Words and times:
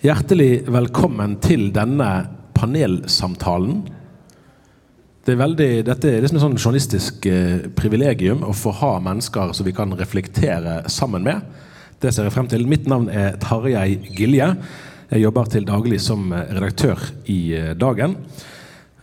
Hjertelig 0.00 0.62
velkommen 0.72 1.34
til 1.44 1.66
denne 1.76 2.06
panelsamtalen. 2.56 3.82
Det 5.20 5.34
er 5.34 5.40
veldig, 5.42 5.66
dette 5.84 6.08
er 6.08 6.22
liksom 6.24 6.38
et 6.38 6.44
sånn 6.46 6.54
journalistisk 6.56 7.26
eh, 7.28 7.66
privilegium 7.76 8.40
å 8.48 8.54
få 8.56 8.72
ha 8.78 8.94
mennesker 9.04 9.52
som 9.52 9.68
vi 9.68 9.74
kan 9.76 9.92
reflektere 9.98 10.78
sammen 10.88 11.26
med. 11.28 11.44
Det 12.00 12.14
ser 12.16 12.24
jeg 12.24 12.32
frem 12.32 12.48
til. 12.48 12.64
Mitt 12.64 12.88
navn 12.88 13.10
er 13.12 13.36
Tarjei 13.44 13.98
Gilje. 14.16 14.48
Jeg 15.10 15.26
jobber 15.26 15.52
til 15.52 15.68
daglig 15.68 16.00
som 16.00 16.32
eh, 16.32 16.48
redaktør 16.48 17.04
i 17.28 17.38
eh, 17.58 17.70
Dagen. 17.76 18.16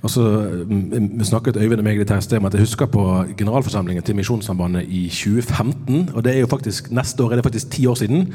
Og 0.07 0.11
så 0.13 0.23
mm, 0.69 1.19
snakket 1.27 1.57
Øyvind 1.59 1.81
og 1.81 1.83
meg 1.83 1.97
litt 1.99 2.11
her 2.13 2.21
sted 2.23 2.39
om 2.39 2.45
at 2.47 2.53
jeg 2.55 2.63
husker 2.63 2.87
på 2.87 3.03
generalforsamlingen 3.35 4.05
til 4.07 4.15
Misjonssambandet 4.15 4.87
i 4.87 5.01
2015. 5.11 6.13
Og 6.13 6.23
det 6.23 6.31
er 6.31 6.45
jo 6.45 6.51
faktisk 6.51 6.87
neste 6.95 7.25
år 7.25 7.35
er 7.35 7.41
det 7.41 7.47
faktisk 7.49 7.73
ti 7.75 7.83
år 7.91 7.99
siden. 7.99 8.29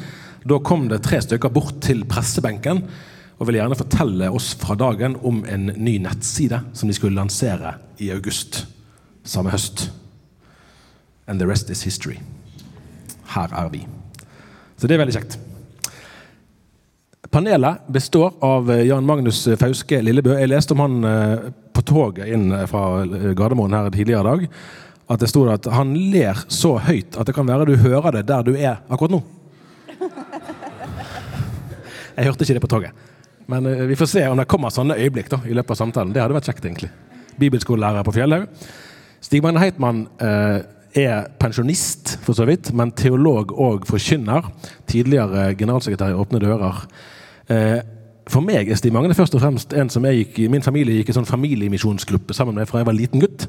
Da 0.44 0.58
kom 0.60 0.84
det 0.90 1.00
tre 1.06 1.22
stykker 1.24 1.48
bort 1.54 1.80
til 1.80 2.04
pressebenken 2.04 2.82
og 3.38 3.48
ville 3.48 3.62
gjerne 3.62 3.78
fortelle 3.78 4.28
oss 4.36 4.50
fra 4.60 4.76
dagen 4.76 5.16
om 5.24 5.40
en 5.48 5.70
ny 5.80 5.96
nettside 6.04 6.60
som 6.76 6.92
de 6.92 6.98
skulle 6.98 7.16
lansere 7.16 7.78
i 8.04 8.12
august 8.12 8.66
samme 9.24 9.50
høst. 9.54 9.88
And 11.26 11.40
the 11.40 11.48
rest 11.48 11.70
is 11.70 11.82
history. 11.82 12.18
Her 13.32 13.48
er 13.48 13.72
vi. 13.72 13.86
Så 14.76 14.90
det 14.90 14.98
er 14.98 15.02
veldig 15.06 15.16
kjekt. 15.16 15.38
Panelet 17.32 17.86
består 17.88 18.34
av 18.44 18.68
Jan 18.84 19.06
Magnus 19.08 19.46
Fauske 19.56 20.02
Lillebø. 20.04 20.34
Jeg 20.36 20.50
leste 20.50 20.74
om 20.76 20.82
han 20.84 21.04
eh, 21.08 21.46
på 21.82 21.88
toget 21.90 22.30
inn 22.32 22.46
fra 22.70 22.82
Gardermoen 23.34 23.76
her 23.76 23.90
tidligere 23.90 24.22
i 24.22 24.30
dag. 24.30 24.40
At 25.12 25.20
det 25.20 25.28
sto 25.28 25.42
at 25.50 25.66
han 25.74 25.92
ler 26.12 26.38
så 26.48 26.76
høyt 26.80 27.18
at 27.18 27.28
det 27.28 27.36
kan 27.36 27.48
være 27.48 27.68
du 27.68 27.74
hører 27.82 28.14
det 28.16 28.24
der 28.30 28.46
du 28.46 28.54
er 28.54 28.78
akkurat 28.88 29.18
nå. 29.18 29.22
Jeg 32.16 32.28
hørte 32.28 32.46
ikke 32.46 32.56
det 32.56 32.64
på 32.64 32.70
toget. 32.70 33.08
Men 33.50 33.66
uh, 33.66 33.86
vi 33.88 33.96
får 33.98 34.12
se 34.12 34.26
om 34.28 34.38
det 34.38 34.48
kommer 34.50 34.72
sånne 34.72 34.98
øyeblikk 35.00 35.30
da, 35.32 35.40
i 35.48 35.56
løpet 35.56 35.74
av 35.74 35.82
samtalen. 35.82 36.12
Det 36.14 36.22
hadde 36.22 36.36
vært 36.36 36.50
kjekt, 36.50 36.66
egentlig. 36.68 36.92
Bibelskolelærer 37.40 38.06
på 38.06 38.14
Fjellhaug. 38.14 38.46
Stig 39.22 39.42
Magne 39.44 39.62
Heitmann 39.62 40.02
eh, 40.20 40.58
er 40.98 41.28
pensjonist, 41.40 42.16
for 42.24 42.36
så 42.36 42.44
vidt, 42.48 42.72
men 42.76 42.90
teolog 42.98 43.54
og 43.54 43.86
forkynner. 43.88 44.48
Tidligere 44.90 45.52
generalsekretær 45.56 46.12
i 46.12 46.18
Åpne 46.18 46.42
dører. 46.42 46.82
Uh, 47.46 47.78
for 48.30 48.44
meg 48.44 48.70
er 48.70 48.78
Stig 48.78 48.92
Magne 48.94 49.16
først 49.18 49.34
og 49.34 49.42
fremst 49.42 49.72
en 49.74 49.90
som 49.90 50.04
jeg 50.06 50.20
gikk, 50.20 50.36
i. 50.44 50.50
min 50.52 50.62
familie 50.62 51.00
gikk 51.00 51.10
i 51.10 51.16
sånn 51.16 51.26
familiemisjonsgruppe 51.26 52.36
sammen 52.36 52.54
med 52.54 52.68
fra 52.70 52.82
jeg 52.82 52.88
var 52.88 52.96
liten 52.96 53.22
gutt. 53.22 53.48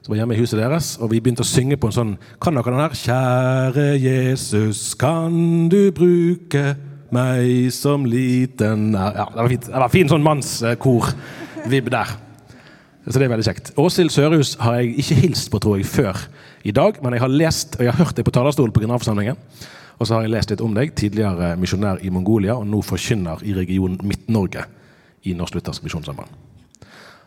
Som 0.00 0.14
var 0.14 0.22
hjemme 0.22 0.36
i 0.36 0.40
huset 0.40 0.56
deres, 0.60 0.94
og 1.00 1.10
vi 1.12 1.20
begynte 1.20 1.44
å 1.44 1.48
synge 1.48 1.76
på 1.76 1.90
en 1.90 1.96
sånn 1.96 2.12
Kan 2.40 2.56
dere 2.56 2.72
den 2.72 2.80
her? 2.80 2.94
Kjære 2.96 3.86
Jesus, 4.00 4.94
kan 5.00 5.68
du 5.72 5.90
bruke 5.92 6.74
meg 7.12 7.68
som 7.74 8.06
liten 8.08 8.94
Ja, 8.94 9.26
det 9.28 9.40
var, 9.40 9.50
fint. 9.52 9.68
det 9.68 9.82
var 9.84 9.92
fin 9.92 10.08
sånn 10.08 10.24
mannskor-vibb 10.24 11.90
der. 11.92 12.14
Så 13.04 13.18
det 13.18 13.26
er 13.26 13.32
veldig 13.32 13.48
kjekt. 13.48 13.72
Åshild 13.80 14.12
Sørhus 14.14 14.54
har 14.60 14.80
jeg 14.80 14.94
ikke 15.02 15.20
hilst 15.24 15.50
på, 15.52 15.60
tror 15.60 15.80
jeg, 15.80 15.88
før 15.88 16.16
i 16.62 16.74
dag. 16.76 16.98
Men 17.02 17.16
jeg 17.16 17.24
har 17.24 17.32
lest, 17.32 17.76
og 17.78 17.86
jeg 17.86 17.94
har 17.94 18.04
hørt 18.04 18.18
deg 18.18 18.26
på 18.26 18.34
talerstolen 18.34 18.74
på 18.74 18.82
generalforsamlingen. 18.84 19.38
Og 20.00 20.08
så 20.08 20.16
har 20.16 20.24
jeg 20.24 20.32
lest 20.32 20.52
litt 20.52 20.64
om 20.64 20.74
deg. 20.76 20.94
Tidligere 20.96 21.54
misjonær 21.60 22.00
i 22.04 22.12
Mongolia, 22.12 22.56
og 22.56 22.68
nå 22.68 22.80
forkynner 22.84 23.42
i 23.44 23.54
regionen 23.56 24.00
Midt-Norge 24.06 24.64
i 25.28 25.34
Norsk 25.36 25.58
Luthersk 25.58 25.84
Misjonssamband. 25.84 26.32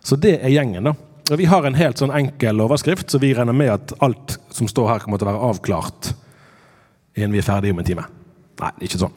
Så 0.04 0.18
det 0.20 0.40
er 0.42 0.54
gjengen, 0.54 0.90
da. 0.90 0.96
Og 1.32 1.38
Vi 1.40 1.46
har 1.48 1.64
en 1.64 1.78
helt 1.78 2.02
sånn 2.02 2.12
enkel 2.12 2.60
overskrift, 2.60 3.10
så 3.10 3.20
vi 3.22 3.32
regner 3.34 3.56
med 3.56 3.72
at 3.72 3.94
alt 4.04 4.36
som 4.52 4.68
står 4.68 4.90
her, 4.90 5.00
kommer 5.00 5.22
til 5.22 5.30
å 5.30 5.32
være 5.32 5.50
avklart 5.54 6.12
innen 7.16 7.32
vi 7.32 7.40
er 7.40 7.48
ferdige 7.48 7.72
om 7.72 7.80
en 7.80 7.88
time. 7.88 8.04
Nei, 8.60 8.72
ikke 8.86 9.00
sånn. 9.02 9.14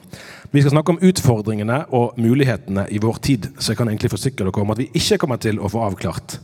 Vi 0.53 0.63
skal 0.63 0.73
snakke 0.73 0.95
om 0.95 1.01
utfordringene 1.05 1.81
og 1.97 2.17
mulighetene 2.21 2.87
i 2.95 3.01
vår 3.03 3.19
tid. 3.25 3.49
Så 3.59 3.73
jeg 3.73 3.81
kan 3.81 3.91
egentlig 3.91 4.13
forsikre 4.13 4.47
dere 4.47 4.63
om 4.63 4.73
at 4.73 4.81
vi 4.81 4.91
ikke 4.97 5.19
kommer 5.23 5.41
til 5.43 5.59
å 5.61 5.71
få 5.73 5.83
avklart 5.89 6.39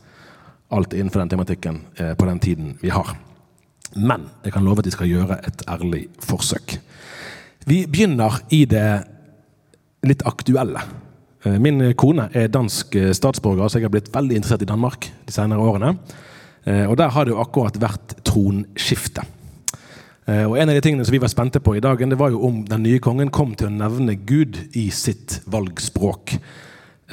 alt 0.73 0.97
innenfor 0.97 1.23
den 1.23 1.33
tematikken 1.33 1.83
eh, 1.97 2.15
på 2.19 2.29
den 2.29 2.41
tiden 2.43 2.75
vi 2.83 2.93
har. 2.93 3.15
Men 3.97 4.29
jeg 4.45 4.55
kan 4.55 4.65
love 4.65 4.83
at 4.83 4.89
de 4.89 4.95
skal 4.95 5.11
gjøre 5.11 5.39
et 5.47 5.65
ærlig 5.69 6.07
forsøk. 6.23 6.79
Vi 7.69 7.85
begynner 7.87 8.41
i 8.51 8.65
det 8.67 8.87
litt 10.09 10.25
aktuelle. 10.27 10.83
Eh, 11.45 11.59
min 11.63 11.85
kone 11.99 12.29
er 12.35 12.51
dansk 12.53 12.97
eh, 12.99 13.13
statsborger, 13.15 13.69
så 13.69 13.79
jeg 13.79 13.87
har 13.89 13.95
blitt 13.95 14.13
veldig 14.15 14.41
interessert 14.41 14.65
i 14.67 14.71
Danmark 14.73 15.11
de 15.27 15.35
senere 15.35 15.63
årene. 15.63 15.97
Og 16.63 16.93
der 16.95 17.09
har 17.11 17.27
det 17.27 17.33
jo 17.33 17.41
akkurat 17.43 17.75
vært 17.83 18.13
tronskifte. 18.23 19.25
Og 20.31 20.53
En 20.55 20.71
av 20.71 20.77
de 20.77 20.83
tingene 20.85 21.03
som 21.03 21.11
vi 21.11 21.19
var 21.19 21.33
spente 21.33 21.59
på 21.59 21.75
i 21.75 21.81
dagen, 21.83 22.13
det 22.13 22.21
var 22.21 22.31
jo 22.31 22.45
om 22.47 22.61
den 22.63 22.85
nye 22.87 23.01
kongen 23.03 23.33
kom 23.35 23.57
til 23.59 23.67
å 23.67 23.75
nevne 23.75 24.15
Gud 24.15 24.61
i 24.79 24.85
sitt 24.95 25.41
valgspråk. 25.51 26.37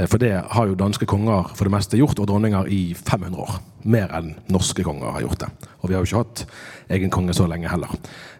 For 0.08 0.22
det 0.22 0.32
har 0.54 0.70
jo 0.70 0.78
danske 0.80 1.08
konger 1.10 1.50
for 1.52 1.68
det 1.68 1.74
meste 1.74 2.00
gjort, 2.00 2.20
og 2.22 2.30
dronninger 2.30 2.70
i 2.72 2.94
500 2.96 3.42
år. 3.44 3.58
Mer 3.90 4.14
enn 4.16 4.34
norske 4.52 4.84
konger 4.86 5.12
har 5.16 5.26
gjort 5.26 5.44
det. 5.44 5.50
Og 5.82 5.90
vi 5.90 5.96
har 5.96 6.04
jo 6.04 6.08
ikke 6.08 6.24
hatt 6.24 6.46
egen 6.96 7.12
konge 7.12 7.36
så 7.36 7.48
lenge 7.52 7.72
heller. 7.72 7.92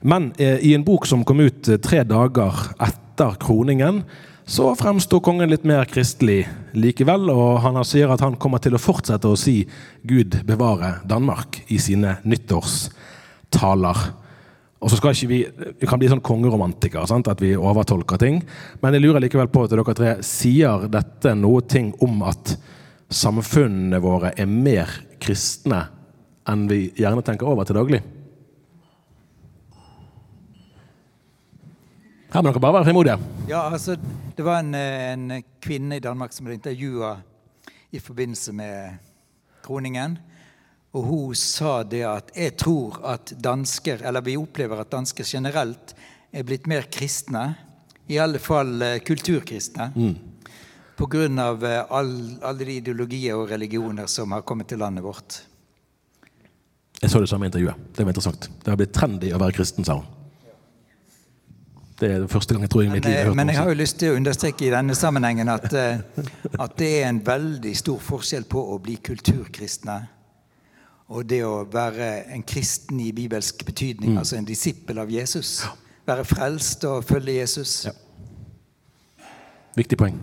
Men 0.02 0.32
eh, 0.40 0.60
i 0.64 0.74
en 0.78 0.86
bok 0.88 1.08
som 1.10 1.26
kom 1.28 1.42
ut 1.44 1.68
tre 1.84 2.06
dager 2.08 2.64
etter 2.80 3.36
kroningen, 3.42 4.04
så 4.50 4.72
fremsto 4.74 5.20
kongen 5.22 5.52
litt 5.52 5.66
mer 5.68 5.86
kristelig 5.86 6.48
likevel, 6.74 7.28
og 7.30 7.60
han 7.62 7.78
sier 7.86 8.10
at 8.10 8.24
han 8.26 8.38
kommer 8.42 8.58
til 8.64 8.74
å 8.74 8.82
fortsette 8.82 9.30
å 9.30 9.38
si 9.38 9.62
'Gud 10.02 10.40
bevare 10.48 10.96
Danmark' 11.06 11.62
i 11.70 11.78
sine 11.78 12.18
nyttårstaler. 12.24 13.98
Og 14.80 14.92
så 14.92 14.96
skal 14.96 15.12
ikke 15.12 15.28
vi, 15.28 15.40
vi 15.82 15.88
kan 15.90 16.00
bli 16.00 16.08
sånn 16.08 16.24
kongeromantikere, 16.24 17.04
sant? 17.10 17.28
at 17.28 17.42
vi 17.44 17.52
overtolker 17.58 18.20
ting. 18.22 18.40
Men 18.80 18.96
jeg 18.96 19.04
lurer 19.04 19.24
likevel 19.26 19.52
på 19.52 19.66
at 19.66 19.74
dere 19.74 19.96
tre 19.96 20.14
sier 20.24 20.88
dette 20.92 21.34
noe 21.36 21.66
ting 21.68 21.92
om 22.06 22.22
at 22.28 22.56
samfunnene 23.12 24.00
våre 24.00 24.32
er 24.40 24.48
mer 24.48 24.94
kristne 25.20 25.82
enn 26.50 26.70
vi 26.70 26.86
gjerne 26.98 27.26
tenker 27.26 27.50
over 27.50 27.68
til 27.68 27.78
daglig? 27.78 28.00
Her 32.30 32.46
må 32.46 32.52
dere 32.52 32.62
bare 32.62 32.78
være 32.78 32.88
frimodige. 32.88 33.18
Ja, 33.50 33.66
altså, 33.74 33.98
det 34.38 34.46
var 34.46 34.62
en, 34.62 34.76
en 34.78 35.44
kvinne 35.60 35.98
i 35.98 36.04
Danmark 36.04 36.32
som 36.32 36.46
ble 36.48 36.56
intervjua 36.56 37.16
i 37.92 38.00
forbindelse 38.00 38.54
med 38.54 39.00
kroningen. 39.66 40.20
Og 40.98 41.06
hun 41.06 41.36
sa 41.38 41.84
det 41.86 42.02
at 42.08 42.32
jeg 42.34 42.56
tror 42.58 42.98
at 43.12 43.34
dansker, 43.38 44.02
eller 44.02 44.26
vi 44.26 44.38
opplever 44.40 44.82
at 44.82 44.90
dansker 44.90 45.28
generelt 45.28 45.94
er 46.34 46.46
blitt 46.46 46.66
mer 46.70 46.90
kristne. 46.90 47.52
I 48.10 48.18
alle 48.18 48.42
fall 48.42 48.74
uh, 48.82 48.96
kulturkristne. 49.06 49.92
Mm. 49.94 50.16
Pga. 50.98 51.28
Uh, 51.30 51.94
all, 51.94 52.14
alle 52.42 52.66
de 52.66 52.80
ideologier 52.82 53.38
og 53.38 53.52
religioner 53.52 54.10
som 54.10 54.34
har 54.34 54.42
kommet 54.42 54.72
til 54.72 54.82
landet 54.82 55.06
vårt. 55.06 55.44
Jeg 57.00 57.14
så 57.14 57.22
det 57.22 57.30
samme 57.30 57.46
intervjuet. 57.46 57.76
Det 57.96 58.04
var 58.04 58.12
interessant. 58.12 58.50
Det 58.64 58.74
har 58.74 58.80
blitt 58.80 58.96
trendy 58.96 59.30
å 59.32 59.40
være 59.40 59.56
kristen, 59.62 59.86
sa 59.86 60.02
hun. 60.02 60.16
Det 62.00 62.08
er 62.08 62.22
det 62.24 62.32
første 62.32 62.56
gang 62.56 62.64
jeg 62.64 62.72
tror 62.72 62.82
jeg 62.82 62.90
i 62.90 62.94
mitt 62.96 63.06
liv 63.06 63.16
har 63.18 63.26
hørt 63.28 63.36
Men 63.36 63.50
jeg 63.52 63.60
har 63.60 63.70
jo 63.70 63.76
lyst 63.76 63.98
til 64.00 64.14
å 64.14 64.20
understreke 64.20 64.66
i 64.66 64.72
denne 64.72 64.96
sammenhengen 64.96 65.50
at, 65.52 65.66
eh, 65.76 66.00
at 66.56 66.78
det 66.80 66.88
er 67.02 67.10
en 67.10 67.20
veldig 67.26 67.74
stor 67.76 68.00
forskjell 68.00 68.46
på 68.48 68.62
å 68.74 68.78
bli 68.84 68.96
kulturkristne 69.04 69.98
og 71.10 71.26
det 71.26 71.42
å 71.46 71.64
være 71.70 72.10
en 72.36 72.44
kristen 72.46 73.00
i 73.02 73.10
bibelsk 73.16 73.64
betydning, 73.66 74.14
mm. 74.14 74.20
altså 74.22 74.38
en 74.38 74.48
disippel 74.48 75.02
av 75.02 75.10
Jesus. 75.10 75.64
Være 76.06 76.26
frelst 76.28 76.86
og 76.90 77.02
følge 77.08 77.40
Jesus. 77.40 77.82
Ja. 77.90 77.96
Viktig 79.78 79.98
poeng. 79.98 80.18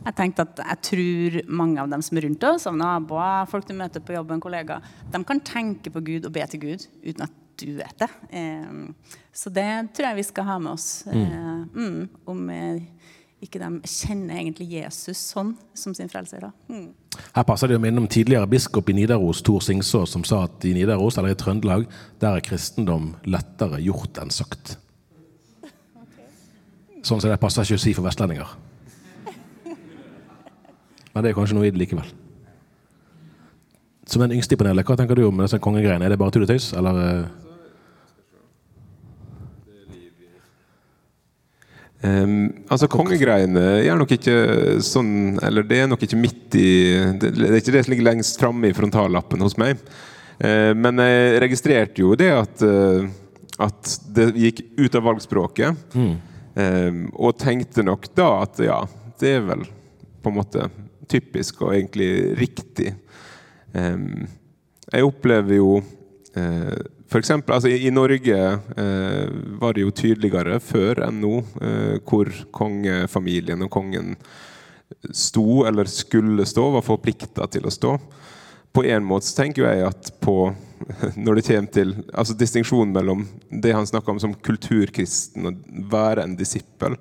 Jeg 0.00 0.16
tenkte 0.16 0.46
at 0.46 0.62
jeg 0.62 0.80
tror 0.86 1.36
mange 1.60 1.82
av 1.82 1.90
dem 1.90 2.02
som 2.04 2.18
er 2.18 2.26
rundt 2.26 2.46
oss, 2.46 2.66
av 2.70 2.78
naboer, 2.78 3.48
folk 3.50 3.66
du 3.68 3.74
møter 3.76 4.02
på 4.04 4.14
jobben, 4.14 4.42
kollegaer, 4.42 4.86
de 5.10 5.20
kan 5.26 5.42
tenke 5.44 5.92
på 5.92 6.02
Gud 6.06 6.28
og 6.28 6.34
be 6.34 6.46
til 6.50 6.62
Gud 6.62 6.86
uten 7.02 7.26
at 7.26 7.36
du 7.60 7.74
vet 7.76 7.96
det. 8.00 8.08
Eh, 8.38 9.18
så 9.36 9.52
det 9.52 9.68
tror 9.96 10.10
jeg 10.10 10.20
vi 10.22 10.28
skal 10.30 10.48
ha 10.48 10.58
med 10.62 10.72
oss. 10.72 10.88
Mm. 11.10 11.24
Eh, 11.26 11.64
mm, 11.74 12.08
om 12.32 12.46
eh, 12.54 13.10
ikke 13.40 13.60
de 13.62 13.88
kjenner 13.88 14.36
egentlig 14.36 14.66
Jesus 14.74 15.20
sånn 15.32 15.54
som 15.76 15.94
sin 15.96 16.10
frelser. 16.12 16.44
Mm. 16.68 16.90
Her 17.34 17.46
passer 17.48 17.70
det 17.70 17.78
å 17.78 17.82
minne 17.82 18.02
om 18.02 18.08
tidligere 18.10 18.48
biskop 18.50 18.90
i 18.92 18.96
Nidaros, 18.98 19.40
Tor 19.46 19.64
Singsås, 19.64 20.12
som 20.12 20.24
sa 20.28 20.42
at 20.44 20.64
i 20.68 20.74
Nidaros, 20.76 21.16
eller 21.16 21.32
i 21.32 21.38
Trøndelag, 21.40 21.86
der 22.20 22.36
er 22.36 22.44
kristendom 22.44 23.14
lettere 23.24 23.80
gjort 23.80 24.20
enn 24.20 24.32
sagt. 24.34 24.76
Sånn 27.00 27.20
som 27.22 27.30
det 27.30 27.40
passer 27.40 27.64
ikke 27.64 27.80
å 27.80 27.84
si 27.86 27.96
for 27.96 28.04
vestlendinger. 28.04 28.48
Men 31.10 31.24
det 31.24 31.32
er 31.32 31.38
kanskje 31.38 31.56
noe 31.56 31.66
i 31.66 31.72
det 31.72 31.80
likevel. 31.80 32.10
Som 34.10 34.22
den 34.24 34.36
yngste 34.36 34.54
i 34.54 34.60
panelet, 34.60 34.84
hva 34.86 34.98
tenker 34.98 35.16
du 35.16 35.24
om 35.26 35.40
disse 35.40 35.58
kongegreiene? 35.62 36.04
Er 36.04 36.12
det 36.12 36.20
bare 36.20 36.34
tull 36.34 36.44
og 36.44 36.50
tøys, 36.50 36.72
eller? 36.76 37.24
Um, 42.00 42.64
altså 42.72 42.88
Kongegreiene 42.88 43.62
er 43.84 43.98
nok 44.00 44.14
ikke 44.14 44.34
sånn 44.80 45.34
Eller 45.44 45.66
det 45.68 45.82
er 45.82 45.88
nok 45.90 46.00
ikke 46.06 46.16
midt 46.16 46.54
i 46.56 46.70
Det, 47.20 47.28
det 47.36 47.50
er 47.50 47.58
ikke 47.58 47.74
det 47.74 47.82
som 47.84 47.92
ligger 47.92 48.06
lengst 48.06 48.40
framme 48.40 48.70
i 48.70 48.72
frontallappen 48.72 49.44
hos 49.44 49.58
meg. 49.60 49.82
Uh, 50.40 50.72
men 50.72 51.02
jeg 51.04 51.42
registrerte 51.44 52.00
jo 52.00 52.14
det 52.16 52.30
at, 52.32 52.64
uh, 52.64 53.04
at 53.66 53.94
det 54.16 54.30
gikk 54.46 54.64
ut 54.80 54.96
av 54.96 55.06
valgspråket. 55.10 55.84
Mm. 55.92 56.14
Um, 56.56 57.02
og 57.20 57.36
tenkte 57.38 57.84
nok 57.84 58.08
da 58.16 58.30
at 58.46 58.64
ja, 58.64 58.80
det 59.20 59.36
er 59.36 59.44
vel 59.52 59.68
på 60.20 60.32
en 60.32 60.40
måte 60.40 60.70
typisk 61.10 61.60
og 61.66 61.74
egentlig 61.76 62.10
riktig. 62.40 62.94
Um, 63.76 64.24
jeg 64.90 65.06
opplever 65.06 65.60
jo 65.60 65.74
eh, 66.38 66.78
for 67.10 67.18
eksempel, 67.18 67.56
altså 67.56 67.68
i, 67.68 67.90
Norge 67.90 68.38
eh, 68.78 69.30
var 69.58 69.74
det 69.74 69.82
jo 69.82 69.90
tydeligere 69.90 70.60
før 70.62 71.02
enn 71.08 71.18
nå 71.24 71.40
eh, 71.58 71.96
hvor 72.06 72.30
kongefamilien 72.54 73.66
og 73.66 73.72
kongen 73.74 74.14
sto 75.10 75.64
eller 75.66 75.90
skulle 75.90 76.46
stå, 76.46 76.68
var 76.76 76.86
forplikta 76.86 77.48
til 77.50 77.66
å 77.66 77.72
stå. 77.74 77.96
På 78.70 78.84
en 78.86 79.02
måte 79.06 79.26
så 79.26 79.40
tenker 79.40 79.66
jeg 79.66 79.88
at 79.88 80.12
på, 80.22 80.52
når 81.24 81.40
det 81.40 81.46
kommer 81.48 81.74
til 81.74 81.96
altså 82.14 82.36
distinksjonen 82.38 82.94
mellom 82.94 83.26
det 83.50 83.74
han 83.74 83.90
snakker 83.90 84.14
om 84.14 84.22
som 84.22 84.36
kulturkristen 84.46 85.50
og 85.50 85.66
være 85.90 86.28
en 86.28 86.38
disippel, 86.38 86.94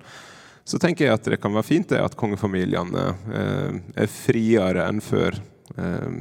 så 0.65 0.81
tenker 0.81 1.05
jeg 1.05 1.17
at 1.17 1.29
det 1.29 1.39
kan 1.41 1.53
være 1.53 1.65
fint 1.65 1.89
det 1.93 2.01
at 2.01 2.17
kongefamiliene 2.17 3.05
eh, 3.29 3.77
er 3.93 4.09
friere 4.09 4.89
enn 4.89 5.05
før. 5.05 5.37
Eh, 5.77 6.19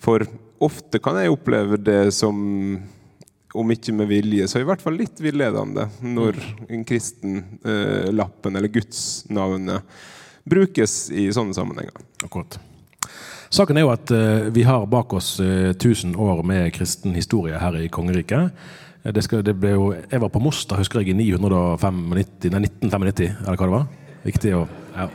for 0.00 0.24
ofte 0.64 1.00
kan 1.04 1.20
jeg 1.20 1.32
oppleve 1.32 1.78
det 1.80 2.12
som 2.16 2.40
om 3.54 3.70
ikke 3.70 3.94
med 3.94 4.10
vilje, 4.10 4.48
så 4.50 4.60
i 4.60 4.66
hvert 4.66 4.82
fall 4.82 4.96
litt 4.98 5.20
villedende 5.22 5.86
når 6.02 6.38
kristenlappen 6.88 8.54
eh, 8.54 8.58
eller 8.58 8.72
gudsnavnet 8.74 9.98
brukes 10.44 11.08
i 11.14 11.28
sånne 11.32 11.54
sammenhenger. 11.56 11.94
Akkurat. 12.26 12.58
Saken 13.54 13.78
er 13.78 13.84
jo 13.86 13.92
at 13.92 14.10
eh, 14.10 14.48
vi 14.54 14.64
har 14.66 14.88
bak 14.90 15.14
oss 15.14 15.36
eh, 15.40 15.70
1000 15.70 16.16
år 16.18 16.42
med 16.46 16.72
kristen 16.74 17.14
historie 17.14 17.58
her 17.60 17.78
i 17.78 17.90
kongeriket. 17.92 18.50
Uh, 19.04 19.12
det 19.14 19.22
skal, 19.22 19.44
det 19.46 19.54
jo, 19.60 19.92
jeg 19.94 20.20
var 20.22 20.32
på 20.32 20.42
Mosta 20.42 20.78
husker 20.80 21.04
jeg, 21.04 21.12
i 21.12 21.18
995, 21.18 22.00
nei, 22.10 22.24
1995, 22.24 23.36
eller 23.44 23.60
hva 23.60 23.68
det 23.68 23.76
var. 23.76 23.86
Viktig 24.24 24.56
å 24.58 24.64
Ja. 24.96 25.08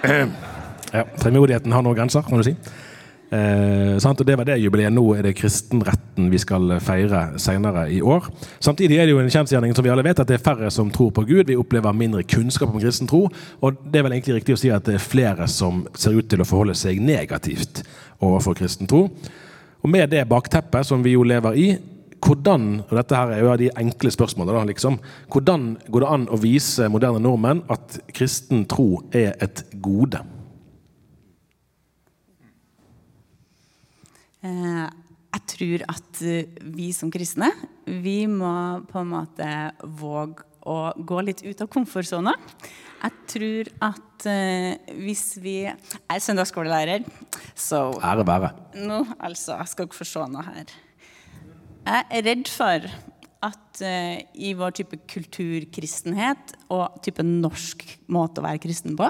ja 0.96 1.02
Frimodigheten 1.20 1.74
har 1.74 1.84
noen 1.84 1.98
grenser, 1.98 2.24
kan 2.24 2.40
du 2.40 2.46
si. 2.46 2.56
Eh, 3.30 3.94
og 3.94 4.26
Det 4.26 4.36
var 4.38 4.44
det 4.44 4.58
jubileet. 4.58 4.92
Nå 4.92 5.04
er 5.14 5.22
det 5.22 5.36
kristenretten 5.38 6.30
vi 6.30 6.38
skal 6.38 6.80
feire 6.80 7.38
senere 7.38 7.90
i 7.92 8.00
år. 8.02 8.26
Samtidig 8.60 8.98
er 8.98 9.06
det 9.06 9.12
jo 9.12 9.20
en 9.20 9.30
kjensgjerning 9.30 9.74
som 9.74 9.84
vi 9.84 9.90
alle 9.90 10.04
vet 10.04 10.18
at 10.18 10.26
det 10.26 10.34
er 10.34 10.42
færre 10.42 10.70
som 10.70 10.90
tror 10.90 11.10
på 11.10 11.22
Gud. 11.22 11.46
Vi 11.46 11.56
opplever 11.56 11.92
mindre 11.92 12.22
kunnskap 12.22 12.74
om 12.74 12.80
kristen 12.80 13.06
tro. 13.06 13.28
Og 13.60 13.76
det 13.86 13.98
er 13.98 14.02
vel 14.02 14.12
egentlig 14.12 14.40
riktig 14.40 14.54
å 14.54 14.60
si 14.60 14.70
at 14.70 14.84
det 14.84 14.94
er 14.98 15.04
flere 15.04 15.46
som 15.48 15.86
ser 15.94 16.18
ut 16.18 16.28
til 16.28 16.40
å 16.42 16.48
forholde 16.48 16.74
seg 16.74 17.00
negativt 17.00 17.84
overfor 18.20 18.54
kristen 18.58 18.90
tro. 18.90 19.08
Og 19.80 19.88
med 19.88 20.10
det 20.10 20.26
bakteppet 20.28 20.86
som 20.86 21.02
vi 21.02 21.14
jo 21.14 21.22
lever 21.22 21.56
i, 21.56 21.68
hvordan 22.20 22.82
og 22.82 22.96
dette 22.98 23.16
her 23.16 23.30
er 23.32 23.40
jo 23.40 23.54
de 23.56 23.70
enkle 23.80 24.10
spørsmålene 24.12 24.58
da, 24.58 24.64
liksom, 24.68 24.98
hvordan 25.32 25.70
går 25.88 26.04
det 26.04 26.10
an 26.10 26.26
å 26.28 26.40
vise 26.42 26.90
moderne 26.92 27.22
nordmenn 27.22 27.62
at 27.72 27.96
kristen 28.12 28.66
tro 28.68 29.00
er 29.16 29.38
et 29.40 29.64
gode? 29.80 30.20
Jeg 34.40 35.42
tror 35.52 35.82
at 35.92 36.22
eh, 36.26 36.54
vi 36.74 36.90
som 36.96 37.10
kristne 37.12 37.50
vi 37.84 38.24
må 38.30 38.52
på 38.88 39.02
en 39.02 39.12
måte 39.12 39.48
våge 40.00 40.46
å 40.68 40.92
gå 40.92 41.20
litt 41.24 41.40
ut 41.40 41.62
av 41.64 41.70
komfortsona. 41.72 42.34
Jeg 43.00 43.14
tror 43.32 43.68
at 43.86 44.26
uh, 44.28 44.90
hvis 45.00 45.22
vi 45.40 45.54
Jeg 45.64 46.02
er 46.12 46.20
søndagsskolelærer, 46.20 47.06
så 47.56 47.86
Ære 47.96 48.26
være. 48.28 48.50
Nå, 48.76 48.98
altså, 49.16 49.54
jeg 49.56 49.70
skal 49.72 49.88
ikke 49.88 50.00
få 50.02 50.06
se 50.10 50.26
noe 50.28 50.44
her. 50.44 50.74
Jeg 51.86 52.04
er 52.18 52.26
redd 52.28 52.52
for 52.52 52.90
at 53.48 53.80
i 54.36 54.52
vår 54.52 54.76
type 54.76 55.00
kulturkristenhet 55.08 56.52
og 56.68 57.00
type 57.00 57.24
norsk 57.24 57.86
måte 58.12 58.42
å 58.42 58.44
være 58.44 58.60
kristen 58.60 59.00
på, 59.00 59.08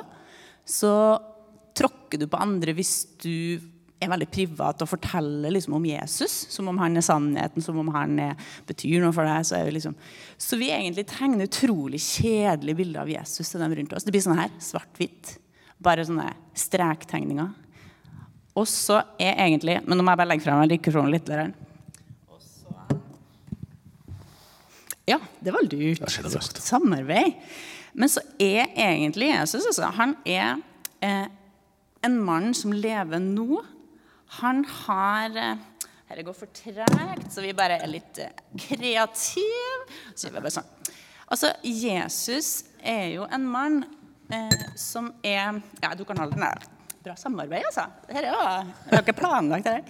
så 0.63 0.95
tråkker 1.75 2.23
du 2.23 2.29
på 2.31 2.39
andre 2.39 2.79
hvis 2.79 2.95
du 3.27 3.59
er 4.01 4.11
veldig 4.11 4.29
privat 4.33 4.81
og 4.81 4.89
forteller 4.89 5.53
liksom 5.53 5.77
om 5.77 5.87
Jesus 5.87 6.33
som 6.53 6.69
om 6.71 6.79
han 6.81 6.97
er 6.97 7.05
sannheten, 7.05 7.65
som 7.65 7.79
om 7.83 7.91
han 7.95 8.19
er, 8.23 8.51
betyr 8.69 9.03
noe 9.05 9.13
for 9.15 9.29
deg. 9.29 9.45
Så, 9.47 9.61
vi 9.67 9.75
liksom, 9.77 9.97
så 10.41 10.59
vi 10.61 10.71
egentlig 10.73 11.07
tegner 11.11 11.49
utrolig 11.49 12.01
kjedelige 12.05 12.81
bilder 12.81 13.05
av 13.05 13.13
Jesus 13.13 13.53
til 13.53 13.63
dem 13.63 13.75
rundt 13.77 13.93
oss. 13.97 14.07
Det 14.07 14.15
blir 14.15 14.25
sånn 14.25 14.41
her, 14.41 14.53
svart-hvitt. 14.65 15.35
Bare 15.81 16.05
sånne 16.09 16.31
strektegninger. 16.57 17.51
Og 18.59 18.67
så 18.69 18.99
er 19.21 19.39
egentlig 19.47 19.77
Men 19.87 19.97
nå 19.97 20.05
må 20.05 20.13
jeg 20.13 20.21
bare 20.21 20.33
legge 20.33 20.45
frem 20.45 20.63
mikrofonen 20.65 21.13
litt. 21.15 21.29
Der. 21.29 21.53
Ja, 25.09 25.21
det 25.41 25.53
var 25.55 25.67
lurt. 25.67 26.59
Samarbeid. 26.61 27.37
Men 27.93 28.11
så 28.11 28.23
er 28.39 28.69
egentlig 28.79 29.33
Jesus 29.33 29.67
altså, 29.67 29.89
Han 29.97 30.15
er 30.25 30.61
eh, 31.03 31.27
en 32.07 32.19
mann 32.25 32.55
som 32.57 32.73
lever 32.73 33.21
nå 33.23 33.63
han 34.31 34.65
har 34.65 35.31
Dette 35.35 36.21
eh, 36.21 36.25
går 36.27 36.37
for 36.37 36.51
tregt, 36.55 37.31
så 37.33 37.43
vi 37.43 37.55
bare 37.57 37.81
er 37.83 37.91
litt 37.91 38.21
eh, 38.23 38.35
kreative. 38.55 39.87
Så 40.15 40.29
vi 40.29 40.37
bare 40.39 40.53
sånn. 40.55 40.69
Altså, 41.31 41.53
Jesus 41.67 42.65
er 42.83 43.09
jo 43.15 43.27
en 43.31 43.47
mann 43.47 43.81
eh, 44.31 44.69
som 44.79 45.13
er 45.23 45.61
Ja, 45.83 45.95
du 45.99 46.05
kan 46.07 46.19
holde 46.23 46.39
den 46.39 46.47
der. 46.47 46.69
Bra 47.01 47.17
samarbeid, 47.17 47.65
altså. 47.71 47.87
Dette 48.07 48.27
er 48.29 48.33
jo, 48.35 49.01
ikke 49.01 49.17
planlagt 49.17 49.71
her. 49.71 49.83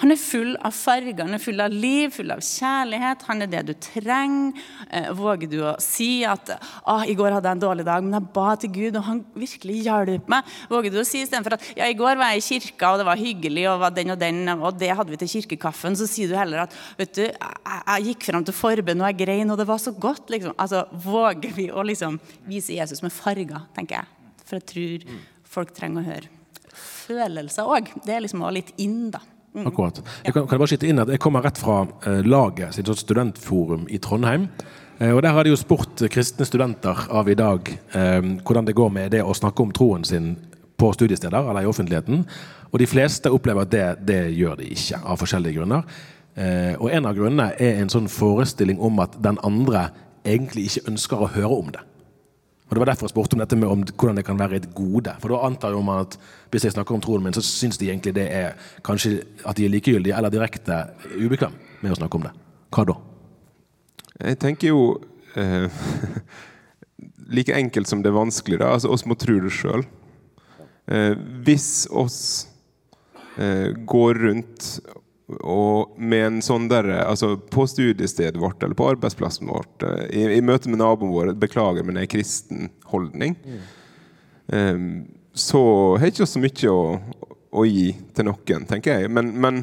Han 0.00 0.14
er 0.14 0.16
full 0.16 0.54
av 0.64 0.72
farger, 0.72 1.18
han 1.20 1.36
er 1.36 1.42
full 1.42 1.60
av 1.60 1.72
liv, 1.72 2.08
full 2.14 2.32
av 2.32 2.40
kjærlighet. 2.44 3.24
Han 3.28 3.44
er 3.44 3.50
det 3.52 3.60
du 3.68 3.72
trenger. 3.76 4.56
Eh, 4.88 5.10
våger 5.16 5.50
du 5.50 5.58
å 5.60 5.74
si 5.82 6.24
at 6.24 6.54
ah, 6.88 7.04
'i 7.04 7.14
går 7.18 7.36
hadde 7.36 7.50
jeg 7.50 7.58
en 7.58 7.64
dårlig 7.66 7.84
dag, 7.84 8.04
men 8.04 8.16
jeg 8.16 8.32
ba 8.32 8.54
til 8.56 8.72
Gud, 8.72 8.96
og 8.96 9.04
han 9.04 9.20
virkelig 9.36 9.82
hjalp 9.84 10.30
meg'? 10.32 10.48
Våger 10.72 10.94
du 10.94 11.00
å 11.02 11.06
si 11.06 11.20
istedenfor 11.20 11.58
at 11.58 11.68
'ja, 11.76 11.84
i 11.84 11.98
går 11.98 12.16
var 12.16 12.32
jeg 12.32 12.40
i 12.40 12.48
kirka, 12.48 12.92
og 12.92 12.98
det 12.98 13.06
var 13.10 13.20
hyggelig, 13.20 13.68
og 13.68 13.80
var 13.80 13.90
den 13.90 14.10
og 14.10 14.18
den, 14.18 14.48
og 14.48 14.78
det 14.78 14.96
hadde 14.96 15.10
vi 15.10 15.20
til 15.20 15.32
kirkekaffen', 15.34 15.96
så 15.96 16.08
sier 16.08 16.28
du 16.28 16.36
heller 16.36 16.64
at 16.64 16.72
'vet 16.96 17.14
du, 17.14 17.22
jeg, 17.22 17.84
jeg 17.86 18.04
gikk 18.08 18.24
fram 18.32 18.44
til 18.44 18.54
forbønn, 18.54 19.00
og 19.00 19.12
jeg 19.12 19.26
grein, 19.26 19.50
og 19.50 19.58
det 19.58 19.68
var 19.68 19.78
så 19.78 19.92
godt', 19.92 20.30
liksom. 20.30 20.54
Altså, 20.56 20.86
våger 20.92 21.52
vi 21.52 21.70
å 21.70 21.84
liksom 21.84 22.18
vise 22.46 22.72
Jesus 22.72 23.02
med 23.02 23.12
farger, 23.12 23.68
tenker 23.76 24.00
jeg. 24.00 24.06
For 24.46 24.56
jeg 24.56 24.66
tror 24.66 25.18
folk 25.44 25.74
trenger 25.74 26.00
å 26.00 26.08
høre 26.08 26.40
følelser 27.10 27.68
òg. 27.68 27.90
Det 28.04 28.14
er 28.14 28.24
liksom 28.24 28.42
også 28.44 28.56
litt 28.56 28.72
inn, 28.82 29.10
da. 29.14 29.20
Mm. 29.54 29.66
Akkurat. 29.66 30.02
Jeg 30.24 30.32
kan, 30.32 30.44
kan, 30.44 30.54
jeg 30.54 30.62
bare 30.62 30.70
skyte 30.70 30.90
inn 30.90 31.02
at 31.02 31.10
jeg 31.10 31.22
kommer 31.22 31.42
rett 31.42 31.58
fra 31.58 31.80
eh, 32.06 32.20
laget 32.22 32.76
sitt 32.76 32.90
studentforum 33.00 33.88
i 33.90 33.98
Trondheim. 33.98 34.46
Eh, 35.00 35.10
og 35.10 35.22
Der 35.22 35.34
har 35.34 35.44
de 35.44 35.50
jo 35.50 35.58
spurt 35.58 36.04
kristne 36.12 36.46
studenter 36.46 37.06
av 37.10 37.28
i 37.28 37.34
dag 37.34 37.66
eh, 37.68 38.20
hvordan 38.44 38.68
det 38.68 38.76
går 38.78 38.94
med 38.94 39.10
det 39.16 39.24
å 39.24 39.34
snakke 39.34 39.64
om 39.64 39.74
troen 39.74 40.06
sin 40.06 40.36
på 40.80 40.92
studiesteder 40.94 41.50
eller 41.50 41.66
i 41.66 41.70
offentligheten. 41.70 42.24
Og 42.70 42.78
de 42.78 42.86
fleste 42.86 43.32
opplever 43.32 43.66
at 43.66 43.72
det, 43.72 43.84
det 44.06 44.22
gjør 44.38 44.60
de 44.62 44.70
ikke, 44.70 45.02
av 45.02 45.18
forskjellige 45.20 45.58
grunner. 45.58 45.82
Eh, 46.38 46.74
og 46.78 46.92
en 46.94 47.10
av 47.10 47.18
grunnene 47.18 47.50
er 47.58 47.82
en 47.82 47.90
sånn 47.90 48.08
forestilling 48.08 48.78
om 48.80 49.02
at 49.02 49.18
den 49.18 49.40
andre 49.44 49.88
egentlig 50.24 50.68
ikke 50.68 50.92
ønsker 50.92 51.24
å 51.24 51.32
høre 51.34 51.56
om 51.58 51.72
det. 51.74 51.82
Og 52.70 52.76
Det 52.76 52.80
var 52.80 52.86
derfor 52.92 53.08
jeg 53.08 53.10
spurte 53.10 53.34
om 53.34 53.40
dette 53.42 53.56
med 53.58 53.66
om 53.66 53.80
hvordan 53.82 54.18
det 54.20 54.24
kan 54.24 54.38
være 54.38 54.60
et 54.60 54.68
gode. 54.74 55.10
For 55.18 55.32
da 55.32 55.40
antar 55.42 55.74
jo 55.74 55.80
man 55.82 56.04
at 56.04 56.14
hvis 56.52 56.68
jeg 56.68 56.76
snakker 56.76 56.94
om 56.94 57.00
troen 57.02 57.24
min, 57.24 57.34
så 57.34 57.42
syns 57.42 57.80
de 57.80 57.88
egentlig 57.90 58.14
det 58.14 58.28
er 58.30 58.54
kanskje 58.86 59.24
at 59.42 59.58
de 59.58 59.66
er 59.66 59.72
likegyldige 59.74 60.14
eller 60.14 60.30
direkte 60.30 60.76
ubekvem 61.18 61.56
med 61.82 61.96
å 61.96 61.98
snakke 61.98 62.20
om 62.20 62.28
det. 62.28 62.30
Hva 62.70 62.84
da? 62.86 62.96
Jeg 64.20 64.38
tenker 64.38 64.70
jo 64.70 64.84
eh, 65.34 65.66
Like 67.30 67.54
enkelt 67.54 67.86
som 67.86 68.02
det 68.02 68.10
er 68.10 68.18
vanskelig, 68.18 68.58
da. 68.62 68.72
Altså, 68.74 68.90
oss 68.90 69.06
må 69.06 69.14
tro 69.18 69.36
det 69.42 69.52
sjøl. 69.54 69.84
Eh, 70.90 71.14
hvis 71.46 71.86
oss 71.90 72.20
eh, 73.38 73.70
går 73.86 74.18
rundt 74.18 74.70
og 75.40 75.94
med 76.00 76.26
en 76.26 76.40
sånn 76.44 76.68
der, 76.70 76.88
altså 77.04 77.34
På 77.50 77.66
studiestedet 77.70 78.40
vårt 78.40 78.62
eller 78.62 78.76
på 78.78 78.88
arbeidsplassen 78.92 79.50
vårt, 79.50 79.82
eh, 79.86 80.04
i, 80.10 80.24
i 80.38 80.42
møte 80.44 80.70
med 80.70 80.82
naboen 80.82 81.12
vår 81.14 81.32
'Beklager, 81.34 81.86
men 81.86 81.96
det 81.96 82.06
er 82.06 82.12
kristen 82.16 82.70
holdning', 82.90 83.36
mm. 83.44 83.62
um, 84.52 84.90
så 85.34 85.62
har 85.96 86.08
jeg 86.08 86.16
ikke 86.16 86.26
så 86.26 86.42
mye 86.42 86.74
å, 86.74 86.82
å, 87.52 87.64
gi 87.64 87.88
til 88.16 88.26
noen, 88.26 88.66
tenker 88.68 88.98
jeg. 88.98 89.10
Men, 89.14 89.30
men 89.40 89.60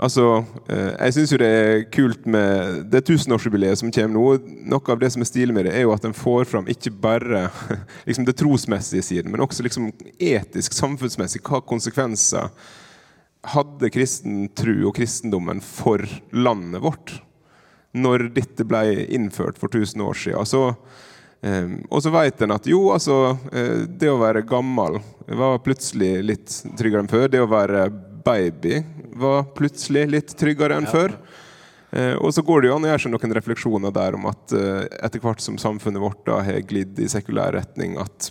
altså 0.00 0.40
uh, 0.40 0.92
Jeg 0.96 1.14
syns 1.14 1.34
jo 1.34 1.40
det 1.42 1.50
er 1.52 1.84
kult 1.92 2.24
med 2.24 2.86
det 2.90 3.04
tusenårsjubileet 3.10 3.78
som 3.78 3.92
kommer 3.92 4.16
nå. 4.16 4.54
Noe 4.72 4.94
av 4.94 5.02
det 5.02 5.12
som 5.12 5.22
er 5.22 5.28
stilig 5.28 5.54
med 5.54 5.68
det, 5.68 5.76
er 5.76 5.84
jo 5.84 5.92
at 5.92 6.06
en 6.08 6.16
får 6.16 6.48
fram 6.48 6.68
ikke 6.72 6.94
bare 6.96 7.48
liksom 8.08 8.24
det 8.24 8.38
trosmessige 8.40 9.04
siden, 9.04 9.30
men 9.30 9.44
også 9.44 9.66
liksom 9.66 9.92
etisk, 10.16 10.72
samfunnsmessig. 10.72 11.44
Hva 11.44 11.60
konsekvenser 11.60 12.48
hadde 13.46 13.90
kristen 13.92 14.48
tro 14.56 14.74
og 14.90 14.94
kristendommen 14.98 15.62
for 15.64 16.04
landet 16.36 16.82
vårt 16.84 17.16
når 17.96 18.28
dette 18.36 18.66
ble 18.68 19.06
innført 19.10 19.58
for 19.58 19.72
1000 19.72 20.02
år 20.04 20.18
siden. 20.18 20.46
Så, 20.46 20.62
eh, 21.42 21.72
og 21.90 22.04
så 22.04 22.12
vet 22.14 22.42
en 22.44 22.54
at 22.54 22.68
jo, 22.70 22.84
altså 22.94 23.36
eh, 23.52 23.86
Det 23.88 24.10
å 24.10 24.20
være 24.20 24.46
gammel 24.46 25.00
var 25.26 25.58
plutselig 25.64 26.12
litt 26.22 26.54
tryggere 26.78 27.02
enn 27.02 27.10
før. 27.10 27.26
Det 27.32 27.42
å 27.42 27.50
være 27.50 27.88
baby 28.24 28.82
var 29.18 29.48
plutselig 29.56 30.06
litt 30.10 30.36
tryggere 30.38 30.78
enn 30.78 30.90
før. 30.90 31.16
Eh, 31.90 32.14
og 32.14 32.34
så 32.34 32.44
går 32.46 32.62
det 32.62 32.70
jo 32.70 32.76
an 32.76 32.86
å 32.86 32.92
gjøre 32.92 33.02
seg 33.02 33.14
noen 33.14 33.34
refleksjoner 33.40 33.94
der 33.94 34.14
om 34.18 34.28
at 34.30 34.54
eh, 34.54 34.84
etter 35.02 35.22
hvert 35.22 35.42
som 35.42 35.58
samfunnet 35.58 36.02
vårt 36.02 36.22
da 36.28 36.38
har 36.46 36.62
glidd 36.62 37.00
i 37.02 37.08
sekulær 37.10 37.56
retning, 37.56 37.96
at 37.98 38.30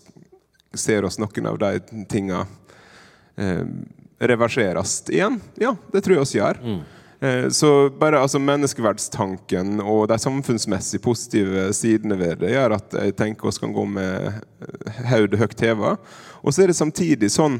ser 0.77 1.03
oss 1.03 1.17
noen 1.19 1.49
av 1.49 1.57
de 1.59 2.03
tinga 2.07 2.45
eh, 3.35 3.65
reverseres 4.19 4.99
igjen? 5.09 5.39
Ja, 5.61 5.75
det 5.93 6.03
tror 6.03 6.17
jeg 6.17 6.25
oss 6.25 6.35
gjør. 6.35 6.59
Mm. 6.63 6.79
Eh, 7.19 7.47
så 7.49 7.89
bare 7.99 8.21
altså, 8.21 8.39
Menneskeverdstanken 8.39 9.81
og 9.83 10.07
de 10.11 10.19
samfunnsmessig 10.19 11.01
positive 11.03 11.69
sidene 11.75 12.15
ved 12.19 12.43
det 12.43 12.53
gjør 12.53 12.77
at 12.77 12.99
jeg 13.01 13.17
tenker 13.19 13.49
oss 13.49 13.59
kan 13.59 13.75
gå 13.75 13.83
med 13.97 14.39
hodet 15.11 15.41
høyt 15.41 15.65
heva. 15.65 15.97
Og 16.39 16.55
så 16.55 16.63
er 16.63 16.71
det 16.71 16.79
samtidig 16.79 17.31
sånn 17.33 17.59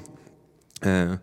eh, 0.85 1.17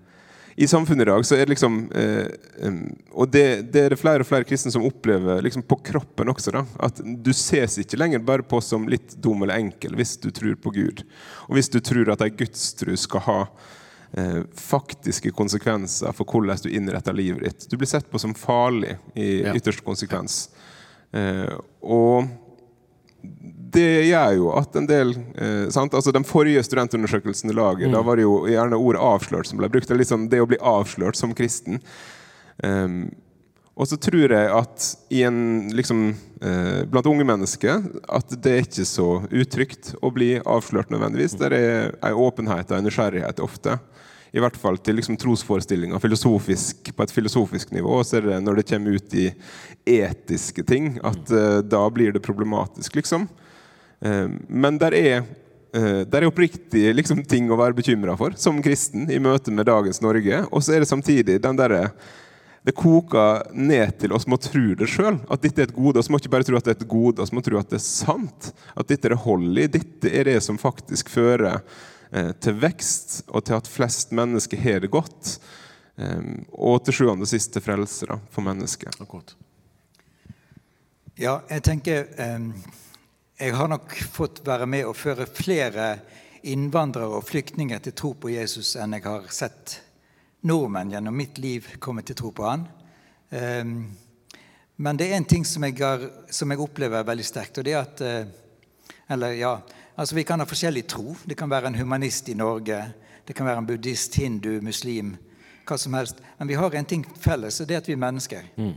i 0.57 0.69
samfunnet 0.69 1.05
i 1.05 1.11
dag 1.11 1.25
så 1.29 1.37
er 1.37 1.45
det 1.45 1.53
liksom 1.53 1.75
eh, 1.93 2.77
Og 3.13 3.29
det, 3.29 3.73
det, 3.73 3.81
er 3.81 3.93
det 3.93 3.99
flere 4.01 4.25
og 4.25 4.29
flere 4.29 4.47
kristne 4.49 4.73
som 4.73 4.87
opplever 4.89 5.43
liksom 5.45 5.65
på 5.69 5.77
kroppen 5.85 6.33
også. 6.33 6.55
da, 6.55 6.63
At 6.81 7.01
du 7.01 7.33
ses 7.37 7.77
ikke 7.83 7.99
lenger 8.01 8.25
bare 8.25 8.45
på 8.45 8.61
som 8.65 8.89
litt 8.89 9.19
dum 9.21 9.45
eller 9.45 9.61
enkel 9.61 9.97
hvis 9.97 10.17
du 10.21 10.31
tror 10.33 10.57
på 10.61 10.73
Gud. 10.77 11.05
Og 11.49 11.59
hvis 11.59 11.69
du 11.73 11.77
tror 11.85 12.09
at 12.13 12.25
ei 12.25 12.33
gudstru 12.33 12.97
skal 13.01 13.25
ha 13.29 13.39
faktiske 14.57 15.31
konsekvenser 15.37 16.15
for 16.17 16.25
hvordan 16.25 16.63
du 16.65 16.71
innretter 16.71 17.13
livet 17.13 17.45
ditt. 17.45 17.67
Du 17.71 17.77
blir 17.77 17.91
sett 17.91 18.09
på 18.11 18.19
som 18.19 18.33
farlig 18.35 18.95
i 19.15 19.43
ytterste 19.53 19.85
konsekvens. 19.85 20.47
Eh, 21.13 21.53
og 21.83 22.29
det 23.77 24.07
gjør 24.07 24.33
jo 24.39 24.49
at 24.57 24.77
en 24.79 24.89
del 24.89 25.13
eh, 25.35 25.67
altså 25.69 26.13
Den 26.15 26.27
forrige 26.27 26.63
studentundersøkelsen 26.67 27.51
i 27.51 27.57
laget, 27.57 27.89
mm. 27.89 27.95
da 27.97 28.03
var 28.07 28.17
det 28.17 28.27
jo 28.27 28.47
gjerne 28.49 28.79
ordet 28.79 29.03
'avslørt' 29.03 29.51
som 29.51 29.61
ble 29.61 29.71
brukt. 29.73 29.89
Det, 29.89 29.99
liksom 29.99 30.29
det 30.33 30.43
å 30.43 30.49
bli 30.49 30.59
avslørt 30.61 31.19
som 31.19 31.35
kristen. 31.35 31.81
Um, 32.63 33.11
og 33.77 33.89
så 33.91 33.99
tror 34.01 34.33
jeg 34.33 34.53
at 34.57 34.85
i 35.13 35.21
en, 35.29 35.69
liksom, 35.77 36.15
eh, 36.41 36.87
blant 36.89 37.07
unge 37.11 37.27
mennesker 37.29 37.83
at 38.09 38.31
det 38.41 38.53
er 38.53 38.65
ikke 38.65 38.87
så 38.89 39.09
utrygt 39.29 39.91
å 40.01 40.09
bli 40.15 40.39
avslørt 40.41 40.89
nødvendigvis. 40.89 41.37
Det 41.37 41.51
er 41.53 41.93
ei 42.01 42.15
åpenhet 42.17 42.73
og 42.73 42.79
en 42.79 42.89
nysgjerrighet 42.89 43.43
ofte. 43.45 43.77
I 44.35 44.43
hvert 44.43 44.59
fall 44.59 44.79
til 44.83 44.99
liksom, 44.99 45.19
trosforestillinger 45.21 46.01
på 46.03 47.05
et 47.05 47.15
filosofisk 47.15 47.73
nivå. 47.77 48.01
Og 48.01 48.07
så 48.07 48.19
er 48.19 48.29
det 48.29 48.43
når 48.45 48.61
det 48.61 48.69
kommer 48.73 48.99
ut 48.99 49.17
i 49.17 49.31
etiske 49.87 50.65
ting, 50.67 50.97
at 51.07 51.33
uh, 51.33 51.63
da 51.63 51.85
blir 51.95 52.13
det 52.13 52.25
problematisk, 52.25 52.99
liksom. 52.99 53.29
Uh, 54.05 54.29
men 54.49 54.79
der 54.83 54.99
er 54.99 55.17
uh, 55.23 56.03
der 56.03 56.21
er 56.23 56.29
oppriktig 56.29 56.89
liksom, 56.97 57.23
ting 57.29 57.51
å 57.51 57.59
være 57.61 57.79
bekymra 57.79 58.17
for 58.19 58.37
som 58.41 58.63
kristen 58.65 59.09
i 59.13 59.23
møte 59.23 59.55
med 59.55 59.69
dagens 59.71 60.03
Norge. 60.05 60.45
Og 60.51 60.65
så 60.65 60.77
er 60.77 60.85
det 60.85 60.91
samtidig 60.91 61.41
den 61.43 61.59
derre 61.59 61.89
det 62.67 62.75
koker 62.75 63.45
ned 63.55 63.93
til 64.01 64.11
oss 64.17 64.25
må 64.27 64.41
tro 64.43 64.73
det 64.75 64.89
sjøl. 64.91 65.21
At 65.31 65.45
dette 65.45 65.63
er 65.63 65.69
et 65.69 65.77
gode. 65.77 66.03
Vi 66.03 66.11
må 66.11 66.19
ikke 66.19 66.33
bare 66.33 66.47
tro 66.49 66.57
at 66.59 66.67
det 66.67 66.73
er 66.73 66.81
et 66.81 66.89
gode, 66.91 67.23
vi 67.23 67.39
må 67.39 67.43
tro 67.47 67.61
at 67.61 67.69
det 67.71 67.79
er 67.79 67.85
sant. 67.85 68.49
At 68.75 68.89
dette 68.91 69.07
er 69.07 69.15
det 69.15 69.23
hold 69.23 69.61
i. 69.63 69.69
Dette 69.71 70.11
er 70.11 70.27
det 70.27 70.41
som 70.43 70.59
faktisk 70.59 71.13
fører 71.13 71.61
til 72.13 72.59
vekst 72.63 73.25
og 73.27 73.45
til 73.49 73.57
at 73.57 73.69
flest 73.69 74.13
mennesker 74.15 74.61
har 74.63 74.85
det 74.85 74.93
godt. 74.95 75.37
Eh, 75.97 76.23
og 76.53 76.85
til 76.85 76.99
sjuende 76.99 77.25
og 77.25 77.31
sist 77.31 77.55
til 77.55 77.65
frelse 77.65 78.09
da, 78.09 78.19
for 78.33 78.45
mennesket. 78.45 79.01
Ja, 81.17 81.41
jeg 81.49 81.63
tenker 81.65 82.11
eh, 82.21 82.51
Jeg 83.41 83.57
har 83.57 83.69
nok 83.69 83.93
fått 84.13 84.43
være 84.47 84.69
med 84.69 84.89
å 84.89 84.97
føre 84.97 85.27
flere 85.29 85.99
innvandrere 86.47 87.19
og 87.19 87.27
flyktninger 87.29 87.81
til 87.85 87.93
tro 87.97 88.15
på 88.17 88.31
Jesus 88.33 88.77
enn 88.81 88.95
jeg 88.97 89.05
har 89.05 89.27
sett 89.35 89.81
nordmenn 90.47 90.93
gjennom 90.93 91.17
mitt 91.17 91.41
liv 91.43 91.67
komme 91.83 92.05
til 92.07 92.17
tro 92.17 92.31
på 92.33 92.47
han. 92.47 92.63
Men 94.77 95.01
det 95.01 95.09
er 95.09 95.17
en 95.19 95.27
ting 95.27 95.45
som 95.45 95.65
jeg, 95.67 95.75
har, 95.81 96.05
som 96.31 96.53
jeg 96.55 96.63
opplever 96.63 97.05
veldig 97.09 97.27
sterkt, 97.27 97.59
og 97.59 97.67
det 97.67 97.75
er 97.75 97.83
at 97.83 98.05
Eller 99.11 99.35
ja, 99.37 99.53
Altså 99.97 100.15
Vi 100.15 100.25
kan 100.25 100.41
ha 100.41 100.47
forskjellig 100.47 100.87
tro. 100.89 101.17
Det 101.25 101.37
kan 101.39 101.51
være 101.51 101.71
en 101.71 101.79
humanist 101.79 102.29
i 102.29 102.35
Norge. 102.35 102.81
Det 103.27 103.35
kan 103.35 103.47
være 103.47 103.59
en 103.63 103.67
buddhist, 103.67 104.15
hindu, 104.15 104.61
muslim, 104.63 105.17
hva 105.67 105.79
som 105.79 105.95
helst. 105.97 106.21
Men 106.39 106.49
vi 106.49 106.55
har 106.55 106.75
en 106.75 106.85
ting 106.85 107.07
felles, 107.19 107.61
og 107.61 107.67
det 107.69 107.75
er 107.75 107.83
at 107.83 107.89
vi 107.89 107.97
er 107.97 108.05
mennesker. 108.05 108.45
Mm. 108.57 108.75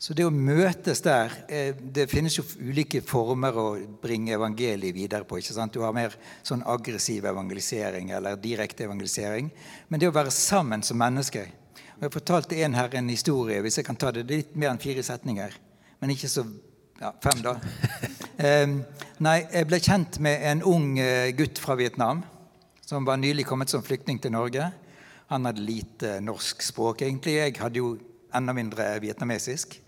Så 0.00 0.16
det 0.16 0.24
å 0.24 0.32
møtes 0.32 1.02
der 1.04 1.34
eh, 1.52 1.74
Det 1.76 2.06
finnes 2.08 2.38
jo 2.38 2.44
ulike 2.56 3.02
former 3.04 3.56
å 3.60 3.66
bringe 4.00 4.32
evangeliet 4.32 4.96
videre 4.96 5.28
på. 5.28 5.38
ikke 5.38 5.52
sant? 5.52 5.74
Du 5.76 5.84
har 5.84 5.92
mer 5.92 6.16
sånn 6.42 6.64
aggressiv 6.64 7.28
evangelisering 7.28 8.08
eller 8.16 8.40
direkte 8.40 8.86
evangelisering. 8.88 9.50
Men 9.88 10.00
det 10.00 10.08
å 10.08 10.16
være 10.16 10.32
sammen 10.32 10.82
som 10.82 10.98
mennesker 10.98 11.52
og 12.00 12.06
Jeg 12.06 12.12
fortalte 12.14 12.56
en 12.64 12.74
her 12.74 12.94
en 12.96 13.10
historie, 13.12 13.60
hvis 13.60 13.76
jeg 13.76 13.84
kan 13.84 13.96
ta 13.96 14.08
det. 14.10 14.22
Det 14.24 14.34
er 14.34 14.40
litt 14.40 14.54
mer 14.56 14.70
enn 14.70 14.80
fire 14.80 15.02
setninger. 15.04 15.52
Men 16.00 16.14
ikke 16.14 16.30
så 16.32 16.46
ja, 17.00 17.14
fem, 17.24 17.40
da. 17.40 17.54
Nei, 19.24 19.38
jeg 19.48 19.68
ble 19.68 19.78
kjent 19.80 20.18
med 20.20 20.42
en 20.50 20.62
ung 20.68 20.98
eh, 21.00 21.30
gutt 21.36 21.56
fra 21.60 21.76
Vietnam 21.80 22.22
som 22.84 23.06
var 23.08 23.16
nylig 23.20 23.46
kommet 23.48 23.72
som 23.72 23.84
flyktning 23.84 24.18
til 24.20 24.34
Norge. 24.34 24.66
Han 25.32 25.46
hadde 25.48 25.64
lite 25.64 26.18
norsk 26.24 26.60
språk, 26.64 27.04
egentlig. 27.06 27.38
Jeg 27.38 27.56
hadde 27.60 27.80
jo 27.80 27.94
enda 28.36 28.52
mindre 28.56 28.90
vietnamesisk. 29.00 29.78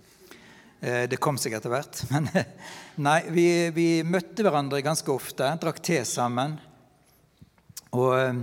Eh, 0.80 1.04
det 1.10 1.20
kom 1.20 1.36
seg 1.40 1.58
etter 1.58 1.72
hvert. 1.72 2.00
Men 2.14 2.30
nei, 3.04 3.18
vi, 3.28 3.46
vi, 3.76 3.86
møtte 4.08 4.46
hverandre 4.46 4.80
ganske 4.84 5.12
ofte, 5.12 5.50
drakk 5.60 5.82
te 5.84 6.00
sammen. 6.08 6.56
Og, 7.92 8.40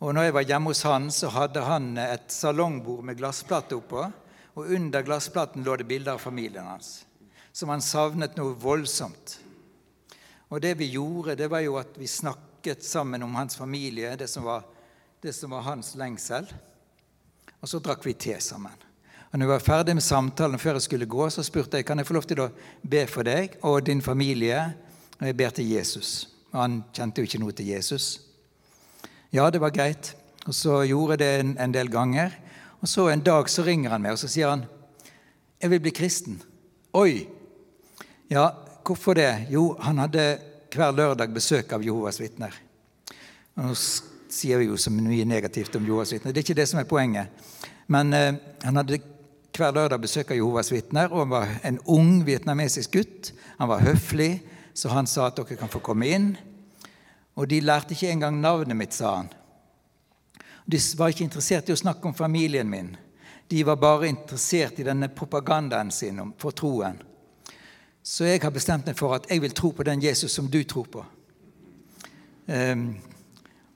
og 0.00 0.16
når 0.16 0.30
jeg 0.30 0.38
var 0.38 0.48
hjemme 0.54 0.72
hos 0.72 0.86
han, 0.88 1.12
så 1.12 1.34
hadde 1.36 1.68
han 1.68 1.92
et 2.00 2.32
salongbord 2.32 3.04
med 3.10 3.20
glassplate 3.20 3.76
oppå. 3.76 4.08
Og 4.56 4.74
under 4.78 5.04
glassplaten 5.04 5.68
lå 5.68 5.76
det 5.76 5.88
bilder 5.90 6.16
av 6.16 6.24
familien 6.24 6.68
hans 6.70 7.00
som 7.52 7.72
han 7.72 7.82
savnet 7.82 8.36
noe 8.38 8.54
voldsomt. 8.58 9.38
Og 10.50 10.60
det 10.62 10.74
vi 10.80 10.90
gjorde, 10.96 11.36
det 11.38 11.50
var 11.50 11.62
jo 11.62 11.76
at 11.78 11.94
vi 11.98 12.08
snakket 12.10 12.84
sammen 12.84 13.22
om 13.22 13.34
hans 13.38 13.56
familie, 13.56 14.16
det 14.16 14.28
som 14.30 14.46
var, 14.46 14.64
det 15.22 15.32
som 15.36 15.54
var 15.54 15.66
hans 15.66 15.94
lengsel. 15.98 16.48
Og 17.60 17.68
så 17.68 17.78
drakk 17.82 18.06
vi 18.06 18.16
te 18.18 18.34
sammen. 18.42 18.74
Og 19.30 19.38
når 19.38 19.46
vi 19.46 19.52
var 19.52 19.62
ferdig 19.62 19.94
med 19.94 20.02
samtalen 20.02 20.58
før 20.58 20.80
jeg 20.80 20.88
skulle 20.88 21.06
gå, 21.06 21.28
så 21.30 21.44
spurte 21.46 21.78
jeg 21.78 21.86
kan 21.86 21.98
jeg 21.98 22.08
få 22.08 22.16
lov 22.16 22.26
til 22.26 22.42
å 22.42 22.50
be 22.82 23.04
for 23.06 23.26
deg 23.26 23.60
og 23.62 23.84
din 23.86 24.02
familie. 24.02 24.58
Og 25.20 25.28
jeg 25.28 25.36
ber 25.38 25.54
til 25.54 25.70
Jesus. 25.70 26.30
Og 26.50 26.58
han 26.64 26.80
kjente 26.96 27.22
jo 27.22 27.28
ikke 27.28 27.42
noe 27.42 27.54
til 27.54 27.70
Jesus. 27.70 28.08
Ja, 29.30 29.46
det 29.50 29.60
var 29.62 29.70
greit. 29.70 30.16
Og 30.48 30.56
så 30.56 30.80
gjorde 30.82 31.14
jeg 31.14 31.22
det 31.22 31.30
en, 31.44 31.52
en 31.62 31.74
del 31.74 31.92
ganger. 31.92 32.34
Og 32.80 32.90
så 32.90 33.06
en 33.12 33.22
dag 33.22 33.46
så 33.52 33.62
ringer 33.62 33.92
han 33.94 34.02
meg, 34.02 34.16
og 34.16 34.18
så 34.18 34.28
sier 34.28 34.50
han, 34.50 34.64
'Jeg 35.60 35.70
vil 35.70 35.80
bli 35.80 35.92
kristen'. 35.92 36.40
Oi, 36.96 37.28
ja, 38.30 38.46
hvorfor 38.86 39.18
det? 39.18 39.46
Jo, 39.50 39.74
han 39.82 39.98
hadde 39.98 40.24
hver 40.70 40.92
lørdag 40.94 41.32
besøk 41.34 41.72
av 41.74 41.82
Jehovas 41.82 42.20
vitner. 42.22 42.54
Nå 43.58 43.72
sier 43.74 44.60
vi 44.60 44.68
jo 44.68 44.76
så 44.78 44.92
mye 44.94 45.26
negativt 45.26 45.74
om 45.76 45.86
Jehovas 45.88 46.12
vitner. 46.14 46.30
Det 46.32 46.44
er 46.44 46.46
ikke 46.46 46.60
det 46.60 46.68
som 46.70 46.78
er 46.78 46.86
poenget. 46.86 47.48
Men 47.90 48.14
eh, 48.14 48.38
han 48.62 48.78
hadde 48.78 49.00
hver 49.56 49.74
lørdag 49.74 49.98
besøk 50.04 50.30
av 50.30 50.38
Jehovas 50.38 50.70
vitner, 50.70 51.10
og 51.10 51.24
han 51.24 51.34
var 51.34 51.56
en 51.66 51.80
ung 51.90 52.20
vietnamesisk 52.26 52.94
gutt. 53.00 53.32
Han 53.58 53.72
var 53.72 53.82
høflig, 53.82 54.36
så 54.78 54.94
han 54.94 55.10
sa 55.10 55.26
at 55.26 55.42
dere 55.42 55.58
kan 55.58 55.72
få 55.72 55.82
komme 55.82 56.06
inn. 56.14 56.30
Og 57.34 57.50
de 57.50 57.58
lærte 57.64 57.96
ikke 57.96 58.14
engang 58.14 58.38
navnet 58.38 58.78
mitt, 58.78 58.94
sa 58.94 59.16
han. 59.18 59.34
De 60.70 60.78
var 60.94 61.10
ikke 61.10 61.26
interessert 61.26 61.66
i 61.66 61.74
å 61.74 61.82
snakke 61.82 62.06
om 62.06 62.14
familien 62.14 62.70
min. 62.70 62.94
De 63.50 63.64
var 63.66 63.82
bare 63.82 64.06
interessert 64.06 64.78
i 64.78 64.86
denne 64.86 65.10
propagandaen 65.10 65.90
sin 65.90 66.22
for 66.38 66.54
troen. 66.54 67.00
Så 68.02 68.24
jeg 68.24 68.40
har 68.42 68.50
bestemt 68.50 68.86
meg 68.88 68.96
for 68.96 69.14
at 69.14 69.26
jeg 69.30 69.42
vil 69.42 69.54
tro 69.56 69.70
på 69.76 69.84
den 69.84 70.02
Jesus 70.02 70.32
som 70.32 70.48
du 70.48 70.62
tror 70.64 70.86
på. 70.88 71.04
Um, 72.48 72.96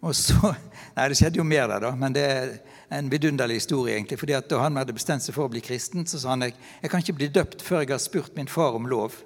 og 0.04 0.14
så, 0.16 0.54
Nei, 0.96 1.08
det 1.10 1.18
skjedde 1.18 1.40
jo 1.40 1.46
mer 1.46 1.66
der, 1.68 1.82
da, 1.82 1.90
men 1.98 2.14
det 2.14 2.24
er 2.24 2.52
en 2.94 3.10
vidunderlig 3.10 3.58
historie. 3.58 3.96
egentlig, 3.96 4.18
fordi 4.18 4.32
at 4.32 4.50
Da 4.50 4.58
han 4.62 4.76
hadde 4.76 4.92
bestemt 4.92 5.22
seg 5.22 5.34
for 5.34 5.48
å 5.48 5.52
bli 5.52 5.60
kristen, 5.60 6.06
så 6.06 6.20
sa 6.20 6.34
han 6.34 6.42
jeg, 6.42 6.54
jeg 6.82 6.90
kan 6.90 7.02
ikke 7.02 7.18
bli 7.18 7.28
døpt 7.28 7.62
før 7.62 7.82
jeg 7.82 7.90
har 7.90 7.98
spurt 7.98 8.36
min 8.36 8.48
far 8.48 8.74
om 8.78 8.86
lov. 8.86 9.16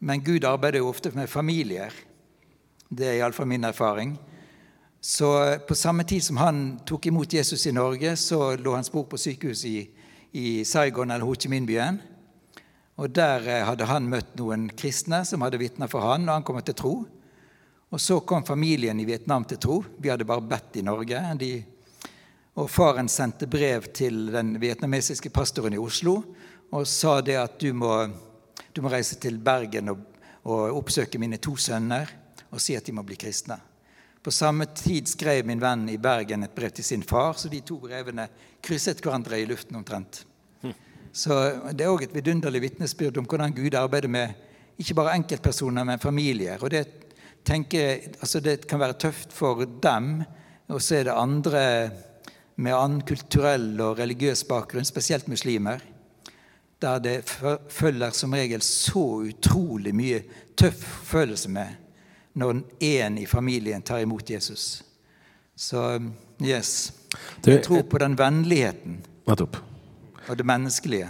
Men 0.00 0.24
Gud 0.24 0.44
arbeider 0.44 0.78
jo 0.78 0.88
ofte 0.88 1.12
med 1.14 1.28
familier. 1.28 1.92
Det 2.88 3.06
er 3.06 3.18
iallfall 3.18 3.46
min 3.46 3.64
erfaring. 3.64 4.16
Så 5.00 5.58
på 5.68 5.74
samme 5.74 6.04
tid 6.04 6.24
som 6.24 6.36
han 6.36 6.80
tok 6.86 7.06
imot 7.06 7.32
Jesus 7.32 7.66
i 7.66 7.72
Norge, 7.72 8.16
så 8.16 8.56
lå 8.56 8.74
hans 8.74 8.90
bror 8.92 9.06
på 9.08 9.20
sykehus 9.20 9.64
i, 9.64 9.88
i 10.32 10.64
Saigon 10.64 11.10
eller 11.10 11.24
Ho 11.24 11.34
Chi 11.34 11.48
Minh-byen. 11.48 12.00
Og 13.00 13.08
Der 13.08 13.46
eh, 13.48 13.64
hadde 13.64 13.88
han 13.88 14.08
møtt 14.12 14.34
noen 14.36 14.68
kristne 14.76 15.22
som 15.24 15.40
hadde 15.40 15.60
vitna 15.60 15.88
for 15.88 16.04
han, 16.04 16.28
og 16.28 16.34
han 16.36 16.44
kom 16.44 16.60
til 16.60 16.76
tro. 16.76 16.94
Og 17.90 18.00
Så 18.00 18.20
kom 18.20 18.44
familien 18.44 19.00
i 19.00 19.06
Vietnam 19.08 19.44
til 19.48 19.58
tro. 19.58 19.80
Vi 19.98 20.12
hadde 20.12 20.28
bare 20.28 20.44
bedt 20.44 20.76
i 20.76 20.84
Norge. 20.84 21.22
De, 21.40 21.50
og 22.60 22.68
Faren 22.70 23.08
sendte 23.08 23.48
brev 23.48 23.88
til 23.96 24.28
den 24.34 24.54
vietnamesiske 24.60 25.32
pastoren 25.32 25.74
i 25.74 25.80
Oslo 25.80 26.20
og 26.70 26.86
sa 26.86 27.18
det 27.24 27.38
at 27.40 27.58
du 27.58 27.72
må, 27.74 27.90
du 28.74 28.82
må 28.84 28.92
reise 28.92 29.16
til 29.18 29.40
Bergen 29.42 29.90
og, 29.90 30.04
og, 30.44 30.76
oppsøke 30.82 31.18
mine 31.18 31.40
to 31.42 31.56
sønner 31.58 32.10
og 32.50 32.60
si 32.62 32.76
at 32.76 32.86
de 32.86 32.94
må 32.94 33.02
bli 33.06 33.18
kristne. 33.18 33.56
På 34.20 34.30
samme 34.34 34.68
tid 34.76 35.08
skrev 35.08 35.46
min 35.48 35.62
venn 35.62 35.88
i 35.88 35.98
Bergen 35.98 36.44
et 36.44 36.54
brev 36.54 36.74
til 36.76 36.84
sin 36.84 37.02
far, 37.02 37.32
så 37.38 37.48
de 37.48 37.62
to 37.64 37.78
brevene 37.80 38.28
krysset 38.62 39.00
hverandre 39.00 39.40
i 39.40 39.48
luften 39.48 39.78
omtrent. 39.80 40.26
Så 41.12 41.36
Det 41.72 41.84
er 41.84 41.90
òg 41.90 42.02
et 42.04 42.14
vidunderlig 42.14 42.62
vitnesbyrd 42.62 43.18
om 43.18 43.26
hvordan 43.26 43.52
Gud 43.52 43.74
arbeider 43.74 44.08
med 44.08 44.34
ikke 44.78 44.94
bare 44.94 45.14
enkeltpersoner, 45.18 45.84
men 45.84 45.98
familier. 45.98 46.58
Og 46.62 46.70
det, 46.70 46.86
tenker 47.44 47.98
altså 48.20 48.40
Det 48.40 48.66
kan 48.68 48.80
være 48.80 48.98
tøft 48.98 49.32
for 49.32 49.64
dem, 49.82 50.22
og 50.68 50.82
så 50.82 51.00
er 51.00 51.04
det 51.04 51.16
andre 51.16 51.90
med 52.60 52.76
annen 52.76 53.00
kulturell 53.00 53.80
og 53.80 53.98
religiøs 53.98 54.44
bakgrunn, 54.44 54.84
spesielt 54.84 55.28
muslimer, 55.28 55.80
der 56.80 56.98
det 56.98 57.16
følger 57.68 58.10
som 58.10 58.32
regel 58.32 58.62
så 58.62 59.04
utrolig 59.28 59.94
mye 59.94 60.22
tøff 60.56 60.84
følelse 61.08 61.48
med 61.48 61.76
når 62.34 62.60
en 62.80 63.18
i 63.18 63.26
familien 63.26 63.82
tar 63.82 63.98
imot 64.04 64.30
Jesus. 64.30 64.82
Så 65.56 66.00
yes. 66.42 66.92
Jeg 67.46 67.64
tror 67.64 67.82
på 67.82 67.98
den 67.98 68.18
vennligheten 68.18 69.00
og 70.30 70.38
det 70.38 70.46
menneskelige. 70.46 71.08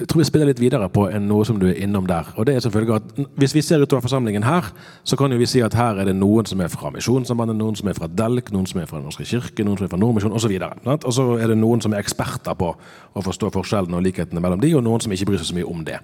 Jeg 0.00 0.08
tror 0.08 0.20
vi 0.22 0.24
spiller 0.24 0.48
litt 0.48 0.60
videre 0.62 0.86
på 0.88 1.02
noe 1.20 1.44
som 1.44 1.58
du 1.60 1.66
er 1.68 1.80
innom 1.82 2.06
der. 2.08 2.28
og 2.36 2.46
det 2.46 2.54
er 2.54 2.60
selvfølgelig 2.60 2.94
at 2.94 3.26
Hvis 3.36 3.54
vi 3.54 3.62
ser 3.62 3.82
utover 3.82 4.00
forsamlingen 4.00 4.42
her, 4.42 4.72
så 5.04 5.16
kan 5.16 5.32
jo 5.32 5.38
vi 5.38 5.46
si 5.46 5.60
at 5.60 5.74
her 5.74 5.98
er 5.98 6.04
det 6.04 6.16
noen 6.16 6.46
som 6.46 6.60
er 6.60 6.68
fra 6.68 6.90
Misjonssambandet, 6.90 7.56
noen 7.56 7.76
som 7.76 7.88
er 7.88 7.94
fra 7.94 8.06
Delk, 8.06 8.52
noen 8.52 8.66
som 8.66 8.80
er 8.80 8.86
fra 8.86 8.96
Den 8.96 9.04
norske 9.04 9.24
kirke, 9.24 9.64
noen 9.64 9.76
som 9.76 9.84
er 9.84 9.90
fra 9.90 9.98
Nordmisjon 9.98 10.32
osv. 10.32 10.56
Og, 10.84 11.04
og 11.04 11.12
så 11.12 11.38
er 11.38 11.48
det 11.48 11.58
noen 11.58 11.80
som 11.80 11.92
er 11.92 12.00
eksperter 12.00 12.54
på 12.54 12.74
å 13.12 13.22
forstå 13.22 13.50
forskjellene 13.50 13.96
og 13.96 14.02
likhetene 14.02 14.40
mellom 14.40 14.60
de, 14.60 14.74
og 14.74 14.84
noen 14.84 15.00
som 15.00 15.12
ikke 15.12 15.26
bryr 15.26 15.42
seg 15.42 15.50
så 15.50 15.58
mye 15.58 15.68
om 15.68 15.84
det. 15.84 15.98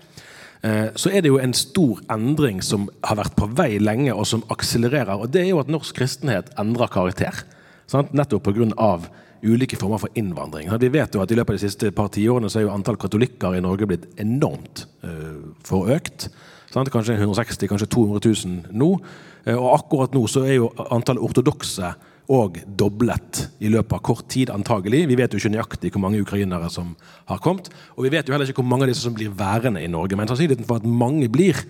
Eh, 0.63 0.89
så 0.97 1.11
er 1.11 1.23
det 1.23 1.29
jo 1.29 1.39
en 1.39 1.55
stor 1.55 2.01
endring 2.13 2.63
som 2.63 2.89
har 3.05 3.17
vært 3.17 3.37
på 3.39 3.49
vei 3.57 3.79
lenge, 3.79 4.13
og 4.15 4.27
som 4.27 4.45
akselererer. 4.51 5.15
og 5.15 5.33
Det 5.33 5.41
er 5.41 5.49
jo 5.55 5.61
at 5.61 5.69
norsk 5.73 5.97
kristenhet 5.97 6.51
endrer 6.59 6.93
karakter. 6.93 7.45
Sant? 7.87 8.13
Nettopp 8.13 8.43
pga 8.43 8.99
ulike 9.45 9.79
former 9.79 10.01
for 10.03 10.19
innvandring. 10.19 10.71
Vi 10.81 10.93
vet 10.93 11.15
jo 11.15 11.23
at 11.23 11.31
I 11.31 11.39
løpet 11.39 11.55
av 11.55 11.61
de 11.61 11.67
siste 11.67 11.93
par 11.95 12.11
tiårene 12.15 12.51
så 12.53 12.61
er 12.61 12.67
jo 12.67 12.75
antall 12.75 12.99
katolikker 13.01 13.57
i 13.57 13.63
Norge 13.65 13.89
blitt 13.89 14.09
enormt 14.23 14.87
uh, 15.05 15.55
forøkt. 15.67 16.29
Kanskje 16.77 17.17
160 17.17 17.71
kanskje 17.71 17.89
200 17.95 18.21
000 18.45 18.77
nå. 18.77 18.91
Uh, 19.47 19.57
og 19.57 19.71
akkurat 19.79 20.17
nå 20.17 20.27
så 20.31 20.45
er 20.47 20.59
jo 20.59 20.71
antall 20.91 21.23
ortodokse 21.23 21.95
og 22.33 22.59
doblet 22.67 23.45
i 23.63 23.71
løpet 23.71 23.95
av 23.95 24.03
kort 24.03 24.27
tid, 24.33 24.51
antagelig. 24.51 25.05
Vi 25.07 25.19
vet 25.19 25.33
jo 25.33 25.39
ikke 25.39 25.53
nøyaktig 25.55 25.93
hvor 25.95 26.03
mange 26.03 26.21
ukrainere 26.25 26.71
som 26.73 26.97
har 27.31 27.43
kommet. 27.43 27.71
Og 27.95 28.07
vi 28.07 28.11
vet 28.17 28.27
jo 28.27 28.35
heller 28.35 28.51
ikke 28.51 28.65
hvor 28.65 28.73
mange 28.73 28.87
av 28.87 28.91
disse 28.91 29.07
som 29.07 29.15
blir 29.15 29.35
værende 29.37 29.83
i 29.85 29.91
Norge. 29.91 30.19
Men 30.19 30.27
sannsynligheten 30.31 30.67
for 30.67 30.83
at 30.83 30.89
mange 30.91 31.31
blir, 31.31 31.61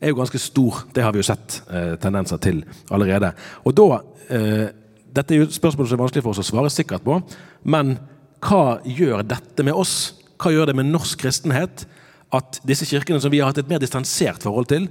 er 0.00 0.12
jo 0.12 0.18
ganske 0.20 0.38
stor. 0.38 0.84
Det 0.94 1.02
har 1.02 1.14
vi 1.14 1.22
jo 1.22 1.26
sett 1.26 1.60
eh, 1.70 1.94
tendenser 2.00 2.40
til 2.42 2.62
allerede. 2.94 3.32
Og 3.64 3.74
da 3.78 3.88
eh, 4.28 4.66
dette 5.14 5.34
er 5.34 5.42
jo 5.42 5.50
spørsmål 5.52 5.88
som 5.88 5.98
er 5.98 6.04
vanskelig 6.04 6.24
for 6.24 6.34
oss 6.34 6.42
å 6.42 6.48
svare 6.48 6.72
sikkert 6.72 7.04
på. 7.06 7.20
Men 7.62 7.96
hva 8.44 8.80
gjør 8.84 9.24
dette 9.26 9.66
med 9.66 9.76
oss? 9.76 10.14
Hva 10.40 10.52
gjør 10.52 10.70
det 10.70 10.78
med 10.78 10.90
norsk 10.90 11.20
kristenhet? 11.22 11.86
At 12.34 12.58
disse 12.66 12.88
kirkene 12.88 13.20
som 13.22 13.32
vi 13.32 13.40
har 13.40 13.52
hatt 13.52 13.62
et 13.62 13.70
mer 13.70 13.82
distansert 13.82 14.42
forhold 14.42 14.68
til, 14.72 14.88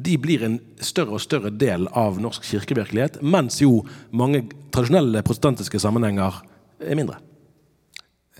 de 0.00 0.16
blir 0.20 0.44
en 0.46 0.58
større 0.84 1.16
og 1.16 1.24
større 1.24 1.50
del 1.50 1.88
av 1.98 2.20
norsk 2.22 2.44
kirkevirkelighet, 2.46 3.18
mens 3.26 3.58
jo 3.62 3.80
mange 4.16 4.44
tradisjonelle 4.72 5.24
protestantiske 5.26 5.80
sammenhenger 5.82 6.42
er 6.80 6.98
mindre. 6.98 7.18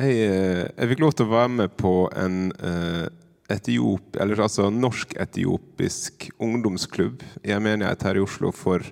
Jeg, 0.00 0.14
eh, 0.14 0.62
jeg 0.68 0.92
fikk 0.92 1.02
lov 1.02 1.16
til 1.16 1.26
å 1.26 1.34
være 1.34 1.52
med 1.56 1.74
på 1.76 1.94
en 2.16 2.52
uh, 2.62 3.08
etiop, 3.52 4.16
eller 4.22 4.40
altså 4.46 4.70
norsk-etiopisk 4.72 6.30
ungdomsklubb 6.40 7.24
i 7.44 7.52
en 7.52 7.64
menighet 7.66 8.06
her 8.06 8.20
i 8.20 8.22
Oslo 8.24 8.52
for 8.54 8.84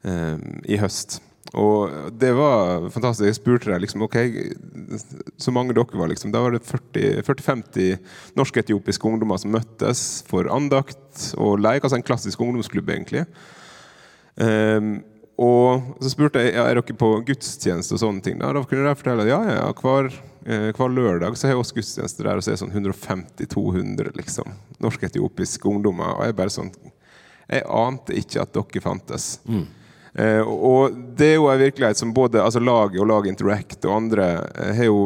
i 0.00 0.78
høst. 0.80 1.18
Og 1.58 1.90
det 2.14 2.30
var 2.36 2.86
fantastisk. 2.94 3.26
Jeg 3.26 3.38
spurte 3.40 3.72
deg 3.72 3.82
liksom, 3.82 4.04
ok, 4.06 4.16
så 5.40 5.52
mange 5.54 5.74
dere 5.74 5.98
var 5.98 6.10
liksom. 6.12 6.30
Da 6.34 6.42
var 6.44 6.54
det 6.54 6.62
40-50 6.62 7.96
norsk-etiopiske 8.38 9.08
ungdommer 9.08 9.40
som 9.40 9.54
møttes 9.56 10.22
for 10.30 10.50
andakt 10.52 11.32
og 11.40 11.58
leik. 11.62 11.82
Altså 11.82 11.98
en 11.98 12.06
klassisk 12.06 12.42
ungdomsklubb, 12.44 12.92
egentlig. 12.94 13.24
Um, 14.36 15.00
og 15.40 15.96
så 16.04 16.12
spurte 16.12 16.42
jeg 16.44 16.54
ja, 16.54 16.66
er 16.68 16.78
dere 16.78 16.96
på 17.00 17.10
gudstjeneste 17.26 17.96
og 17.96 18.02
sånne 18.04 18.22
ting. 18.24 18.38
Da, 18.38 18.52
da 18.54 18.62
kunne 18.68 18.86
de 18.86 19.00
fortelle 19.00 19.24
at 19.24 19.32
ja, 19.32 19.40
ja, 19.56 19.66
hver, 19.72 20.10
eh, 20.44 20.68
hver 20.76 20.92
lørdag 20.92 21.38
så 21.40 21.48
har 21.48 21.56
vi 21.56 21.64
også 21.64 21.78
gudstjeneste 21.78 22.26
der, 22.26 22.36
og 22.36 22.44
så 22.44 22.52
er 22.52 22.58
det 22.58 22.62
sånn 22.62 22.76
150-200 22.76 24.12
liksom, 24.20 24.52
norsk-etiopiske 24.84 25.70
ungdommer. 25.72 26.12
Og 26.18 26.28
jeg 26.28 26.38
bare 26.38 26.54
sånn 26.60 26.72
Jeg 27.50 27.64
ante 27.66 28.14
ikke 28.14 28.44
at 28.44 28.52
dere 28.54 28.84
fantes. 28.84 29.24
Mm. 29.48 29.64
Eh, 30.20 30.42
og 30.42 30.96
det 31.16 31.34
er 31.34 31.38
jo 31.38 31.48
en 31.48 31.60
virkelighet 31.60 32.00
som 32.00 32.12
både 32.14 32.42
altså 32.42 32.60
laget 32.60 33.00
og 33.00 33.08
Lag 33.08 33.28
Interact 33.30 33.86
og 33.86 33.96
andre 33.96 34.26
eh, 34.58 34.72
har 34.80 34.90
jo 34.90 35.04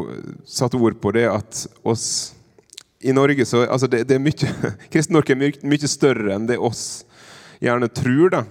satt 0.49 0.75
ord 0.79 0.97
på 1.01 1.13
det 1.15 1.27
at 1.31 1.61
oss 1.87 2.07
i 3.05 3.13
Norge 3.13 3.45
så 3.47 3.67
altså 3.67 3.87
det, 3.91 4.07
det 4.09 4.17
er 4.17 4.25
mye 4.25 4.53
Kristen-Norge 4.93 5.35
er 5.35 5.41
mye, 5.43 5.59
mye, 5.69 5.91
større 5.91 6.35
enn 6.35 6.49
det 6.49 6.59
oss 6.59 7.05
gjerne 7.63 7.91
tror. 7.93 8.33
da. 8.33 8.45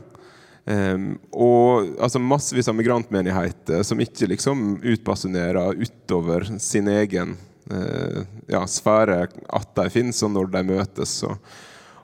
Um, 0.64 1.18
og 1.36 1.98
altså 2.00 2.22
massevis 2.24 2.70
av 2.72 2.78
migrantmenigheter 2.78 3.82
som 3.84 4.00
ikke 4.00 4.30
liksom 4.32 4.78
utbasunerer 4.80 5.76
utover 5.76 6.46
sin 6.64 6.88
egen 6.88 7.34
uh, 7.74 8.22
ja, 8.48 8.62
sfære 8.64 9.26
at 9.28 9.74
de 9.76 9.90
finnes, 9.92 10.22
og 10.24 10.32
når 10.38 10.54
de 10.54 10.64
møtes. 10.70 11.18
Og, 11.28 11.36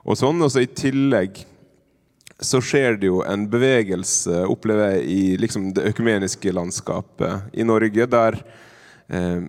og 0.04 0.20
sånn, 0.20 0.44
og 0.44 0.52
så 0.52 0.66
I 0.66 0.68
tillegg 0.68 1.40
så 2.40 2.60
skjer 2.64 2.96
det 3.00 3.10
jo 3.10 3.20
en 3.26 3.46
bevegelse, 3.52 4.44
opplever 4.48 4.94
jeg, 4.94 5.06
i 5.06 5.22
liksom 5.40 5.70
det 5.76 5.90
økumeniske 5.92 6.52
landskapet 6.56 7.52
i 7.52 7.66
Norge, 7.66 8.06
der 8.10 8.38
eh, 9.12 9.42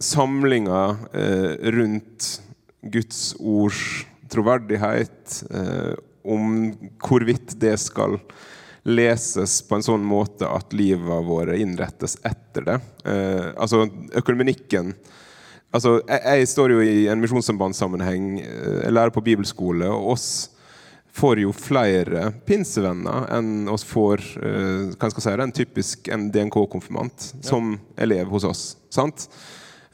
samlinga 0.00 0.84
eh, 1.12 1.50
rundt 1.74 2.30
Guds 2.80 3.34
ords 3.38 4.06
troverdighet, 4.30 5.42
eh, 5.50 5.98
om 6.22 6.70
hvorvidt 7.02 7.56
det 7.60 7.74
skal 7.82 8.18
leses 8.86 9.58
på 9.66 9.76
en 9.76 9.84
sånn 9.84 10.04
måte 10.06 10.48
at 10.48 10.72
livet 10.76 11.26
våre 11.26 11.58
innrettes 11.60 12.16
etter 12.24 12.66
det. 12.68 12.78
Eh, 13.04 13.50
altså 13.56 13.84
økonomikken 14.16 14.94
altså, 15.74 15.98
jeg, 16.06 16.20
jeg, 16.24 16.48
står 16.54 16.74
jo 16.74 16.80
i 16.84 17.04
en 17.10 17.20
misjonssambandssammenheng, 17.22 18.32
eh, 18.44 18.80
jeg 18.84 18.94
lærer 18.94 19.14
på 19.14 19.24
bibelskole, 19.26 19.88
og 19.90 20.14
oss 20.16 20.30
får 21.12 21.40
jo 21.42 21.52
flere 21.54 22.30
pinsevenner 22.46 23.26
enn 23.34 23.68
oss 23.70 23.84
får 23.86 24.22
uh, 24.40 24.90
hva 24.94 25.10
skal 25.10 25.18
jeg 25.18 25.24
si, 25.26 25.44
en 25.44 25.54
typisk 25.54 26.10
DNK-konfirmant 26.34 27.30
som 27.44 27.74
elev 27.98 28.30
hos 28.30 28.46
oss. 28.46 28.62
sant? 28.92 29.28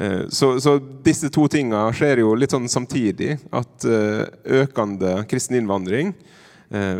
Uh, 0.00 0.29
så, 0.29 0.57
så, 0.61 0.76
disse 1.05 1.31
to 1.33 1.46
tingene 1.52 1.88
skjer 1.96 2.20
jo 2.24 2.35
litt 2.37 2.52
sånn 2.52 2.68
samtidig. 2.70 3.38
At 3.48 3.87
uh, 3.88 4.26
økende 4.62 5.22
kristen 5.31 5.61
innvandring, 5.61 6.14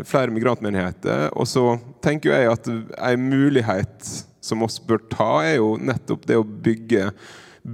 flere 0.07 0.31
migrantmenigheter. 0.31 1.25
Og 1.35 1.43
så 1.43 1.73
tenker 1.99 2.31
jeg 2.31 2.47
at 2.47 2.69
en 2.71 3.23
mulighet 3.27 4.05
som 4.39 4.61
oss 4.63 4.77
bør 4.79 5.01
ta, 5.11 5.27
er 5.43 5.57
jo 5.57 5.73
nettopp 5.75 6.23
det 6.23 6.37
å 6.39 6.45
bygge 6.47 7.09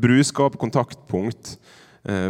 bruskap, 0.02 0.58
kontaktpunkt 0.58 1.54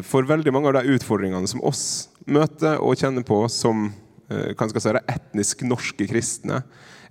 for 0.04 0.28
veldig 0.28 0.52
mange 0.52 0.68
av 0.68 0.82
de 0.82 0.98
utfordringene 0.98 1.48
som 1.48 1.64
oss 1.64 1.86
møter 2.28 2.76
og 2.84 3.00
kjenner 3.00 3.24
på 3.24 3.40
som 3.48 3.88
Eh, 3.88 4.03
hva 4.30 4.70
skal 4.70 4.84
si, 4.84 4.94
etnisk 5.12 5.64
norske 5.68 6.08
kristne, 6.10 6.62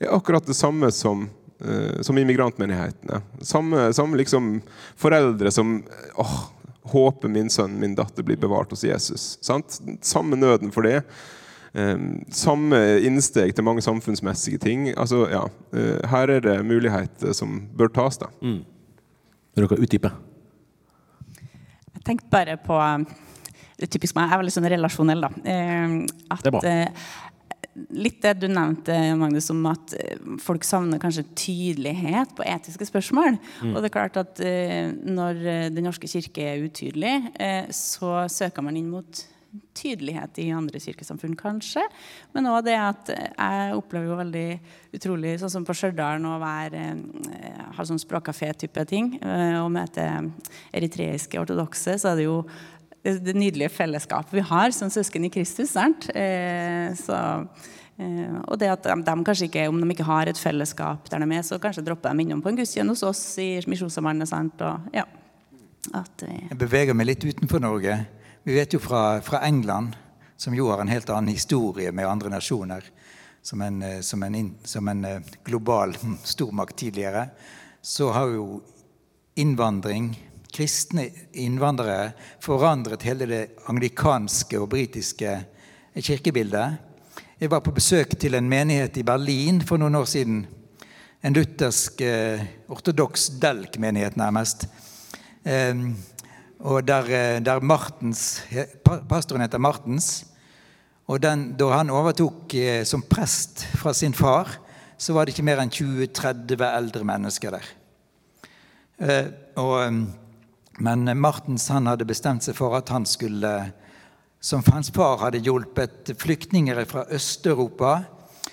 er 0.00 0.14
akkurat 0.14 0.46
det 0.46 0.56
samme 0.58 0.90
som, 0.92 1.28
eh, 1.60 2.00
som 2.02 2.18
immigrantmenighetene. 2.18 3.22
Samme, 3.40 3.92
samme 3.92 4.16
liksom 4.16 4.62
foreldre 4.96 5.50
som 5.50 5.82
åh, 6.18 6.38
håper 6.82 7.28
min 7.28 7.50
sønn 7.50 7.78
min 7.80 7.94
datter 7.94 8.22
blir 8.26 8.36
bevart 8.36 8.70
hos 8.70 8.84
Jesus. 8.84 9.38
Sant? 9.40 9.80
Samme 10.00 10.36
nøden 10.36 10.72
for 10.74 10.82
det. 10.82 11.02
Um, 11.72 12.20
samme 12.28 12.76
innsteg 13.00 13.54
til 13.56 13.64
mange 13.64 13.80
samfunnsmessige 13.80 14.58
ting. 14.60 14.90
Altså, 14.92 15.24
ja, 15.32 15.46
her 16.12 16.28
er 16.34 16.42
det 16.44 16.58
muligheter 16.68 17.32
som 17.32 17.62
bør 17.72 17.88
tas. 17.88 18.18
da. 18.20 18.28
Mm. 18.42 18.60
Vil 19.56 19.68
dere 19.68 19.84
utdype? 19.84 20.10
Jeg 21.92 22.04
tenkte 22.04 22.32
bare 22.32 22.58
på 22.60 22.76
er 22.76 23.06
typisk 23.90 24.16
meg, 24.16 24.28
jeg 24.28 24.36
er 24.36 24.42
veldig 24.42 24.54
sånn 24.54 24.70
relasjonell, 24.72 25.26
da. 25.26 25.30
Eh, 25.48 25.98
at, 26.28 26.42
det 26.44 26.50
er 26.50 26.56
bra. 26.56 26.62
Eh, 26.68 27.08
litt 27.96 28.20
det 28.24 28.34
du 28.42 28.46
nevnte, 28.52 28.96
Magnus, 29.18 29.48
om 29.54 29.64
at 29.70 29.96
eh, 29.96 30.22
folk 30.44 30.66
savner 30.68 31.00
kanskje 31.02 31.26
tydelighet 31.38 32.36
på 32.36 32.46
etiske 32.46 32.88
spørsmål. 32.90 33.40
Mm. 33.62 33.74
Og 33.74 33.80
det 33.80 33.90
er 33.90 33.96
klart 33.98 34.20
at 34.20 34.42
når 34.42 35.44
Den 35.74 35.86
norske 35.86 36.10
kirke 36.10 36.46
er 36.52 36.64
utydelig, 36.66 37.14
så 37.74 38.24
søker 38.32 38.64
man 38.64 38.78
inn 38.78 38.90
mot 38.92 39.26
tydelighet 39.76 40.38
i 40.40 40.46
andre 40.54 40.80
kirkesamfunn, 40.80 41.34
kanskje. 41.36 41.82
Men 42.32 42.48
òg 42.48 42.62
det 42.64 42.76
at 42.80 43.10
jeg 43.12 43.74
opplever 43.76 44.08
jo 44.08 44.16
veldig 44.16 44.46
utrolig, 44.96 45.34
sånn 45.40 45.52
som 45.52 45.66
på 45.68 45.76
Stjørdal, 45.76 46.24
å 46.24 46.38
være 46.40 46.84
ha 47.76 47.86
sånn 47.88 48.00
språkkafé-type 48.00 48.84
ting, 48.88 49.14
og 49.60 49.68
møte 49.74 50.06
eritreiske 50.72 51.40
ortodokse, 51.40 51.98
så 52.00 52.12
er 52.12 52.20
det 52.20 52.28
jo 52.28 52.38
det, 53.02 53.18
det, 53.24 53.34
nydelige 53.34 53.72
fellesskapet 53.74 54.34
vi 54.36 54.44
har 54.46 54.74
som 54.74 54.90
søsken 54.90 55.26
i 55.26 55.30
Kristus. 55.32 55.74
Eh, 55.76 56.92
så, 56.98 57.18
eh, 57.98 58.36
og 58.46 58.58
det 58.60 58.70
at 58.70 58.86
de, 58.86 58.98
de, 59.02 59.16
kanskje 59.26 59.48
ikke, 59.50 59.66
om 59.68 59.80
de 59.82 59.90
ikke 59.94 60.06
har 60.06 60.30
et 60.30 60.38
fellesskap 60.38 61.10
der 61.10 61.24
de 61.24 61.30
er, 61.34 61.42
så 61.46 61.58
kanskje 61.62 61.84
dropper 61.86 62.14
de 62.14 62.26
innom 62.26 62.42
på 62.42 62.52
en 62.52 62.60
gudstjeneste 62.62 63.06
hos 63.06 63.10
oss 63.10 63.38
i 63.42 63.50
Misjonssambandet. 63.66 64.32
Ja. 64.94 65.06
eh. 66.22 66.48
Jeg 66.50 66.58
beveger 66.58 66.94
meg 66.94 67.10
litt 67.10 67.24
utenfor 67.26 67.62
Norge. 67.62 67.98
Vi 68.42 68.54
vet 68.54 68.74
jo 68.74 68.80
fra, 68.82 69.20
fra, 69.22 69.42
England, 69.46 69.96
som 70.36 70.54
jo 70.54 70.68
har 70.70 70.82
en 70.82 70.90
helt 70.90 71.10
annen 71.10 71.30
historie 71.30 71.92
med 71.94 72.06
andre 72.06 72.30
nasjoner, 72.30 72.86
som 73.42 73.62
en, 73.62 73.82
eh, 73.82 74.00
som 74.00 74.22
en, 74.22 74.54
som 74.64 74.88
en 74.88 75.04
eh, 75.04 75.34
global 75.44 75.94
stormakt 76.24 76.76
tidligere, 76.78 77.28
så 77.82 78.10
har 78.14 78.30
jo 78.30 78.62
innvandring, 79.34 80.12
kristne 80.52 81.06
innvandrere, 81.40 82.12
forandret 82.42 83.04
hele 83.06 83.28
det 83.28 83.42
anglikanske 83.70 84.60
og 84.60 84.68
britiske 84.74 85.36
kirkebildet. 85.96 86.78
Jeg 87.40 87.50
var 87.50 87.62
på 87.64 87.74
besøk 87.74 88.14
til 88.20 88.36
en 88.38 88.48
menighet 88.48 88.96
i 89.00 89.06
Berlin 89.06 89.62
for 89.66 89.80
noen 89.80 89.96
år 89.98 90.08
siden. 90.08 90.44
En 91.22 91.34
luthersk, 91.34 92.00
eh, 92.00 92.44
ortodoks 92.68 93.30
delk-menighet, 93.40 94.16
nærmest. 94.16 94.66
Eh, 95.44 95.74
og 96.60 96.86
der, 96.86 97.04
eh, 97.04 97.40
der 97.40 97.60
Martens, 97.60 98.42
pastoren 99.08 99.42
heter 99.42 99.58
Martens. 99.58 100.24
Og 101.06 101.22
den, 101.22 101.56
da 101.58 101.68
han 101.76 101.90
overtok 101.90 102.54
eh, 102.54 102.84
som 102.84 103.02
prest 103.02 103.64
fra 103.74 103.92
sin 103.92 104.14
far, 104.14 104.48
så 104.98 105.12
var 105.12 105.24
det 105.24 105.34
ikke 105.34 105.44
mer 105.44 105.58
enn 105.58 105.70
20-30 105.70 106.62
eldre 106.62 107.04
mennesker 107.04 107.50
der. 107.50 107.70
Eh, 109.02 109.26
og, 109.56 109.96
men 110.78 111.04
Martens 111.20 111.68
han 111.68 111.86
hadde 111.90 112.08
bestemt 112.08 112.44
seg 112.46 112.56
for 112.56 112.76
at 112.78 112.88
han 112.92 113.06
skulle 113.08 113.72
Som 114.42 114.64
hans 114.72 114.90
far 114.90 115.20
hadde 115.20 115.38
hjulpet 115.38 116.10
flyktninger 116.18 116.80
fra 116.90 117.04
Øst-Europa, 117.14 118.02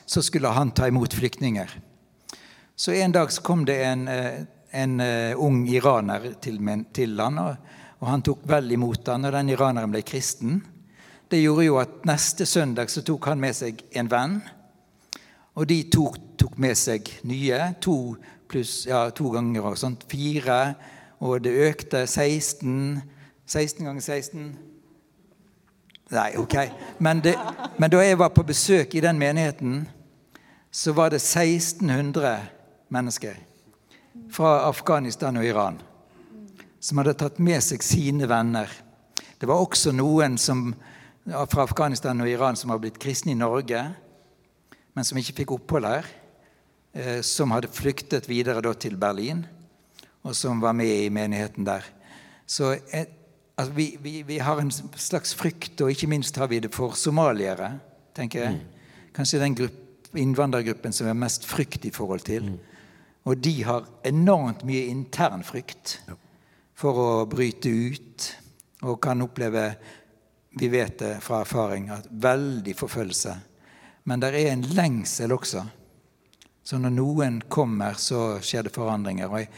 så 0.06 0.22
skulle 0.22 0.52
han 0.54 0.70
ta 0.72 0.86
imot 0.88 1.14
flyktninger. 1.14 1.70
Så 2.76 2.92
en 2.94 3.12
dag 3.12 3.32
så 3.32 3.42
kom 3.42 3.66
det 3.66 3.80
en, 3.84 4.08
en 4.70 5.00
eh, 5.02 5.34
ung 5.34 5.64
iraner 5.68 6.36
til, 6.42 6.62
til 6.94 7.18
han, 7.20 7.40
og, 7.42 7.56
og 8.00 8.08
han 8.08 8.22
tok 8.22 8.46
vel 8.46 8.70
imot 8.72 9.10
han, 9.10 9.26
og 9.26 9.34
den 9.34 9.50
iraneren 9.50 9.90
ble 9.90 10.04
kristen. 10.06 10.62
Det 11.30 11.42
gjorde 11.42 11.66
jo 11.66 11.82
at 11.82 12.06
neste 12.10 12.46
søndag 12.46 12.90
så 12.90 13.02
tok 13.06 13.26
han 13.30 13.42
med 13.42 13.58
seg 13.58 13.82
en 13.98 14.08
venn. 14.10 14.40
Og 15.58 15.68
de 15.70 15.84
to 15.92 16.08
tok 16.40 16.56
med 16.62 16.78
seg 16.78 17.10
nye. 17.30 17.60
To 17.86 18.16
pluss 18.50 18.86
ja, 18.90 19.04
to 19.14 19.30
ganger 19.34 19.68
og 19.70 19.78
sånt. 19.78 20.06
Fire. 20.10 20.76
Og 21.20 21.44
det 21.44 21.52
økte 21.70 22.06
16. 22.08 23.02
16 23.46 23.86
ganger 23.86 24.02
16. 24.02 24.58
Nei, 26.10 26.30
ok. 26.38 26.56
Men, 27.00 27.22
det, 27.24 27.36
men 27.78 27.92
da 27.92 28.02
jeg 28.02 28.20
var 28.20 28.32
på 28.34 28.44
besøk 28.44 28.96
i 28.96 29.04
den 29.04 29.20
menigheten, 29.20 29.84
så 30.72 30.94
var 30.94 31.10
det 31.14 31.22
1600 31.22 32.38
mennesker 32.90 33.38
fra 34.32 34.60
Afghanistan 34.68 35.38
og 35.38 35.46
Iran 35.46 35.80
som 36.80 37.02
hadde 37.02 37.18
tatt 37.20 37.40
med 37.44 37.60
seg 37.64 37.84
sine 37.84 38.28
venner. 38.30 38.70
Det 39.40 39.48
var 39.48 39.60
også 39.60 39.92
noen 39.96 40.38
som, 40.40 40.72
fra 41.26 41.66
Afghanistan 41.66 42.22
og 42.24 42.30
Iran 42.32 42.58
som 42.60 42.72
var 42.72 42.80
blitt 42.82 43.00
kristne 43.02 43.34
i 43.34 43.40
Norge, 43.40 43.84
men 44.96 45.08
som 45.08 45.20
ikke 45.20 45.42
fikk 45.42 45.56
opphold 45.58 45.88
her. 45.90 46.08
Eh, 46.94 47.20
som 47.22 47.52
hadde 47.54 47.70
flyktet 47.70 48.26
videre 48.30 48.74
til 48.74 48.96
Berlin, 48.98 49.44
og 50.30 50.36
som 50.38 50.62
var 50.62 50.76
med 50.78 50.92
i 51.06 51.10
menigheten 51.10 51.66
der. 51.66 51.86
Så 52.46 52.72
eh, 52.94 53.08
altså, 53.56 53.74
vi, 53.74 53.98
vi, 54.02 54.22
vi 54.24 54.40
har 54.40 54.62
en 54.62 54.72
slags 54.72 55.34
frykt, 55.38 55.82
og 55.82 55.92
ikke 55.92 56.10
minst 56.10 56.38
har 56.38 56.50
vi 56.52 56.62
det 56.62 56.74
for 56.74 56.98
somaliere, 56.98 57.74
tenker 58.16 58.46
jeg. 58.46 58.60
Kanskje 59.16 59.42
den 59.42 59.58
grupp, 59.58 59.86
innvandrergruppen 60.18 60.94
som 60.94 61.06
vi 61.06 61.14
har 61.14 61.22
mest 61.22 61.46
frykt 61.46 61.86
i 61.86 61.94
forhold 61.94 62.26
til. 62.26 62.54
Og 63.30 63.38
de 63.38 63.56
har 63.66 63.90
enormt 64.08 64.64
mye 64.66 64.88
intern 64.90 65.44
frykt 65.46 66.00
for 66.80 66.98
å 66.98 67.10
bryte 67.30 67.70
ut, 67.70 68.30
og 68.88 69.02
kan 69.04 69.22
oppleve, 69.22 69.74
vi 70.56 70.70
vet 70.72 71.02
det 71.02 71.12
fra 71.22 71.42
erfaring, 71.44 71.90
at 71.94 72.08
veldig 72.10 72.74
forfølgelse. 72.80 73.36
Men 74.10 74.24
det 74.24 74.32
er 74.34 74.54
en 74.54 74.64
lengsel 74.78 75.34
også. 75.36 75.66
Så 76.64 76.78
når 76.78 76.94
noen 76.96 77.42
kommer, 77.50 77.98
så 78.00 78.40
skjer 78.46 78.68
det 78.68 78.74
forandringer. 78.76 79.30
Og 79.30 79.42
jeg, 79.42 79.50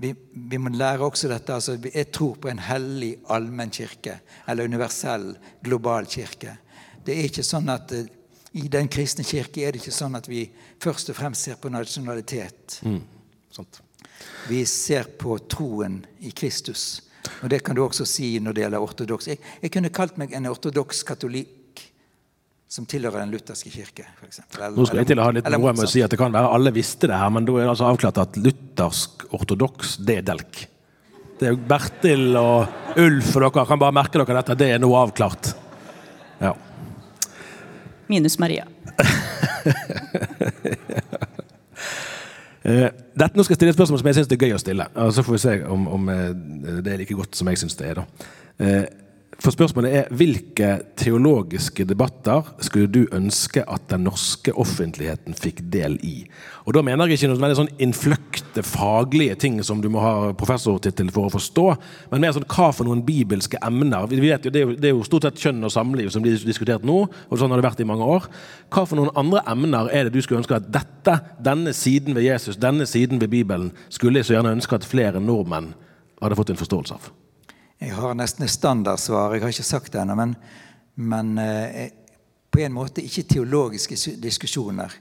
vi, 0.00 0.14
vi 0.32 0.58
må 0.58 0.72
lære 0.72 1.04
også 1.04 1.28
dette. 1.28 1.54
altså 1.54 1.76
Jeg 1.94 2.10
tror 2.12 2.38
på 2.40 2.48
en 2.48 2.62
hellig 2.64 3.12
allmenn 3.28 3.72
kirke, 3.74 4.20
eller 4.48 4.64
universell, 4.64 5.34
global 5.62 6.08
kirke. 6.08 6.56
Det 7.04 7.16
er 7.16 7.28
ikke 7.28 7.44
sånn 7.46 7.68
at 7.72 7.92
eh, 7.96 8.08
I 8.58 8.66
den 8.66 8.88
kristne 8.90 9.22
kirke 9.24 9.62
er 9.62 9.72
det 9.72 9.78
ikke 9.84 9.94
sånn 9.94 10.16
at 10.18 10.26
vi 10.26 10.48
først 10.82 11.12
og 11.12 11.16
fremst 11.20 11.46
ser 11.46 11.60
på 11.60 11.70
nasjonalitet. 11.70 12.80
Sant. 13.54 13.82
Vi 14.48 14.64
ser 14.66 15.06
på 15.20 15.36
troen 15.46 16.00
i 16.26 16.32
Kristus. 16.34 17.02
Og 17.44 17.50
det 17.52 17.60
kan 17.62 17.76
du 17.76 17.84
også 17.84 18.06
si 18.08 18.32
når 18.42 18.56
det 18.56 18.64
gjelder 18.64 18.82
ortodoks. 18.82 19.28
Jeg, 19.30 19.38
jeg 19.62 19.70
kunne 19.70 19.92
kalt 19.94 20.18
meg 20.18 20.32
en 20.34 20.48
ortodoks 20.50 21.04
katolikk 21.06 21.59
som 22.70 22.86
tilhører 22.86 23.24
den 23.24 23.32
lutherske 23.34 23.70
kirke. 23.72 24.04
For 24.20 24.28
eksempel. 24.28 24.60
Eller- 24.62 24.76
Nå 24.78 24.86
skal 24.86 25.00
jeg 25.02 25.08
til 25.10 25.18
å 25.18 25.24
ha 25.26 25.30
litt 25.34 25.48
noe 25.50 25.72
med 25.74 25.84
å 25.84 25.88
si 25.90 26.02
at 26.06 26.10
det 26.12 26.18
kan 26.20 26.30
være 26.32 26.52
alle 26.54 26.70
visste 26.72 27.08
det 27.10 27.16
her, 27.18 27.30
men 27.34 27.44
da 27.44 27.52
er 27.58 27.64
det 27.66 27.72
altså 27.72 27.88
avklart 27.90 28.18
at 28.22 28.36
luthersk 28.38 29.24
ortodoks, 29.34 29.96
det 30.06 30.18
er 30.18 30.22
delk. 30.22 30.66
Det 31.40 31.48
er 31.48 31.56
Bertil 31.56 32.36
og 32.36 32.68
Ulf 33.00 33.34
og 33.36 33.42
dere 33.42 33.66
kan 33.66 33.78
bare 33.80 33.92
merke 33.96 34.20
dere 34.20 34.36
dette. 34.42 34.54
Det 34.60 34.68
er 34.74 34.78
nå 34.78 34.90
avklart. 34.94 35.54
Ja. 36.40 36.54
Minus 38.08 38.38
Maria. 38.38 38.66
Eh, 42.60 42.90
dette, 43.16 43.32
nå 43.38 43.40
skal 43.40 43.54
jeg 43.54 43.56
stille 43.56 43.72
et 43.72 43.76
spørsmål 43.78 43.98
som 44.02 44.08
jeg 44.10 44.16
syns 44.18 44.28
er 44.34 44.36
gøy 44.36 44.50
å 44.52 44.58
stille. 44.60 44.84
og 45.00 45.14
Så 45.16 45.22
får 45.24 45.32
vi 45.32 45.38
se 45.40 45.52
om, 45.64 45.86
om 45.96 46.08
eh, 46.12 46.34
det 46.84 46.92
er 46.92 46.98
like 47.00 47.16
godt 47.16 47.38
som 47.38 47.48
jeg 47.48 47.56
syns 47.56 47.72
det 47.78 47.86
er. 47.88 48.02
da. 48.02 48.04
For 49.40 49.54
spørsmålet 49.54 49.94
er 49.96 50.08
hvilke 50.12 50.68
teologiske 51.00 51.86
debatter 51.88 52.44
skulle 52.60 52.90
du 52.92 53.06
ønske 53.16 53.62
at 53.64 53.86
den 53.88 54.02
norske 54.04 54.52
offentligheten 54.52 55.32
fikk 55.32 55.62
del 55.72 55.94
i? 56.04 56.26
Og 56.68 56.74
Da 56.76 56.82
mener 56.84 57.08
jeg 57.08 57.16
ikke 57.16 57.30
noe 57.30 57.40
veldig 57.40 57.56
sånn 57.56 57.70
innfløkte 57.80 58.60
faglige 58.66 59.38
ting 59.40 59.56
som 59.64 59.80
du 59.80 59.88
må 59.88 60.02
ha 60.04 60.12
professortittel 60.36 61.08
for 61.14 61.30
å 61.30 61.32
forstå, 61.32 61.64
men 62.12 62.20
mer 62.20 62.34
sånn 62.36 62.44
hva 62.52 62.68
for 62.76 62.84
noen 62.84 63.00
bibelske 63.06 63.56
emner. 63.64 64.10
Vi 64.12 64.20
vet 64.20 64.44
jo, 64.44 64.52
det, 64.52 64.60
er 64.60 64.68
jo, 64.68 64.76
det 64.76 64.90
er 64.90 64.92
jo 64.92 65.06
stort 65.08 65.24
sett 65.24 65.40
kjønn 65.40 65.64
og 65.64 65.72
samliv 65.72 66.12
som 66.12 66.26
blir 66.26 66.36
diskutert 66.36 66.84
nå, 66.84 66.98
og 67.08 67.40
sånn 67.40 67.48
har 67.54 67.62
det 67.62 67.68
vært 67.70 67.80
i 67.80 67.88
mange 67.88 68.04
år. 68.04 68.28
Hva 68.68 68.84
for 68.84 69.00
noen 69.00 69.14
andre 69.16 69.40
emner 69.48 69.88
er 69.88 70.04
det 70.04 70.14
du 70.18 70.20
skulle 70.20 70.42
ønske 70.42 70.60
at 70.60 70.68
dette, 70.68 71.16
denne 71.40 71.72
siden 71.72 72.18
ved 72.18 72.28
Jesus, 72.28 72.60
denne 72.60 72.84
siden 72.84 73.24
ved 73.24 73.32
Bibelen, 73.32 73.72
skulle 73.88 74.20
jeg 74.20 74.28
så 74.28 74.36
gjerne 74.36 74.52
ønske 74.58 74.76
at 74.76 74.88
flere 74.88 75.24
nordmenn 75.24 75.72
hadde 76.20 76.36
fått 76.36 76.52
en 76.52 76.60
forståelse 76.60 77.00
av? 77.00 77.08
Jeg 77.80 77.94
har 77.96 78.12
nesten 78.12 78.44
et 78.44 78.52
standardsvar. 78.52 79.32
Jeg 79.32 79.40
har 79.40 79.52
ikke 79.54 79.64
sagt 79.64 79.94
det 79.94 80.02
ennå. 80.02 80.14
Men, 80.18 80.34
men 81.00 81.30
eh, 81.40 81.86
på 82.52 82.60
en 82.60 82.74
måte 82.76 83.00
ikke 83.00 83.24
teologiske 83.30 83.96
diskusjoner. 84.20 84.92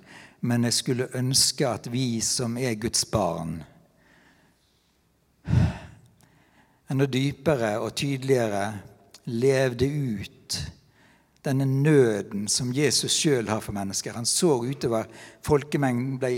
Men 0.47 0.63
jeg 0.63 0.77
skulle 0.77 1.09
ønske 1.19 1.67
at 1.67 1.89
vi 1.91 2.21
som 2.23 2.55
er 2.55 2.77
Guds 2.79 3.03
barn, 3.11 3.57
enda 6.89 7.05
dypere 7.05 7.73
og 7.83 7.91
tydeligere 7.99 8.63
levde 9.27 9.89
ut 9.89 10.59
denne 11.43 11.67
nøden 11.67 12.47
som 12.47 12.71
Jesus 12.73 13.11
sjøl 13.11 13.51
har 13.51 13.59
for 13.59 13.75
mennesker. 13.75 14.15
Han 14.15 14.27
så 14.27 14.55
utover 14.63 15.11
folkemengden, 15.43 16.15
ble 16.21 16.31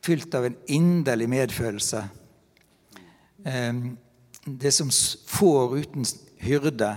fylt 0.00 0.32
av 0.38 0.48
en 0.48 0.58
inderlig 0.72 1.28
medfølelse. 1.28 2.02
Ehm, 3.44 3.96
det 4.46 4.72
som 4.72 4.90
får 5.26 5.78
uten 5.78 6.04
hyrde. 6.38 6.94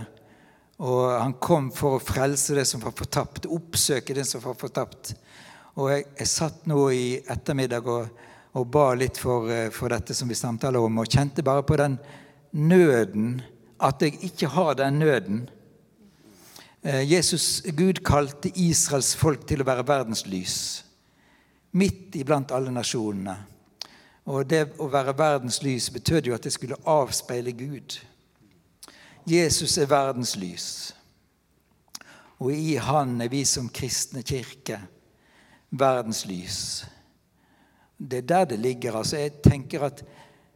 Og 0.79 1.11
han 1.11 1.33
kom 1.41 1.71
for 1.75 1.97
å 1.97 2.03
frelse 2.03 2.55
det 2.55 2.63
som 2.69 2.81
var 2.83 2.95
fortapt, 2.95 3.49
oppsøke 3.51 4.15
det 4.15 4.23
som 4.29 4.43
var 4.43 4.55
fortapt. 4.59 5.13
Og 5.75 5.89
jeg, 5.91 6.05
jeg 6.21 6.31
satt 6.31 6.67
nå 6.69 6.85
i 6.95 7.05
ettermiddag 7.19 7.87
og, 7.89 8.21
og 8.55 8.67
ba 8.71 8.93
litt 8.95 9.19
for, 9.19 9.49
eh, 9.51 9.67
for 9.75 9.91
dette 9.91 10.15
som 10.15 10.29
vi 10.29 10.37
samtaler 10.39 10.79
om, 10.79 11.01
og 11.01 11.11
kjente 11.11 11.43
bare 11.45 11.65
på 11.67 11.77
den 11.79 11.97
nøden, 12.55 13.41
at 13.79 14.01
jeg 14.03 14.19
ikke 14.31 14.51
har 14.55 14.77
den 14.79 15.01
nøden. 15.03 15.41
Eh, 16.83 17.03
Jesus, 17.11 17.61
Gud 17.75 17.99
kalte 18.07 18.51
Israels 18.55 19.13
folk 19.19 19.45
til 19.47 19.63
å 19.63 19.67
være 19.67 19.87
verdenslys. 19.87 20.57
Midt 21.75 22.15
iblant 22.17 22.55
alle 22.55 22.71
nasjonene. 22.73 23.35
Og 24.29 24.45
det 24.45 24.61
å 24.77 24.85
være 24.91 25.15
verdens 25.17 25.63
lys 25.65 25.89
betød 25.89 26.29
jo 26.29 26.35
at 26.35 26.45
det 26.45 26.53
skulle 26.53 26.77
avspeile 26.85 27.51
Gud. 27.57 27.97
Jesus 29.25 29.77
er 29.81 29.89
verdens 29.89 30.35
lys. 30.37 30.69
Og 32.39 32.53
i 32.53 32.77
Han 32.77 33.17
er 33.21 33.31
vi 33.31 33.41
som 33.45 33.71
kristne 33.73 34.21
kirke 34.23 34.77
verdens 35.69 36.25
lys. 36.29 36.85
Det 37.97 38.21
er 38.21 38.27
der 38.27 38.45
det 38.45 38.59
ligger. 38.59 38.95
altså. 38.95 39.17
Jeg 39.17 39.41
tenker 39.43 39.83
at 39.83 40.03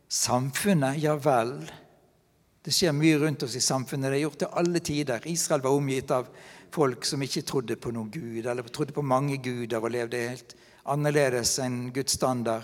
samfunnet, 0.08 1.02
ja 1.04 1.16
vel 1.16 1.72
Det 2.64 2.72
skjer 2.72 2.94
mye 2.96 3.18
rundt 3.20 3.44
oss 3.44 3.56
i 3.56 3.60
samfunnet. 3.60 4.08
Det 4.08 4.18
er 4.18 4.22
gjort 4.24 4.38
til 4.40 4.54
alle 4.56 4.80
tider. 4.80 5.26
Israel 5.28 5.62
var 5.62 5.76
omgitt 5.76 6.12
av 6.12 6.30
folk 6.72 7.04
som 7.06 7.22
ikke 7.22 7.42
trodde 7.42 7.76
på 7.76 7.92
noen 7.92 8.08
gud, 8.08 8.46
eller 8.46 8.64
trodde 8.64 8.96
på 8.96 9.02
mange 9.02 9.36
guder 9.44 9.84
og 9.84 9.92
levde 9.92 10.22
helt 10.30 10.56
annerledes 10.86 11.58
enn 11.60 11.92
Guds 11.92 12.16
standard. 12.16 12.64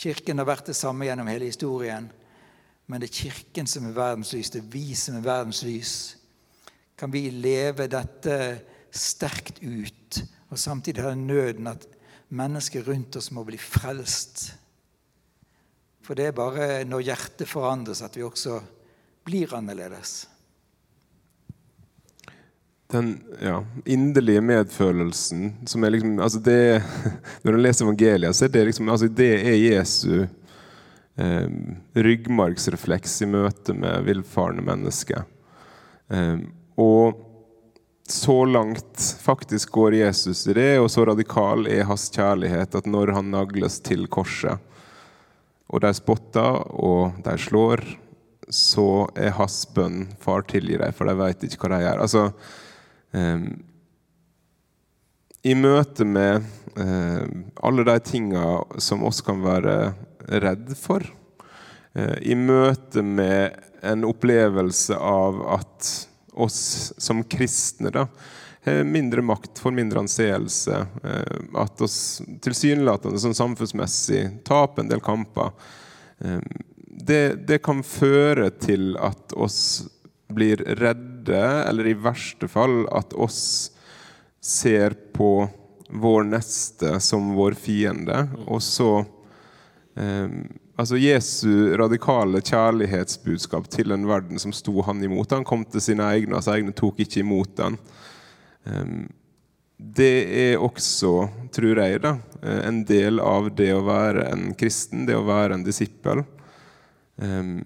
Kirken 0.00 0.40
har 0.40 0.48
vært 0.48 0.70
det 0.70 0.78
samme 0.78 1.04
gjennom 1.04 1.28
hele 1.28 1.50
historien. 1.50 2.06
Men 2.88 3.02
det 3.02 3.10
er 3.10 3.18
Kirken 3.18 3.68
som 3.68 3.84
er 3.86 3.96
verdenslys. 3.96 4.50
Det 4.54 4.62
er 4.62 4.72
vi 4.72 4.94
som 4.96 5.18
er 5.18 5.26
verdenslys. 5.26 5.94
Kan 6.96 7.12
vi 7.12 7.26
leve 7.32 7.88
dette 7.90 8.36
sterkt 8.90 9.60
ut, 9.62 10.22
og 10.50 10.58
samtidig 10.58 11.04
ha 11.04 11.12
nøden 11.14 11.68
at 11.70 11.84
mennesker 12.34 12.84
rundt 12.88 13.20
oss 13.20 13.30
må 13.34 13.44
bli 13.46 13.60
frelst. 13.60 14.48
For 16.02 16.18
det 16.18 16.30
er 16.30 16.36
bare 16.36 16.68
når 16.88 17.06
hjertet 17.06 17.48
forandres, 17.48 18.02
at 18.02 18.16
vi 18.16 18.24
også 18.26 18.58
blir 19.28 19.52
annerledes. 19.54 20.29
Den 22.90 23.12
ja, 23.38 23.60
inderlige 23.86 24.42
medfølelsen 24.42 25.52
som 25.70 25.84
er 25.84 25.94
liksom 25.94 26.18
altså 26.18 26.40
det, 26.42 26.82
Når 27.44 27.54
en 27.56 27.62
leser 27.62 27.86
evangeliet, 27.86 28.36
så 28.36 28.46
er 28.46 28.54
det 28.54 28.66
liksom 28.70 28.90
altså 28.90 29.06
det 29.06 29.32
er 29.38 29.58
Jesu 29.58 30.26
eh, 31.20 31.48
ryggmargsrefleks 31.94 33.20
i 33.22 33.28
møte 33.30 33.76
med 33.76 34.06
villfarne 34.08 34.64
mennesker. 34.66 35.22
Eh, 36.10 36.38
og 36.80 37.26
så 38.10 38.44
langt 38.44 39.16
faktisk 39.22 39.70
går 39.70 39.94
Jesus 39.94 40.46
i 40.50 40.54
det, 40.56 40.78
og 40.82 40.90
så 40.90 41.04
radikal 41.06 41.68
er 41.70 41.86
hans 41.86 42.08
kjærlighet 42.10 42.74
at 42.74 42.88
når 42.90 43.14
han 43.14 43.30
nagles 43.30 43.78
til 43.86 44.08
korset, 44.10 44.58
og 45.70 45.84
de 45.84 45.92
spotter 45.94 46.64
og 46.74 47.20
de 47.22 47.36
slår, 47.38 47.84
så 48.50 49.06
er 49.14 49.36
hans 49.36 49.62
bønn 49.74 50.08
'Far, 50.18 50.42
tilgi 50.42 50.76
dem', 50.76 50.92
for 50.92 51.06
de 51.06 51.14
vet 51.14 51.46
ikke 51.46 51.62
hva 51.62 51.76
de 51.76 51.84
gjør. 51.84 52.02
Altså, 52.02 52.24
I 55.42 55.54
møte 55.56 56.04
med 56.04 56.44
eh, 56.76 57.22
alle 57.64 57.84
de 57.84 57.96
tinga 58.04 58.44
som 58.78 59.04
oss 59.08 59.22
kan 59.24 59.40
være 59.40 59.94
redd 60.42 60.74
for, 60.76 61.04
eh, 61.94 62.18
i 62.20 62.36
møte 62.36 63.02
med 63.02 63.56
en 63.80 64.04
opplevelse 64.04 64.96
av 64.96 65.40
at 65.56 65.88
oss 66.36 66.92
som 67.00 67.24
kristne 67.24 67.92
da, 67.94 68.04
har 68.66 68.84
mindre 68.84 69.24
makt, 69.24 69.58
får 69.58 69.72
mindre 69.72 70.04
anseelse. 70.04 70.82
Eh, 71.04 71.38
at 71.62 71.80
oss 71.80 72.20
tilsynelatende 72.44 73.22
sånn 73.22 73.38
samfunnsmessig 73.38 74.26
taper 74.44 74.84
en 74.84 74.92
del 74.92 75.00
kamper. 75.00 75.56
Det, 76.20 77.48
det, 77.48 77.62
kan 77.64 77.80
føre 77.80 78.50
til 78.60 78.92
at 79.00 79.32
oss 79.32 79.88
blir 80.28 80.60
redde, 81.20 81.64
eller 81.68 81.86
i 81.86 81.94
verste 81.94 82.48
fall 82.48 82.86
at 82.92 83.12
oss 83.12 83.72
ser 84.40 84.94
på 85.12 85.48
vår 85.90 86.24
neste 86.24 87.00
som 87.00 87.34
vår 87.34 87.52
fiende, 87.52 88.28
og 88.46 88.62
så 88.62 89.04
eh, 89.96 90.28
Altså 90.80 90.96
Jesu 90.96 91.76
radikale 91.76 92.40
kjærlighetsbudskap 92.40 93.66
til 93.68 93.92
en 93.92 94.06
verden 94.08 94.38
som 94.40 94.48
sto 94.48 94.80
han 94.86 95.02
imot. 95.04 95.34
Han 95.34 95.44
kom 95.44 95.60
til 95.68 95.82
sine 95.84 96.06
egne, 96.08 96.38
altså 96.38 96.54
egne 96.54 96.72
tok 96.72 97.02
ikke 97.04 97.20
imot 97.20 97.52
den. 97.58 97.76
Ehm, 98.64 99.02
det 99.76 100.24
er 100.40 100.56
også, 100.56 101.28
tror 101.52 101.82
jeg, 101.82 102.00
da, 102.00 102.14
eh, 102.40 102.62
en 102.64 102.80
del 102.88 103.20
av 103.20 103.50
det 103.58 103.74
å 103.76 103.84
være 103.84 104.24
en 104.30 104.54
kristen, 104.56 105.04
det 105.04 105.18
å 105.18 105.26
være 105.28 105.58
en 105.58 105.66
disippel. 105.68 106.24
Ehm, 107.20 107.60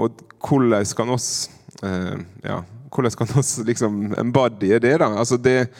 og 0.00 0.24
hvordan 0.40 0.96
kan 0.96 1.12
oss 1.12 1.50
ja, 1.80 2.60
hvordan 2.90 3.16
kan 3.16 3.34
oss 3.38 3.58
liksom 3.64 4.14
embodye 4.18 4.80
det? 4.82 4.96
da? 5.00 5.12
Altså 5.22 5.38
det 5.40 5.70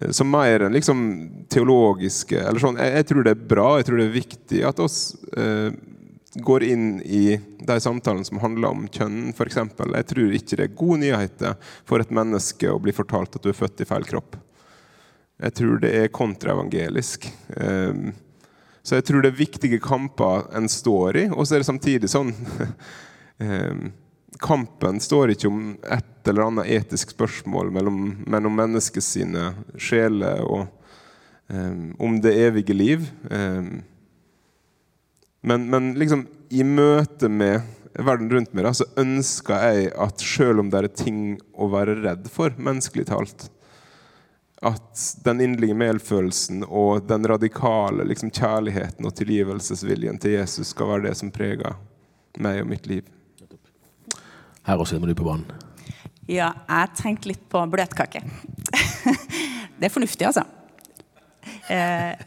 Eh, 0.00 0.10
som 0.10 0.30
mer 0.30 0.60
enn 0.60 0.76
liksom 0.76 1.02
teologiske 1.48 2.40
eller 2.40 2.60
sånn. 2.60 2.80
Jeg, 2.80 2.92
jeg, 2.98 3.08
tror 3.10 3.26
det 3.26 3.34
er 3.34 3.46
bra, 3.52 3.68
jeg 3.78 3.88
tror 3.88 4.00
det 4.00 4.08
er 4.08 4.16
viktig 4.16 4.62
at 4.68 4.82
oss 4.84 4.98
eh, 5.36 5.70
går 6.36 6.66
inn 6.66 6.88
i 7.00 7.38
de 7.38 7.78
samtalene 7.80 8.26
som 8.28 8.42
handler 8.42 8.74
om 8.74 8.84
kjønn, 8.92 9.32
f.eks. 9.32 9.62
Jeg 9.62 10.08
tror 10.12 10.36
ikke 10.36 10.58
det 10.60 10.66
er 10.66 10.76
gode 10.76 11.00
nyheter 11.06 11.56
for 11.88 12.04
et 12.04 12.12
menneske 12.12 12.68
å 12.68 12.82
bli 12.82 12.92
fortalt 12.96 13.38
at 13.38 13.46
du 13.46 13.50
er 13.52 13.56
født 13.56 13.82
i 13.82 13.88
feil 13.88 14.04
kropp. 14.08 14.36
Jeg 15.40 15.56
tror 15.56 15.80
det 15.80 15.92
er 15.96 16.12
kontraevangelisk. 16.12 17.28
Eh, 17.56 18.12
så 18.86 19.00
jeg 19.00 19.08
tror 19.08 19.24
det 19.24 19.32
er 19.32 19.40
viktige 19.40 19.80
kamper 19.82 20.44
en 20.54 20.68
står 20.70 21.22
i, 21.24 21.28
og 21.32 21.42
så 21.42 21.56
er 21.56 21.64
det 21.64 21.70
samtidig 21.72 22.12
sånn 22.12 22.34
eh, 23.42 23.88
kampen 24.42 25.00
står 25.00 25.34
ikke 25.34 25.48
om 25.50 25.60
et 25.82 26.28
eller 26.28 26.48
annet 26.48 26.70
etisk 26.78 27.14
spørsmål 27.14 27.70
mellom, 27.74 28.00
mellom 28.26 28.56
menneskets 28.58 29.08
sine 29.16 29.50
sjeler 29.80 30.42
og 30.44 30.66
um, 31.48 31.94
om 31.98 32.20
det 32.20 32.34
evige 32.46 32.76
liv. 32.76 33.06
Um, 33.30 33.82
men, 35.46 35.70
men, 35.70 35.94
liksom 35.94 36.26
i 36.48 36.64
møte 36.66 37.28
med 37.30 37.62
verden 37.96 38.30
rundt 38.32 38.52
meg 38.54 38.66
da, 38.66 38.74
så 38.76 38.86
ønsker 38.98 39.62
jeg 39.70 39.92
at 39.94 40.22
selv 40.22 40.62
om 40.62 40.70
det 40.72 40.82
er 40.82 40.92
ting 40.92 41.20
å 41.54 41.70
være 41.72 42.00
redd 42.02 42.26
for, 42.32 42.54
menneskelig 42.58 43.06
talt, 43.08 43.48
at 44.66 45.04
den 45.24 45.42
inderlige 45.44 45.76
medfølelsen 45.78 46.64
og 46.66 47.06
den 47.08 47.28
radikale 47.28 48.06
liksom, 48.08 48.32
kjærligheten 48.34 49.06
og 49.06 49.14
tilgivelsesviljen 49.16 50.18
til 50.20 50.38
Jesus 50.38 50.72
skal 50.74 50.94
være 50.94 51.08
det 51.10 51.18
som 51.20 51.32
preger 51.32 51.76
meg 52.42 52.64
og 52.64 52.72
mitt 52.72 52.88
liv. 52.90 53.15
Her 54.66 54.82
også 54.82 54.98
må 55.00 55.08
du 55.08 55.14
på 55.14 55.26
banen. 55.26 55.46
Ja, 56.26 56.50
jeg 56.66 56.94
tenkte 56.98 57.30
litt 57.30 57.44
på 57.50 57.60
bløtkake. 57.70 58.22
det 59.78 59.88
er 59.88 59.94
fornuftig, 59.94 60.26
altså. 60.26 60.42
Eh, 61.70 62.18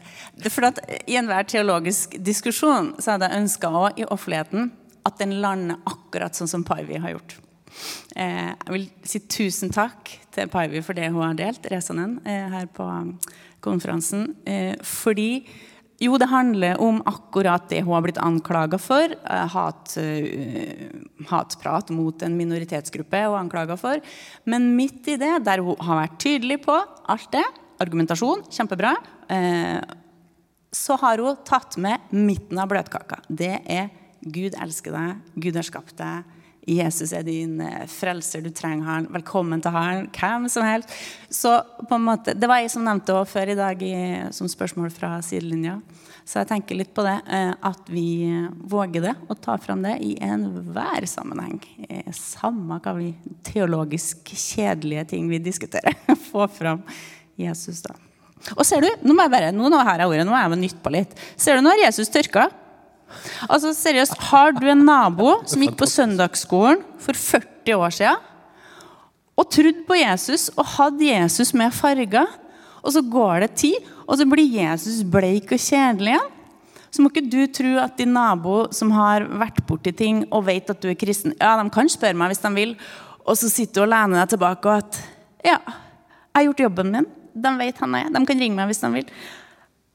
for 0.48 0.70
at 0.70 0.80
I 1.04 1.18
enhver 1.20 1.44
teologisk 1.48 2.16
diskusjon 2.24 2.94
så 3.00 3.14
hadde 3.14 3.28
jeg 3.28 3.42
ønska 3.42 3.70
i 4.00 4.06
offentligheten 4.08 4.70
at 5.08 5.20
den 5.20 5.38
lander 5.44 5.80
akkurat 5.88 6.36
sånn 6.36 6.48
som 6.48 6.64
Paivi 6.64 7.00
har 7.00 7.14
gjort. 7.14 7.36
Eh, 8.16 8.50
jeg 8.52 8.74
vil 8.74 8.86
si 9.06 9.20
tusen 9.30 9.72
takk 9.72 10.12
til 10.34 10.50
Paivi 10.52 10.82
for 10.84 10.96
det 10.96 11.10
hun 11.10 11.22
har 11.22 11.36
delt, 11.38 11.68
Resanen, 11.72 12.18
eh, 12.24 12.48
her 12.52 12.68
på 12.72 12.86
konferansen. 13.64 14.34
Eh, 14.46 14.76
fordi 14.80 15.46
jo, 16.00 16.16
det 16.16 16.30
handler 16.30 16.80
om 16.80 17.02
akkurat 17.04 17.66
det 17.68 17.82
hun 17.84 17.92
har 17.92 18.04
blitt 18.06 18.20
anklaga 18.24 18.78
for. 18.80 19.12
Eh, 19.12 19.46
hat, 19.52 19.92
uh, 20.00 21.26
hatprat 21.28 21.92
mot 21.92 22.22
en 22.24 22.38
minoritetsgruppe 22.38 23.20
hun 23.26 23.36
anklaga 23.42 23.76
for. 23.76 24.00
Men 24.48 24.70
midt 24.78 25.10
i 25.12 25.18
det, 25.20 25.34
der 25.44 25.60
hun 25.64 25.76
har 25.84 26.00
vært 26.00 26.16
tydelig 26.24 26.62
på 26.64 26.78
alt 27.04 27.28
det, 27.36 27.44
argumentasjon, 27.84 28.46
kjempebra, 28.48 28.94
uh, 29.28 29.80
så 30.72 30.96
har 31.04 31.20
hun 31.20 31.36
tatt 31.44 31.76
med 31.76 32.12
midten 32.16 32.60
av 32.62 32.72
bløtkaka. 32.72 33.20
Det 33.28 33.58
er 33.68 33.92
Gud 34.20 34.56
elsker 34.56 34.96
deg, 34.96 35.20
Gud 35.36 35.60
har 35.60 35.68
skapt 35.68 35.98
deg. 36.00 36.39
Jesus 36.70 37.10
er 37.16 37.24
din 37.26 37.56
frelser, 37.90 38.44
du 38.44 38.52
trenger 38.54 38.86
han. 38.86 39.08
Velkommen 39.10 39.62
til 39.62 39.74
han. 39.74 40.04
Hvem 40.14 40.46
som 40.52 40.62
helst. 40.66 40.92
Så 41.30 41.56
på 41.88 41.96
en 41.96 42.04
måte, 42.06 42.34
Det 42.34 42.46
var 42.46 42.60
jeg 42.60 42.70
som 42.70 42.84
nevnte 42.86 43.16
det 43.16 43.28
før 43.28 43.50
i 43.50 43.58
dag 43.58 43.82
i, 43.82 43.94
som 44.30 44.46
spørsmål 44.46 44.92
fra 44.94 45.16
sidelinja. 45.22 45.80
Så 46.24 46.38
jeg 46.38 46.50
tenker 46.52 46.78
litt 46.78 46.92
på 46.94 47.02
det, 47.02 47.16
eh, 47.26 47.52
at 47.60 47.88
vi 47.90 48.30
våger 48.70 49.02
det, 49.02 49.14
og 49.28 49.40
tar 49.42 49.58
fram 49.58 49.82
det 49.82 49.96
i 49.98 50.12
enhver 50.22 51.06
sammenheng. 51.10 51.58
Eh, 51.88 52.12
samme 52.12 52.78
hva 52.78 52.94
vi 52.94 53.14
teologisk 53.42 54.30
kjedelige 54.30 55.08
ting 55.08 55.28
vi 55.28 55.42
diskuterer. 55.42 55.96
Få 56.30 56.46
fram 56.46 56.84
Jesus, 57.36 57.82
da. 57.82 57.96
Og 58.56 58.64
ser 58.64 58.84
du, 58.84 58.88
nå 59.02 59.14
må 59.14 59.26
jeg 59.26 59.34
bare, 59.34 59.52
nå 59.52 59.68
har 59.74 59.98
jeg 59.98 60.08
ordet, 60.08 60.26
nå 60.28 60.36
er 60.36 60.46
jeg 60.46 60.62
nytt 60.62 60.82
på 60.84 60.92
litt. 60.94 61.18
Ser 61.36 61.58
du 61.58 61.64
nå 61.64 61.74
har 61.74 61.86
Jesus 61.88 62.12
tørka? 62.12 62.46
Altså 63.48 63.72
seriøst, 63.76 64.18
Har 64.30 64.52
du 64.56 64.66
en 64.68 64.84
nabo 64.84 65.40
som 65.48 65.62
gikk 65.62 65.78
på 65.80 65.88
søndagsskolen 65.88 66.82
for 67.00 67.16
40 67.16 67.76
år 67.76 67.96
siden 67.96 68.26
og 69.40 69.48
trodd 69.48 69.78
på 69.88 69.96
Jesus 69.96 70.50
og 70.52 70.66
hadde 70.76 71.06
Jesus 71.06 71.54
med 71.56 71.72
farger, 71.72 72.28
og 72.80 72.92
så 72.92 73.00
går 73.04 73.46
det 73.46 73.54
tid, 73.62 73.88
og 74.04 74.18
så 74.18 74.26
blir 74.28 74.58
Jesus 74.58 75.00
bleik 75.06 75.52
og 75.54 75.60
kjedelig 75.60 76.14
igjen. 76.14 76.36
Så 76.90 77.02
må 77.02 77.10
ikke 77.12 77.30
du 77.30 77.44
tro 77.54 77.76
at 77.78 77.94
din 78.00 78.10
nabo 78.16 78.64
som 78.74 78.90
har 78.96 79.22
vært 79.22 79.60
borti 79.68 79.92
ting 79.94 80.24
og 80.26 80.48
vet 80.48 80.72
at 80.72 80.80
du 80.82 80.88
er 80.90 80.98
kristen 80.98 81.36
Ja, 81.38 81.52
de 81.60 81.70
kan 81.70 81.86
spørre 81.88 82.18
meg 82.18 82.32
hvis 82.32 82.42
de 82.42 82.50
vil, 82.56 82.72
og 83.22 83.38
så 83.38 83.46
sitter 83.46 83.78
du 83.78 83.84
og 83.84 83.92
lener 83.92 84.24
deg 84.24 84.32
tilbake 84.34 84.72
og 84.72 84.82
at 84.82 84.98
Ja, 85.46 85.60
jeg 85.60 86.34
har 86.34 86.48
gjort 86.48 86.64
jobben 86.66 86.90
min. 86.92 87.06
De 87.30 87.52
vet 87.60 87.78
han 87.80 87.94
er. 87.94 88.10
De 88.10 88.24
kan 88.26 88.42
ringe 88.42 88.58
meg 88.58 88.68
hvis 88.72 88.82
de 88.82 88.90
vil. 88.92 89.14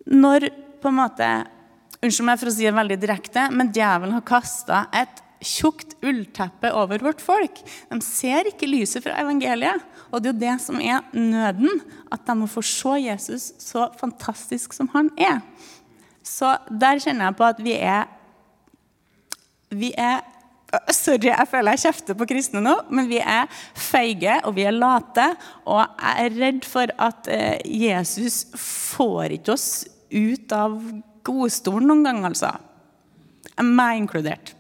Når 0.08 0.47
på 0.82 0.89
en 0.89 0.97
måte 1.01 1.28
Unnskyld 2.05 2.27
meg 2.27 2.37
for 2.37 2.51
å 2.51 2.53
si 2.53 2.67
det 2.67 2.75
veldig 2.75 2.97
direkte, 3.01 3.47
men 3.49 3.71
djevelen 3.73 4.13
har 4.13 4.25
kasta 4.27 4.83
et 4.93 5.23
tjukt 5.45 5.95
ullteppe 6.05 6.69
over 6.77 7.01
vårt 7.03 7.21
folk. 7.23 7.61
De 7.89 7.97
ser 8.05 8.49
ikke 8.49 8.69
lyset 8.69 9.03
fra 9.05 9.17
evangeliet. 9.21 9.81
Og 10.11 10.21
det 10.21 10.29
er 10.29 10.33
jo 10.33 10.41
det 10.43 10.53
som 10.63 10.77
er 10.81 11.01
nøden. 11.17 11.81
At 12.13 12.25
de 12.27 12.35
må 12.37 12.49
få 12.49 12.63
se 12.65 12.99
Jesus 13.03 13.49
så 13.61 13.89
fantastisk 13.99 14.75
som 14.77 14.89
han 14.93 15.09
er. 15.17 15.41
Så 16.25 16.55
der 16.69 17.01
kjenner 17.01 17.29
jeg 17.29 17.37
på 17.39 17.49
at 17.49 17.59
vi 17.61 17.75
er 17.77 18.07
Vi 19.75 19.91
er 19.97 20.23
Sorry, 20.91 21.29
jeg 21.29 21.47
føler 21.47 21.75
jeg 21.75 21.85
kjefter 21.85 22.15
på 22.19 22.25
kristne 22.27 22.59
nå, 22.59 22.73
men 22.91 23.05
vi 23.07 23.19
er 23.21 23.45
feige 23.79 24.33
og 24.43 24.57
vi 24.57 24.65
er 24.67 24.75
late. 24.75 25.29
Og 25.63 25.79
jeg 25.79 26.25
er 26.25 26.37
redd 26.41 26.65
for 26.67 26.91
at 26.99 27.29
eh, 27.31 27.61
Jesus 27.63 28.41
får 28.59 29.37
ikke 29.37 29.53
oss 29.55 29.67
ut 30.11 30.55
av 30.57 30.75
godstolen 31.25 31.89
noen 31.89 32.03
gang, 32.05 32.21
altså. 32.29 32.53
Meg 33.61 34.03
inkludert. 34.03 34.53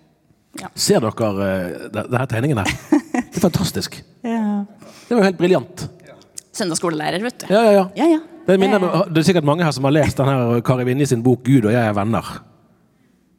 Ja. 0.59 0.69
Ser 0.79 1.03
dere 1.03 1.31
uh, 1.35 1.89
denne 1.91 2.27
tegningen 2.31 2.63
her? 2.63 2.71
Det 3.15 3.39
er 3.39 3.43
fantastisk. 3.43 3.99
ja. 4.23 4.63
Det 5.05 5.13
var 5.13 5.21
jo 5.21 5.27
helt 5.27 5.37
briljant. 5.37 5.83
søndagsskolelærer, 6.55 7.21
vet 7.21 7.43
du. 7.43 7.45
Ja, 7.53 7.61
ja, 7.67 7.71
ja. 7.75 7.83
Ja, 7.99 8.05
ja. 8.15 8.21
Det, 8.45 8.55
minner, 8.61 8.83
det 9.09 9.21
er 9.21 9.25
sikkert 9.27 9.45
mange 9.47 9.65
her 9.65 9.73
som 9.73 9.85
har 9.87 9.93
lest 9.93 10.17
denne 10.17 10.61
Kari 10.65 10.85
Vinje 10.85 11.07
sin 11.09 11.23
bok 11.25 11.43
'Gud 11.43 11.65
og 11.65 11.73
jeg 11.73 11.81
er 11.81 11.93
venner'. 11.93 12.31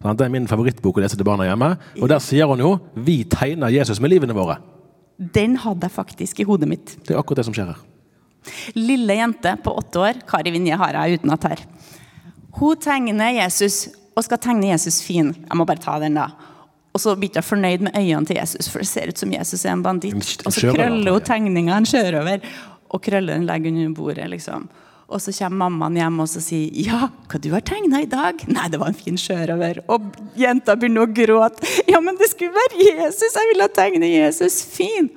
Det 0.07 0.27
er 0.27 0.31
min 0.31 0.47
favorittbok 0.47 0.99
å 0.99 1.03
lese 1.03 1.19
til 1.19 1.27
barna 1.27 1.47
hjemme. 1.47 1.73
Og 2.03 2.09
Der 2.09 2.19
sier 2.23 2.47
hun 2.47 2.61
jo 2.61 2.79
'Vi 2.95 3.25
tegner 3.25 3.73
Jesus 3.73 4.01
med 4.01 4.11
livene 4.11 4.35
våre'. 4.35 4.59
Den 5.19 5.57
hadde 5.57 5.87
jeg 5.87 5.91
faktisk 5.91 6.41
i 6.41 6.45
hodet 6.45 6.69
mitt. 6.69 6.97
Det 7.07 7.15
er 7.15 7.19
akkurat 7.19 7.39
det 7.39 7.45
som 7.47 7.55
skjer 7.55 7.73
her. 7.73 7.79
Lille 8.75 9.15
jente 9.15 9.57
på 9.63 9.73
åtte 9.75 9.99
år, 9.99 10.21
Kari 10.29 10.51
Vinje 10.51 10.77
har 10.77 10.93
jeg 10.93 11.21
utenat 11.21 11.43
her. 11.45 11.63
Hun 12.57 12.77
tegner 12.81 13.35
Jesus, 13.37 13.87
og 14.17 14.25
skal 14.25 14.41
tegne 14.41 14.71
Jesus 14.71 15.03
fin. 15.05 15.35
Jeg 15.37 15.59
må 15.59 15.67
bare 15.69 15.83
ta 15.83 15.99
den, 16.01 16.17
da. 16.17 16.31
Og 16.97 17.03
så 17.03 17.13
blir 17.21 17.35
hun 17.37 17.45
fornøyd 17.45 17.85
med 17.85 17.99
øynene 17.99 18.25
til 18.25 18.41
Jesus, 18.41 18.71
for 18.73 18.81
det 18.81 18.89
ser 18.89 19.13
ut 19.13 19.21
som 19.21 19.33
Jesus 19.35 19.67
er 19.67 19.75
en 19.75 19.85
banditt. 19.85 20.41
Og 20.47 20.55
så 20.57 20.73
krøller 20.73 21.13
hun 21.13 21.27
tegninga 21.29 21.77
en 21.77 21.89
sjørøver, 21.89 22.47
og 22.89 23.03
krøller 23.05 23.37
den 23.37 23.45
legger 23.49 23.75
under 23.75 23.97
bordet, 23.99 24.31
liksom. 24.33 24.69
Og 25.07 25.21
så 25.23 25.35
kommer 25.37 25.69
mammaen 25.69 25.99
hjem 26.01 26.17
og 26.25 26.29
så 26.33 26.41
sier 26.43 26.71
'Ja, 26.73 27.11
hva 27.29 27.39
du 27.39 27.53
har 27.53 27.61
tegna 27.61 28.01
i 28.03 28.11
dag?' 28.11 28.43
'Nei, 28.49 28.69
det 28.69 28.81
var 28.81 28.89
en 28.89 28.95
fin 28.95 29.15
sjørøver.' 29.15 29.85
Og 29.89 30.03
jenta 30.35 30.75
begynner 30.75 31.07
å 31.07 31.13
gråte. 31.13 31.63
'Ja, 31.87 32.01
men 32.01 32.17
det 32.17 32.31
skulle 32.31 32.51
være 32.51 32.81
Jesus! 32.83 33.37
Jeg 33.37 33.53
ville 33.53 33.69
tegne 33.69 34.07
Jesus 34.07 34.65
fin!' 34.65 35.11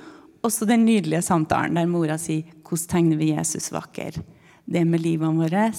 Og 0.44 0.52
så 0.52 0.68
den 0.68 0.86
nydelige 0.86 1.24
samtalen 1.24 1.74
der 1.74 1.88
mora 1.88 2.18
sier 2.18 2.44
'Hvordan 2.62 2.88
tegner 2.88 3.18
vi 3.18 3.34
Jesus 3.34 3.72
vakker?' 3.72 4.22
Det 4.70 4.82
er 4.82 4.86
med 4.86 5.02
livene 5.02 5.34
våre, 5.34 5.74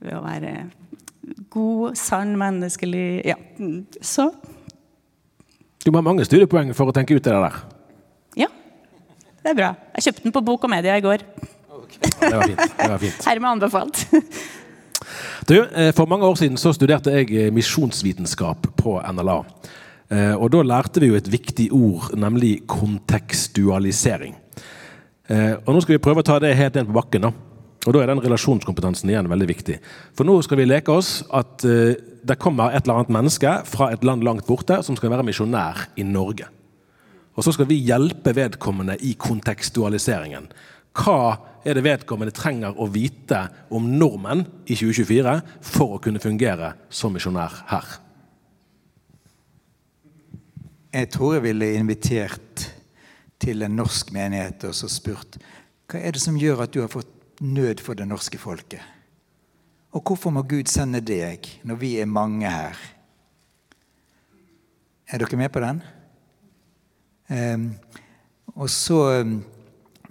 ved 0.00 0.14
å 0.14 0.24
være 0.24 0.70
god, 1.50 1.96
sann, 1.96 2.36
menneskelig 2.38 3.22
Ja. 3.26 3.36
Så 4.00 4.30
Du 5.84 5.90
må 5.90 5.98
ha 5.98 6.02
mange 6.02 6.24
studiepoeng 6.24 6.74
for 6.76 6.86
å 6.90 6.92
tenke 6.92 7.14
ut 7.16 7.22
det 7.24 7.32
der. 7.32 7.60
ja. 8.36 8.46
Det 9.42 9.50
er 9.50 9.54
bra. 9.56 9.70
Jeg 9.96 10.02
kjøpte 10.04 10.22
den 10.26 10.32
på 10.32 10.42
Bok 10.44 10.64
og 10.64 10.70
Media 10.70 10.96
i 10.96 11.00
går. 11.00 11.22
Det 12.20 12.32
var 12.36 12.42
fint. 12.46 12.58
Det 12.76 12.88
var 12.90 12.98
fint. 12.98 13.24
Hermed 13.28 13.50
anbefalt. 13.50 14.02
Du, 15.48 15.54
eh, 15.64 15.92
For 15.96 16.06
mange 16.06 16.24
år 16.28 16.34
siden 16.36 16.56
så 16.60 16.72
studerte 16.76 17.10
jeg 17.10 17.30
eh, 17.32 17.50
misjonsvitenskap 17.52 18.68
på 18.76 18.98
NLA. 19.12 19.38
Eh, 20.10 20.34
Og 20.36 20.50
Da 20.52 20.60
lærte 20.62 21.00
vi 21.00 21.08
jo 21.08 21.16
et 21.16 21.30
viktig 21.32 21.70
ord, 21.72 22.10
nemlig 22.20 22.66
kontekstualisering. 22.68 24.34
Eh, 25.30 25.54
Og 25.66 25.74
Nå 25.74 25.80
skal 25.82 25.96
vi 25.96 26.02
prøve 26.04 26.20
å 26.20 26.26
ta 26.28 26.38
det 26.38 26.54
helt 26.56 26.74
ned 26.74 26.86
på 26.86 26.92
bakken. 27.00 27.22
da. 27.22 27.32
Og 27.86 27.94
Da 27.94 28.02
er 28.02 28.10
den 28.10 28.20
relasjonskompetansen 28.20 29.08
igjen 29.08 29.28
veldig 29.30 29.46
viktig. 29.48 29.78
For 30.12 30.28
nå 30.28 30.34
skal 30.44 30.60
vi 30.60 30.68
leke 30.68 30.92
oss 30.92 31.22
at 31.32 31.64
uh, 31.64 31.96
det 31.96 32.36
kommer 32.40 32.74
et 32.74 32.84
eller 32.84 33.00
annet 33.00 33.14
menneske 33.16 33.52
fra 33.64 33.88
et 33.94 34.04
land 34.04 34.24
langt 34.26 34.44
borte 34.48 34.82
som 34.84 34.98
skal 34.98 35.12
være 35.14 35.24
misjonær 35.24 35.86
i 35.96 36.04
Norge. 36.04 36.48
Og 37.38 37.46
så 37.46 37.54
skal 37.56 37.70
vi 37.70 37.78
hjelpe 37.80 38.34
vedkommende 38.36 38.98
i 39.00 39.14
kontekstualiseringen. 39.16 40.50
Hva 41.00 41.38
er 41.64 41.76
det 41.76 41.84
vedkommende 41.86 42.34
trenger 42.36 42.76
å 42.76 42.88
vite 42.92 43.46
om 43.72 43.86
nordmenn 43.96 44.44
i 44.66 44.76
2024 44.76 45.36
for 45.64 45.96
å 45.96 46.00
kunne 46.04 46.20
fungere 46.20 46.74
som 46.92 47.14
misjonær 47.16 47.62
her? 47.70 47.94
Jeg 50.90 51.08
tror 51.14 51.36
jeg 51.36 51.46
ville 51.46 51.70
invitert 51.78 52.66
til 53.40 53.62
en 53.64 53.78
norsk 53.78 54.10
menighet 54.12 54.66
og 54.68 54.76
så 54.76 54.90
spurt 54.90 55.38
hva 55.90 55.98
er 55.98 56.14
det 56.14 56.22
som 56.22 56.36
gjør 56.38 56.64
at 56.64 56.74
du 56.74 56.82
har 56.82 56.90
fått 56.90 57.19
nød 57.40 57.82
for 57.84 57.98
det 57.98 58.08
norske 58.08 58.38
folket? 58.38 58.82
Og 59.90 60.02
hvorfor 60.06 60.30
må 60.30 60.44
Gud 60.46 60.70
sende 60.70 61.00
deg 61.02 61.46
når 61.66 61.80
vi 61.80 61.94
er 61.98 62.10
mange 62.10 62.50
her? 62.50 62.78
Er 65.10 65.18
dere 65.18 65.38
med 65.40 65.50
på 65.50 65.62
den? 65.64 65.80
Um, 67.30 67.70
og 68.54 68.70
så 68.70 68.98
ehm, 69.14 69.40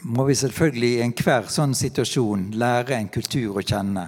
må 0.07 0.23
vi 0.27 0.35
selvfølgelig 0.35 0.89
i 0.95 1.01
enhver 1.03 1.47
sånn 1.51 1.75
situasjon 1.75 2.49
lære 2.59 2.95
en 2.95 3.11
kultur 3.11 3.59
å 3.59 3.63
kjenne. 3.63 4.05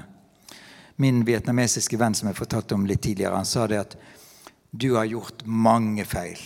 Min 1.02 1.24
vietnamesiske 1.28 2.00
venn 2.00 2.16
som 2.16 2.30
jeg 2.30 2.40
fortalte 2.40 2.76
om 2.76 2.86
litt 2.88 3.04
tidligere, 3.04 3.36
han 3.36 3.48
sa 3.48 3.68
det 3.68 3.80
at 3.80 3.96
du 4.72 4.94
har 4.96 5.08
gjort 5.08 5.44
mange 5.46 6.06
feil. 6.08 6.40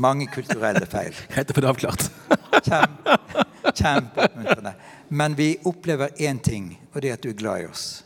Mange 0.00 0.26
kulturelle 0.32 0.84
feil. 0.90 1.14
Greit 1.32 1.52
å 1.52 1.56
få 1.56 1.64
det 1.64 1.70
avklart. 1.70 2.08
Kjempe, 2.64 3.16
kjempeoppmuntrende. 3.70 4.74
Men 5.14 5.34
vi 5.34 5.58
opplever 5.62 6.08
én 6.18 6.38
ting, 6.38 6.80
og 6.92 7.02
det 7.02 7.10
er 7.10 7.14
at 7.14 7.22
du 7.22 7.28
er 7.30 7.36
glad 7.38 7.60
i 7.62 7.66
oss. 7.70 8.04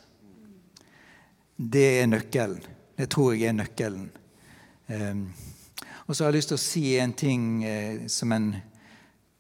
Det 1.57 2.03
er 2.03 2.07
nøkkelen. 2.11 2.61
Det 2.99 3.07
tror 3.09 3.33
jeg 3.33 3.49
er 3.49 3.57
nøkkelen. 3.57 4.11
Ehm, 4.93 5.23
og 6.05 6.13
så 6.13 6.25
har 6.25 6.29
jeg 6.29 6.37
lyst 6.37 6.51
til 6.53 6.59
å 6.59 6.67
si 6.67 6.83
en 7.01 7.15
ting 7.17 7.65
eh, 7.65 8.05
som 8.13 8.29
en 8.37 8.51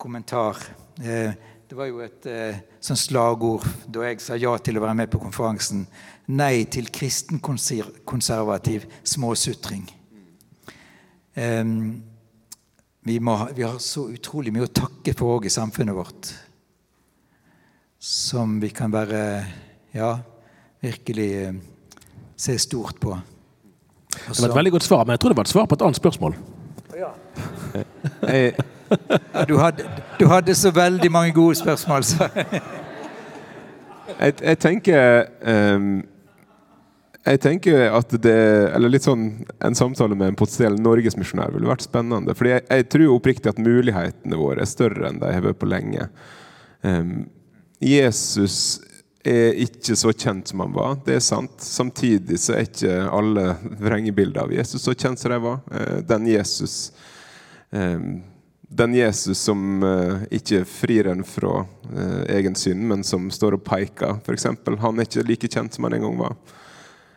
kommentar. 0.00 0.56
Eh, 0.96 1.36
det 1.68 1.76
var 1.76 1.92
jo 1.92 2.00
et 2.06 2.30
eh, 2.32 2.64
sånn 2.80 2.96
slagord 2.96 3.68
da 3.84 4.00
jeg 4.06 4.24
sa 4.24 4.40
ja 4.40 4.56
til 4.64 4.80
å 4.80 4.84
være 4.86 4.96
med 5.02 5.12
på 5.12 5.20
konferansen. 5.20 5.84
Nei 6.32 6.64
til 6.72 6.88
kristenkonservativ 6.88 8.88
småsutring. 9.04 9.84
Ehm, 11.36 12.00
vi, 13.04 13.20
vi 13.20 13.68
har 13.68 13.76
så 13.76 14.08
utrolig 14.08 14.56
mye 14.56 14.72
å 14.72 14.76
takke 14.84 15.12
for 15.12 15.36
òg 15.36 15.52
i 15.52 15.56
samfunnet 15.60 16.00
vårt. 16.00 16.47
Som 17.98 18.60
vi 18.62 18.68
kan 18.70 18.92
være 18.94 19.44
ja, 19.92 20.12
virkelig 20.80 21.28
eh, 21.42 21.54
se 22.36 22.58
stort 22.58 23.00
på. 23.00 23.18
Også, 24.28 24.42
Det 24.42 24.42
var 24.42 24.48
et 24.48 24.56
veldig 24.56 24.72
godt 24.72 24.86
svar, 24.86 25.04
men 25.04 25.16
jeg 25.16 25.20
tror 25.20 25.32
det 25.32 25.36
var 25.36 25.48
et 25.48 25.52
svar 25.52 25.66
på 25.66 25.74
et 25.74 25.82
annet 25.82 25.96
spørsmål. 25.98 26.36
Ja, 26.98 27.10
du, 29.48 29.56
hadde, 29.58 29.84
du 30.18 30.26
hadde 30.26 30.54
så 30.54 30.70
veldig 30.74 31.10
mange 31.12 31.32
gode 31.34 31.54
spørsmål, 31.58 32.04
så 32.04 32.28
jeg, 34.18 34.34
jeg 34.40 34.58
tenker 34.58 35.26
um, 35.76 36.06
Jeg 37.26 37.40
tenker 37.44 37.90
at 37.92 38.14
det 38.24 38.34
Eller 38.74 38.88
litt 38.88 39.04
sånn 39.04 39.44
en 39.62 39.76
samtale 39.76 40.16
med 40.16 40.32
en 40.32 40.38
potensiell 40.38 40.78
norgesmisjonær 40.80 41.52
ville 41.52 41.68
vært 41.68 41.84
spennende. 41.84 42.34
Fordi 42.34 42.54
jeg, 42.54 42.64
jeg 42.70 42.86
tror 42.94 43.16
oppriktig 43.16 43.52
at 43.52 43.60
mulighetene 43.62 44.38
våre 44.40 44.64
er 44.64 44.70
større 44.70 45.10
enn 45.10 45.20
de 45.20 45.32
har 45.34 45.44
vært 45.44 45.60
på 45.60 45.68
lenge. 45.68 46.08
Ehm, 46.86 47.26
Jesus 47.80 48.80
er 49.28 49.58
ikke 49.60 49.96
så 49.98 50.12
kjent 50.14 50.48
som 50.48 50.62
han 50.64 50.72
var, 50.72 50.96
det 51.04 51.18
er 51.18 51.24
sant. 51.24 51.60
Samtidig 51.62 52.38
så 52.40 52.56
er 52.56 52.66
ikke 52.68 52.96
alle 53.12 53.52
vrengebilder 53.80 54.46
av 54.46 54.54
Jesus 54.54 54.86
så 54.86 54.94
kjent 54.96 55.20
som 55.20 55.34
de 55.34 55.40
var. 55.42 55.60
Eh, 55.74 56.00
Den 56.08 56.26
Jesus 56.30 56.92
Ehm, 57.70 58.22
den 58.60 58.94
Jesus 58.94 59.38
som 59.38 59.82
eh, 59.82 60.22
ikke 60.30 60.64
frir 60.68 61.08
en 61.08 61.24
fra 61.24 61.66
eh, 61.96 62.36
egen 62.36 62.54
synd, 62.54 62.84
men 62.88 63.04
som 63.04 63.30
står 63.32 63.56
og 63.56 63.64
peker, 63.64 64.18
f.eks. 64.24 64.48
Han 64.82 64.98
er 64.98 65.08
ikke 65.08 65.24
like 65.28 65.48
kjent 65.48 65.76
som 65.76 65.88
han 65.88 65.96
en 65.96 66.04
gang 66.04 66.18
var. 66.20 66.36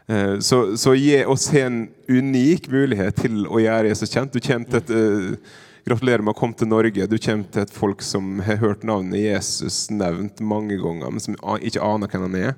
Eh, 0.08 0.38
så, 0.40 0.62
så 0.80 0.96
gi 0.96 1.18
oss 1.28 1.50
en 1.60 1.84
unik 2.08 2.70
mulighet 2.72 3.20
til 3.26 3.44
å 3.48 3.60
gjøre 3.64 3.92
Jesus 3.92 4.16
kjent. 4.16 4.32
Du 4.32 4.40
til 4.40 4.64
et, 4.64 4.96
eh, 4.96 5.60
gratulerer 5.88 6.24
med 6.24 6.36
å 6.36 6.40
komme 6.40 6.58
til 6.58 6.70
Norge. 6.70 7.08
Du 7.10 7.18
kommer 7.18 7.50
til 7.52 7.66
et 7.66 7.74
folk 7.74 8.04
som 8.06 8.40
har 8.46 8.62
hørt 8.62 8.86
navnet 8.88 9.24
Jesus 9.24 9.88
nevnt 9.94 10.42
mange 10.44 10.78
ganger, 10.82 11.12
men 11.12 11.24
som 11.24 11.38
ikke 11.60 11.84
aner 11.86 12.12
hvem 12.12 12.28
han 12.28 12.40
er. 12.40 12.58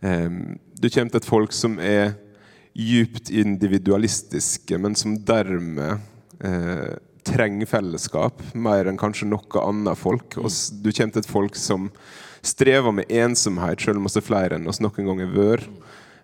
Ehm, 0.00 0.40
du 0.80 0.88
kommer 0.88 1.12
til 1.12 1.20
et 1.20 1.28
folk 1.28 1.54
som 1.56 1.78
er 1.82 2.14
djupt 2.76 3.32
individualistiske, 3.34 4.78
men 4.78 4.96
som 4.96 5.18
dermed 5.26 6.00
eh, 6.44 6.96
trenger 7.26 7.68
fellesskap 7.68 8.40
mer 8.54 8.88
enn 8.88 9.00
kanskje 9.00 9.28
noe 9.28 9.64
annet 9.64 9.98
folk. 10.00 10.38
Og 10.40 10.52
du 10.80 10.90
kommer 10.92 11.16
til 11.16 11.24
et 11.24 11.30
folk 11.30 11.58
som 11.58 11.90
strever 12.40 12.94
med 12.96 13.10
ensomhet, 13.12 13.82
selv 13.82 14.00
om 14.00 14.08
vi 14.08 14.16
er 14.16 14.24
flere 14.24 14.56
enn 14.56 14.68
oss 14.70 14.80
noen 14.80 15.10
gang 15.10 15.24
har 15.26 15.34
vært. 15.34 15.68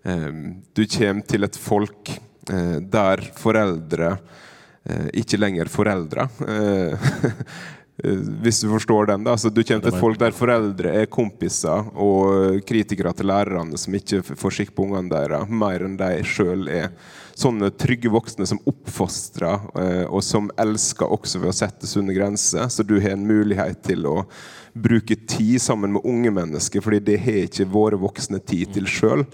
Ehm, 0.07 0.43
du 0.73 0.87
kommer 0.87 1.27
til 1.29 1.45
et 1.49 1.61
folk 1.61 2.13
eh, 2.15 2.79
der 2.81 3.25
foreldre 3.37 4.17
ikke 5.17 5.41
lenger 5.41 5.71
foreldre. 5.73 6.29
Eh, 6.47 7.09
hvis 8.43 8.61
du 8.61 8.69
forstår 8.69 9.07
den. 9.07 9.25
da. 9.25 9.37
Så 9.37 9.49
du 9.49 9.63
kommer 9.65 9.87
til 9.87 9.95
et 9.95 10.01
folk 10.01 10.19
der 10.21 10.35
foreldre 10.37 10.93
er 11.01 11.07
kompiser 11.11 11.89
og 11.95 12.61
kritikere 12.69 13.13
til 13.17 13.31
lærerne 13.31 13.79
som 13.81 13.95
ikke 13.97 14.23
får 14.37 14.57
skikk 14.59 14.75
på 14.77 14.85
ungene 14.85 15.11
deres, 15.13 15.49
mer 15.49 15.87
enn 15.87 15.97
de 16.01 16.11
sjøl 16.27 16.69
er. 16.69 16.91
Sånne 17.37 17.71
trygge 17.77 18.13
voksne 18.13 18.47
som 18.49 18.61
oppfostrer, 18.69 19.67
eh, 19.81 20.05
og 20.09 20.23
som 20.25 20.51
elsker 20.61 21.11
også 21.19 21.41
ved 21.43 21.53
å 21.53 21.57
sette 21.57 21.89
sunne 21.89 22.17
grenser. 22.17 22.69
Så 22.73 22.85
du 22.85 22.99
har 23.01 23.17
en 23.17 23.27
mulighet 23.29 23.83
til 23.85 24.07
å 24.09 24.23
bruke 24.77 25.17
tid 25.17 25.61
sammen 25.61 25.95
med 25.97 26.05
unge 26.05 26.33
mennesker, 26.37 26.85
fordi 26.85 27.01
det 27.01 27.21
har 27.25 27.45
ikke 27.47 27.69
våre 27.73 28.01
voksne 28.01 28.41
tid 28.45 28.75
til 28.77 28.89
sjøl. 28.89 29.25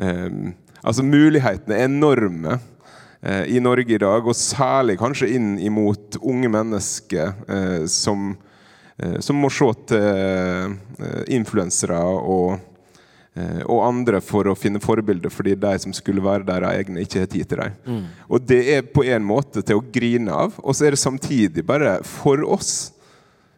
Um, 0.00 0.54
altså 0.80 1.04
Mulighetene 1.04 1.76
er 1.76 1.90
enorme 1.90 2.54
eh, 2.56 2.79
i 3.22 3.60
Norge 3.60 3.94
i 3.94 4.00
dag, 4.00 4.24
og 4.24 4.36
særlig 4.36 4.96
kanskje 5.00 5.28
inn 5.36 5.58
imot 5.60 6.16
unge 6.24 6.48
mennesker 6.48 7.34
eh, 7.52 7.82
som, 7.90 8.30
eh, 8.96 9.18
som 9.20 9.36
må 9.36 9.50
se 9.52 9.68
til 9.90 10.06
eh, 10.06 11.18
influensere 11.36 11.98
og, 12.00 12.54
eh, 13.36 13.60
og 13.66 13.82
andre 13.84 14.22
for 14.24 14.48
å 14.48 14.56
finne 14.56 14.80
forbilder, 14.80 15.28
fordi 15.28 15.52
de 15.60 15.74
som 15.84 15.92
skulle 15.96 16.24
være 16.24 16.48
deres 16.48 16.80
egne, 16.80 17.04
ikke 17.04 17.26
har 17.26 17.28
tid 17.34 17.50
til 17.50 17.60
dem. 17.66 18.08
Og 18.32 18.48
det 18.48 18.62
er 18.78 18.88
på 18.88 19.04
en 19.04 19.28
måte 19.28 19.60
til 19.60 19.82
å 19.82 19.84
grine 19.92 20.40
av, 20.46 20.56
og 20.64 20.72
så 20.72 20.88
er 20.88 20.96
det 20.96 21.04
samtidig 21.04 21.66
bare 21.68 21.98
for 22.06 22.40
oss 22.48 22.94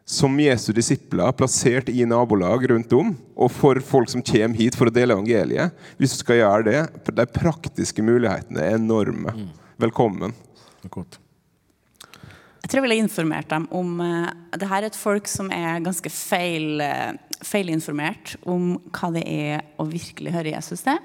som 0.04 0.34
Jesu 0.40 0.72
disipler 0.74 1.32
plassert 1.38 1.88
i 1.88 2.04
nabolag 2.08 2.66
rundt 2.70 2.92
om, 2.96 3.12
og 3.36 3.50
for 3.54 3.80
folk 3.86 4.10
som 4.10 4.24
kommer 4.26 4.58
hit 4.58 4.76
for 4.78 4.90
å 4.90 4.94
dele 4.94 5.14
evangeliet. 5.14 5.74
Hvis 5.98 6.16
du 6.16 6.22
skal 6.24 6.40
gjøre 6.42 6.68
det, 6.68 6.80
De 7.14 7.26
praktiske 7.26 8.02
mulighetene 8.02 8.64
er 8.64 8.78
enorme. 8.80 9.34
Velkommen. 9.80 10.34
Jeg 12.62 12.70
tror 12.70 12.78
jeg 12.78 12.84
ville 12.86 13.02
informert 13.02 13.50
dem 13.50 13.66
om 13.74 13.98
uh, 14.00 14.30
det 14.54 14.68
her 14.70 14.84
er 14.84 14.90
et 14.90 14.98
folk 14.98 15.26
som 15.30 15.50
er 15.54 15.82
ganske 15.82 16.10
feil, 16.14 16.78
uh, 16.78 17.14
feilinformert 17.46 18.36
om 18.48 18.76
hva 18.94 19.10
det 19.14 19.22
er 19.28 19.62
å 19.80 19.86
virkelig 19.88 20.32
høre 20.34 20.52
Jesus 20.54 20.84
til. 20.86 20.98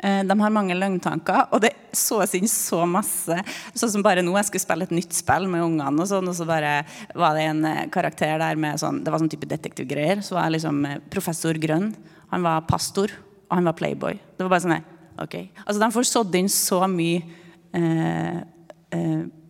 Uh, 0.00 0.22
de 0.26 0.36
har 0.40 0.54
mange 0.54 0.76
løgntanker, 0.76 1.48
og 1.50 1.62
det 1.64 1.72
sås 1.96 2.36
inn 2.38 2.48
så 2.50 2.84
masse. 2.88 3.36
Sånn 3.74 3.94
som 3.96 4.04
bare 4.06 4.24
nå, 4.24 4.34
jeg 4.38 4.48
skulle 4.48 4.64
spille 4.64 4.86
et 4.88 4.94
nytt 4.94 5.16
spill 5.16 5.48
med 5.50 5.64
ungene, 5.66 6.02
og 6.02 6.10
sånn, 6.10 6.30
og 6.30 6.36
så 6.38 6.46
bare 6.48 6.76
var 7.18 7.36
det 7.38 7.48
en 7.50 7.66
karakter 7.92 8.38
der 8.40 8.60
med 8.60 8.80
sånn 8.80 9.02
Det 9.04 9.12
var 9.12 9.22
sånn 9.22 9.32
type 9.32 9.50
detektivgreier. 9.50 10.22
Så 10.24 10.38
var 10.38 10.48
jeg 10.48 10.58
liksom 10.58 10.86
professor 11.12 11.58
Grønn. 11.60 11.92
Han 12.30 12.46
var 12.46 12.64
pastor, 12.70 13.12
og 13.48 13.58
han 13.58 13.68
var 13.68 13.78
playboy. 13.78 14.16
Det 14.36 14.46
var 14.46 14.54
bare 14.54 14.66
sånn 14.66 14.80
Ok. 15.20 15.34
Altså, 15.66 15.80
de 15.82 15.92
får 15.92 16.06
sådd 16.08 16.36
inn 16.38 16.48
så 16.48 16.78
mye 16.88 17.20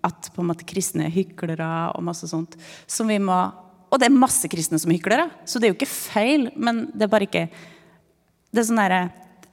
at 0.03 0.31
på 0.35 0.43
en 0.43 0.49
måte 0.51 0.67
kristne 0.69 1.07
er 1.07 1.15
hyklere 1.15 1.69
og 1.95 2.05
masse 2.07 2.29
sånt. 2.31 2.57
Som 2.91 3.11
vi 3.11 3.19
må, 3.23 3.39
og 3.91 3.99
det 3.99 4.09
er 4.09 4.15
masse 4.15 4.49
kristne 4.51 4.79
som 4.81 4.93
er 4.93 4.99
hyklere, 4.99 5.29
så 5.45 5.59
det 5.59 5.69
er 5.69 5.73
jo 5.73 5.79
ikke 5.79 5.91
feil. 5.91 6.49
Men 6.55 6.87
det 6.95 7.07
er 7.07 7.13
bare 7.13 7.27
ikke 7.27 7.49
det 8.51 8.63
er 8.63 8.67
sånn 8.67 8.81
derre 8.81 9.03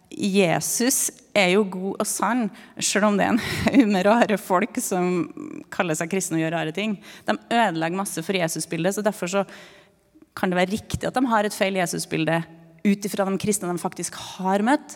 Jesus 0.08 1.10
er 1.38 1.52
jo 1.52 1.66
god 1.70 2.00
og 2.02 2.08
sann, 2.10 2.46
selv 2.82 3.10
om 3.10 3.18
det 3.20 3.26
er 3.26 3.34
en 3.36 3.42
haug 3.44 3.92
med 3.92 4.06
rare 4.08 4.38
folk 4.42 4.80
som 4.82 5.28
kaller 5.74 5.98
seg 6.00 6.10
kristne 6.10 6.40
og 6.40 6.46
gjør 6.46 6.56
rare 6.56 6.74
ting. 6.74 6.96
De 7.28 7.36
ødelegger 7.36 8.00
masse 8.00 8.24
for 8.26 8.38
Jesusbildet, 8.40 8.96
så 8.96 9.04
derfor 9.06 9.30
så 9.34 9.44
kan 10.38 10.54
det 10.54 10.58
være 10.62 10.74
riktig 10.74 11.10
at 11.10 11.18
de 11.18 11.26
har 11.30 11.46
et 11.46 11.54
feil 11.54 11.78
Jesusbilde 11.78 12.40
ut 12.88 13.10
ifra 13.10 13.28
de 13.28 13.42
kristne 13.42 13.70
de 13.70 13.84
faktisk 13.84 14.18
har 14.38 14.64
møtt. 14.66 14.96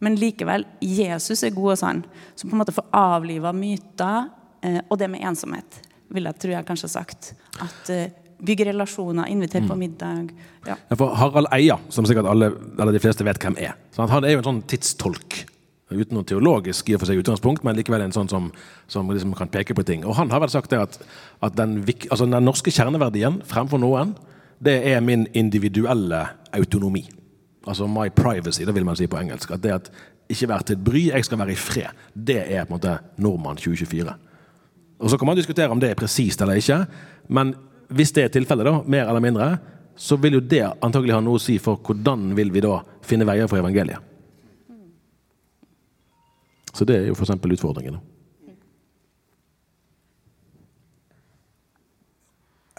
Men 0.00 0.18
likevel, 0.18 0.66
Jesus 0.82 1.44
er 1.46 1.54
god 1.54 1.76
og 1.76 1.80
sann. 1.80 2.04
Som 2.34 2.50
på 2.50 2.56
en 2.56 2.62
måte 2.64 2.74
får 2.74 2.88
avliva 2.96 3.54
myter 3.56 4.28
Eh, 4.62 4.80
og 4.88 4.98
det 5.00 5.08
med 5.08 5.24
ensomhet, 5.24 5.80
vil 6.12 6.28
jeg 6.28 6.40
tror 6.42 6.54
jeg 6.54 6.68
kanskje 6.68 6.88
har 6.88 6.96
sagt. 6.98 7.32
At 7.64 7.92
eh, 7.92 8.12
Bygge 8.46 8.66
relasjoner, 8.70 9.28
invitere 9.28 9.66
på 9.68 9.76
mm. 9.76 9.80
middag. 9.80 10.34
Ja. 10.66 10.76
Ja, 10.88 10.96
for 10.96 11.14
Harald 11.16 11.50
Eia, 11.52 11.78
som 11.92 12.06
sikkert 12.08 12.28
alle, 12.30 12.52
eller 12.78 12.96
de 12.96 13.02
fleste 13.02 13.26
vet 13.26 13.40
hvem 13.42 13.58
er, 13.60 13.76
han 14.00 14.24
er 14.24 14.36
jo 14.36 14.42
en 14.42 14.48
sånn 14.50 14.62
tidstolk. 14.70 15.42
Uten 15.90 16.14
noe 16.14 16.26
teologisk 16.26 16.88
i 16.88 16.94
og 16.94 17.02
for 17.02 17.10
seg 17.10 17.18
utgangspunkt, 17.18 17.64
men 17.66 17.74
likevel 17.74 18.04
en 18.04 18.14
sånn 18.14 18.30
som, 18.30 18.50
som 18.90 19.08
liksom 19.10 19.34
kan 19.38 19.50
peke 19.50 19.74
på 19.74 19.84
ting. 19.86 20.04
Og 20.06 20.14
Han 20.20 20.30
har 20.30 20.42
vel 20.44 20.52
sagt 20.52 20.70
det 20.70 20.78
at, 20.78 21.00
at 21.42 21.56
den, 21.58 21.80
altså 21.82 22.28
den 22.28 22.46
norske 22.46 22.70
kjerneverdien 22.70 23.40
fremfor 23.50 23.82
noen, 23.82 24.14
det 24.62 24.76
er 24.92 25.02
min 25.02 25.26
individuelle 25.34 26.22
autonomi. 26.54 27.02
Altså 27.66 27.88
my 27.90 28.08
privacy, 28.14 28.64
det 28.64 28.74
vil 28.76 28.86
man 28.86 28.96
si 28.96 29.08
på 29.10 29.18
engelsk. 29.18 29.50
At 29.50 29.64
det 29.64 29.74
at 29.74 29.90
ikke 30.30 30.48
være 30.48 30.68
til 30.70 30.82
bry, 30.84 31.02
jeg 31.10 31.26
skal 31.26 31.40
være 31.40 31.52
i 31.52 31.58
fred. 31.58 32.04
Det 32.14 32.38
er 32.44 32.64
på 32.64 32.70
en 32.70 32.76
måte 32.78 32.98
nordmann 33.18 33.58
2024. 33.58 34.14
Og 35.00 35.10
Så 35.10 35.18
kan 35.18 35.26
man 35.26 35.36
diskutere 35.36 35.72
om 35.72 35.80
det 35.80 35.90
er 35.90 35.98
presist 35.98 36.40
eller 36.40 36.60
ikke, 36.60 36.84
men 37.28 37.54
hvis 37.90 38.12
det 38.14 38.24
er 38.24 38.32
tilfellet, 38.34 38.66
da, 38.66 38.82
mer 38.86 39.08
eller 39.08 39.24
mindre, 39.24 39.50
så 40.00 40.16
vil 40.16 40.38
jo 40.38 40.40
det 40.40 40.62
antagelig 40.80 41.16
ha 41.16 41.20
noe 41.24 41.36
å 41.36 41.42
si 41.42 41.58
for 41.60 41.82
hvordan 41.84 42.30
vil 42.38 42.52
vi 42.54 42.62
da 42.64 42.78
finne 43.04 43.26
veier 43.28 43.50
for 43.50 43.60
evangeliet. 43.60 44.06
Så 46.70 46.86
det 46.86 46.96
er 46.96 47.10
jo 47.10 47.16
f.eks. 47.18 47.34
utfordringen. 47.34 47.98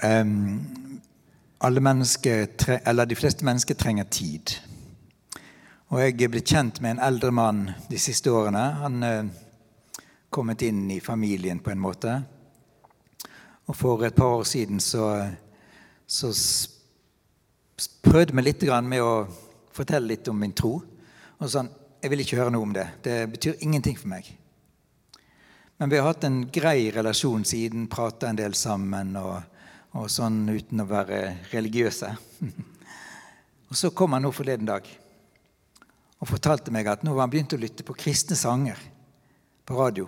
Um, 0.02 0.66
alle 1.62 1.84
mennesker, 1.84 2.48
eller 2.86 3.06
De 3.06 3.16
fleste 3.16 3.46
mennesker 3.46 3.78
trenger 3.78 4.08
tid. 4.10 4.56
Og 5.92 6.00
jeg 6.02 6.32
blitt 6.32 6.50
kjent 6.50 6.80
med 6.82 6.96
en 6.96 7.06
eldre 7.12 7.30
mann 7.36 7.66
de 7.92 8.00
siste 8.00 8.32
årene. 8.32 8.64
Han 8.82 9.04
uh, 9.04 9.28
kommet 10.32 10.64
inn 10.66 10.88
i 10.92 11.02
familien 11.04 11.60
på 11.60 11.76
en 11.76 11.84
måte. 11.84 12.22
Og 13.70 13.78
for 13.78 14.04
et 14.06 14.16
par 14.16 14.40
år 14.40 14.44
siden 14.48 14.80
så, 14.80 15.06
så 16.08 16.32
prøvde 18.04 18.36
vi 18.36 18.46
litt 18.46 18.66
med 18.84 19.02
å 19.02 19.28
fortelle 19.72 20.14
litt 20.14 20.28
om 20.28 20.40
min 20.40 20.54
tro. 20.54 20.80
Og 21.40 21.50
sånn 21.50 21.70
Jeg 22.02 22.10
vil 22.10 22.24
ikke 22.24 22.38
høre 22.40 22.50
noe 22.50 22.66
om 22.66 22.72
det. 22.74 22.88
Det 23.06 23.16
betyr 23.30 23.60
ingenting 23.62 23.94
for 23.94 24.10
meg. 24.10 24.26
Men 25.78 25.90
vi 25.90 26.00
har 26.00 26.08
hatt 26.08 26.24
en 26.26 26.48
grei 26.50 26.90
relasjon 26.90 27.44
siden, 27.46 27.86
prata 27.86 28.30
en 28.30 28.40
del 28.40 28.56
sammen 28.58 29.14
og, 29.22 29.36
og, 29.94 30.08
sånn 30.10 30.50
uten 30.50 30.82
å 30.82 30.88
være 30.90 31.20
religiøse. 31.52 32.10
og 33.70 33.78
så 33.78 33.94
kom 33.94 34.18
han 34.18 34.26
nå 34.26 34.34
forleden 34.34 34.70
dag 34.70 34.90
og 36.22 36.30
fortalte 36.30 36.74
meg 36.74 36.90
at 36.90 37.06
nå 37.06 37.14
var 37.14 37.28
han 37.28 37.34
begynt 37.34 37.54
å 37.54 37.62
lytte 37.62 37.86
på 37.86 37.98
kristne 37.98 38.38
sanger 38.38 38.82
på 39.66 39.78
radio. 39.78 40.06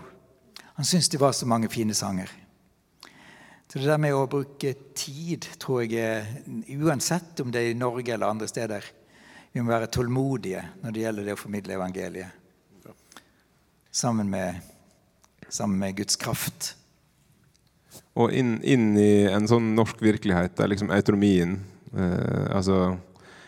Han 0.77 0.85
syntes 0.85 1.09
det 1.13 1.21
var 1.21 1.33
så 1.33 1.49
mange 1.49 1.69
fine 1.73 1.93
sanger. 1.97 2.29
Så 3.74 3.80
det 3.82 3.88
der 3.89 3.97
med 3.97 4.13
å 4.13 4.28
bruke 4.30 4.69
tid, 4.93 5.47
tror 5.57 5.80
jeg 5.89 6.76
Uansett 6.78 7.39
om 7.41 7.49
det 7.49 7.63
er 7.63 7.71
i 7.71 7.78
Norge 7.78 8.13
eller 8.13 8.30
andre 8.30 8.45
steder, 8.45 8.86
vi 9.49 9.63
må 9.65 9.71
være 9.71 9.88
tålmodige 9.89 10.61
når 10.84 10.93
det 10.93 11.01
gjelder 11.01 11.26
det 11.26 11.34
å 11.34 11.39
formidle 11.41 11.74
evangeliet. 11.80 12.91
Sammen 13.89 14.30
med, 14.30 14.61
sammen 15.49 15.82
med 15.82 15.97
Guds 15.97 16.21
kraft. 16.21 16.76
Og 18.13 18.30
inn, 18.38 18.59
inn, 18.61 18.91
i 18.93 19.26
en 19.34 19.49
sånn 19.49 19.74
norsk 19.74 20.05
virkelighet 20.05 20.53
der 20.59 20.69
liksom 20.69 20.93
autonomien 20.93 21.57
eh, 21.97 22.45
Altså, 22.53 22.99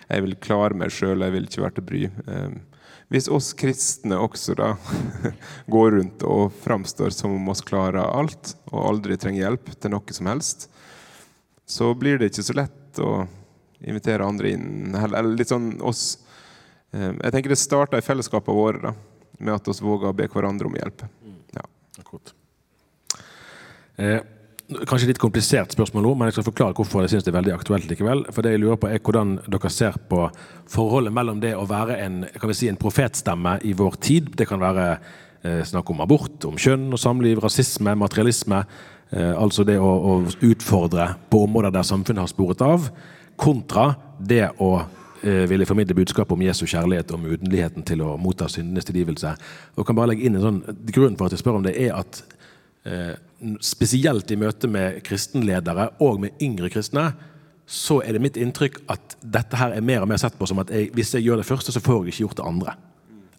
jeg 0.09 0.26
vil 0.26 0.38
klare 0.41 0.82
meg 0.82 0.93
sjøl, 0.93 1.21
jeg 1.21 1.38
vil 1.38 1.45
ikke 1.51 1.67
være 1.67 1.78
til 1.78 1.89
bry. 1.91 2.03
Eh, 2.09 2.74
hvis 3.13 3.27
oss 3.29 3.51
kristne 3.57 4.17
også 4.17 4.55
da 4.57 4.71
går 5.73 5.97
rundt 5.97 6.25
og 6.25 6.53
framstår 6.63 7.13
som 7.13 7.35
om 7.37 7.49
oss 7.53 7.61
klarer 7.65 8.01
alt 8.01 8.55
og 8.71 8.79
aldri 8.81 9.17
trenger 9.21 9.45
hjelp 9.45 9.73
til 9.77 9.93
noe 9.93 10.17
som 10.17 10.29
helst, 10.31 10.67
så 11.65 11.93
blir 11.97 12.19
det 12.19 12.31
ikke 12.31 12.45
så 12.45 12.57
lett 12.57 13.01
å 13.01 13.25
invitere 13.85 14.25
andre 14.25 14.53
inn. 14.55 14.95
Eller 14.95 15.35
litt 15.35 15.51
sånn 15.51 15.75
oss 15.85 16.17
eh, 16.93 17.11
Jeg 17.11 17.33
tenker 17.33 17.53
det 17.53 17.59
starter 17.61 18.01
i 18.01 18.05
fellesskapene 18.05 18.57
våre 18.57 18.81
da, 18.87 18.93
med 19.39 19.53
at 19.57 19.69
vi 19.69 19.77
våger 19.85 20.09
å 20.09 20.17
be 20.17 20.29
hverandre 20.31 20.69
om 20.69 20.77
hjelp. 20.77 21.05
Ja. 21.57 21.65
Akkurat. 22.01 22.33
Eh, 23.95 24.21
Kanskje 24.66 25.11
litt 25.11 25.22
komplisert 25.22 25.76
spørsmål 25.76 26.01
nå, 26.07 26.11
men 26.18 26.30
jeg 26.30 26.39
skal 26.39 26.47
forklare 26.47 26.74
hvorfor 26.74 27.03
jeg 27.03 27.11
synes 27.11 27.26
det 27.28 27.30
er 27.30 27.38
veldig 27.38 27.53
aktuelt 27.53 27.86
likevel. 27.86 28.24
For 28.34 28.41
det 28.41 28.55
jeg 28.55 28.63
lurer 28.63 28.80
på 28.82 28.89
er 28.89 29.01
Hvordan 29.03 29.36
dere 29.45 29.70
ser 29.70 29.99
på 30.09 30.24
forholdet 30.74 31.13
mellom 31.13 31.38
det 31.43 31.51
å 31.53 31.68
være 31.70 31.99
en, 32.01 32.24
kan 32.34 32.49
vi 32.49 32.57
si, 32.57 32.70
en 32.72 32.80
profetstemme 32.82 33.59
i 33.61 33.76
vår 33.78 33.99
tid. 34.01 34.32
Det 34.34 34.47
kan 34.49 34.63
være 34.63 34.88
eh, 34.95 35.61
snakk 35.70 35.91
om 35.93 36.01
abort, 36.01 36.47
om 36.49 36.57
kjønn 36.57 36.88
og 36.89 37.01
samliv, 37.01 37.43
rasisme, 37.45 37.93
materialisme. 38.01 38.63
Eh, 39.11 39.36
altså 39.38 39.68
det 39.68 39.78
å, 39.78 39.86
å, 39.86 40.16
utfordre 40.49 41.11
på 41.30 41.43
områder 41.45 41.76
der 41.76 41.86
samfunnet 41.86 42.26
har 42.26 42.34
sporet 42.34 42.66
av. 42.66 42.89
Kontra 43.38 43.91
det 44.18 44.47
å 44.66 44.72
eh, 44.80 45.45
ville 45.51 45.70
formidle 45.70 45.99
budskapet 46.01 46.34
om 46.34 46.41
Jesu 46.47 46.66
kjærlighet 46.66 47.13
og 47.13 47.22
mudenligheten 47.22 47.86
til 47.86 48.01
å 48.01 48.16
motta 48.18 48.49
syndenes 48.49 48.89
tilgivelse. 48.89 49.38
Og 49.78 49.86
kan 49.86 50.01
bare 50.01 50.16
legge 50.16 50.26
inn 50.26 50.41
en 50.41 50.47
sånn, 50.47 50.59
Grunnen 50.89 51.22
for 51.22 51.30
at 51.30 51.38
jeg 51.38 51.45
spør 51.45 51.61
om 51.61 51.70
det, 51.70 51.78
er 51.86 51.93
at 52.01 52.24
eh, 52.89 53.13
spesielt 53.63 54.31
i 54.31 54.39
møte 54.39 54.69
med 54.71 55.01
kristenledere 55.05 55.89
og 56.03 56.21
med 56.23 56.43
yngre 56.43 56.69
kristne, 56.73 57.09
så 57.65 57.99
er 58.05 58.15
det 58.15 58.21
mitt 58.21 58.38
inntrykk 58.38 58.83
at 58.93 59.15
dette 59.21 59.57
her 59.57 59.73
er 59.73 59.86
mer 59.86 60.03
og 60.05 60.11
mer 60.11 60.21
sett 60.21 60.38
på 60.38 60.47
som 60.49 60.61
at 60.61 60.71
jeg, 60.73 60.91
hvis 60.93 61.15
jeg 61.15 61.25
gjør 61.25 61.41
det 61.41 61.47
første, 61.47 61.73
så 61.73 61.81
får 61.81 62.03
jeg 62.05 62.13
ikke 62.13 62.25
gjort 62.27 62.41
det 62.41 62.49
andre. 62.49 62.75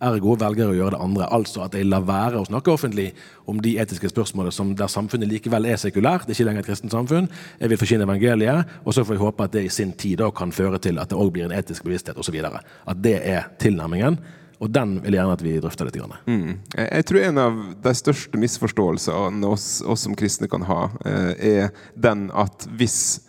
Ergo 0.07 0.35
velger 0.37 0.67
jeg 0.67 0.75
å 0.75 0.77
gjøre 0.77 0.93
det 0.93 1.01
andre. 1.01 1.27
Altså 1.33 1.63
at 1.65 1.77
jeg 1.77 1.87
lar 1.89 2.05
være 2.05 2.43
å 2.43 2.49
snakke 2.49 2.73
offentlig 2.73 3.07
om 3.49 3.63
de 3.65 3.77
etiske 3.81 4.11
spørsmålene 4.13 4.53
som 4.53 4.75
der 4.77 4.91
samfunnet 4.93 5.31
likevel 5.31 5.69
er 5.71 5.79
sekulært. 5.81 6.27
Det 6.27 6.35
er 6.35 6.41
ikke 6.41 6.49
lenger 6.51 6.65
et 6.65 6.69
kristent 6.69 6.93
samfunn. 6.93 7.31
Jeg 7.63 7.73
vil 7.73 7.81
forkynne 7.81 8.05
evangeliet, 8.05 8.75
og 8.85 8.93
så 8.93 9.07
får 9.07 9.17
jeg 9.17 9.25
håpe 9.25 9.47
at 9.47 9.55
det 9.57 9.65
i 9.65 9.73
sin 9.73 9.95
tid 9.97 10.21
kan 10.37 10.53
føre 10.53 10.81
til 10.83 11.01
at 11.01 11.13
det 11.13 11.17
òg 11.17 11.33
blir 11.33 11.49
en 11.49 11.57
etisk 11.57 11.87
bevissthet 11.87 12.19
osv. 12.21 12.37
At 12.45 13.01
det 13.01 13.17
er 13.25 13.49
tilnærmingen. 13.63 14.21
Og 14.63 14.71
den 14.73 14.97
vil 15.03 15.13
jeg 15.13 15.21
gjerne 15.21 15.37
at 15.37 15.45
vi 15.45 15.55
drøfter 15.61 15.89
litt. 15.89 15.99
Mm. 16.25 16.57
Jeg 16.79 17.07
tror 17.09 17.25
en 17.27 17.41
av 17.43 17.59
de 17.85 17.93
største 17.99 18.41
misforståelsene 18.41 19.51
oss, 19.51 19.69
oss 19.85 20.07
som 20.07 20.17
kristne 20.17 20.49
kan 20.49 20.65
ha, 20.69 20.81
eh, 21.05 21.33
er 21.37 21.73
den 21.95 22.31
at 22.33 22.69
hvis 22.79 23.23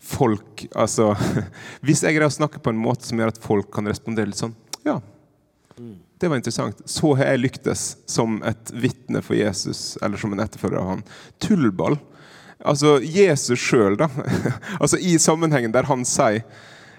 folk 0.00 0.62
Altså 0.72 1.10
Hvis 1.84 2.00
jeg 2.00 2.14
greier 2.16 2.30
å 2.30 2.32
snakke 2.32 2.62
på 2.64 2.72
en 2.72 2.78
måte 2.80 3.04
som 3.04 3.20
gjør 3.20 3.34
at 3.34 3.42
folk 3.44 3.68
kan 3.74 3.84
respondere 3.84 4.30
litt 4.30 4.40
sånn 4.40 4.54
Ja, 4.86 4.96
det 6.20 6.28
var 6.28 6.36
interessant. 6.36 6.80
Så 6.84 7.14
har 7.16 7.30
jeg 7.30 7.40
lyktes 7.40 7.82
som 8.08 8.42
et 8.44 8.72
vitne 8.76 9.22
for 9.24 9.38
Jesus, 9.38 9.94
eller 10.04 10.20
som 10.20 10.34
en 10.34 10.42
etterfølger 10.44 10.76
av 10.76 10.90
han. 10.90 11.04
Tullball. 11.40 11.96
Altså 12.60 12.98
Jesus 13.00 13.62
sjøl, 13.62 13.96
da. 13.96 14.10
altså 14.82 15.00
I 15.00 15.14
sammenhengen 15.22 15.72
der 15.72 15.88
han 15.88 16.04
sier 16.04 16.42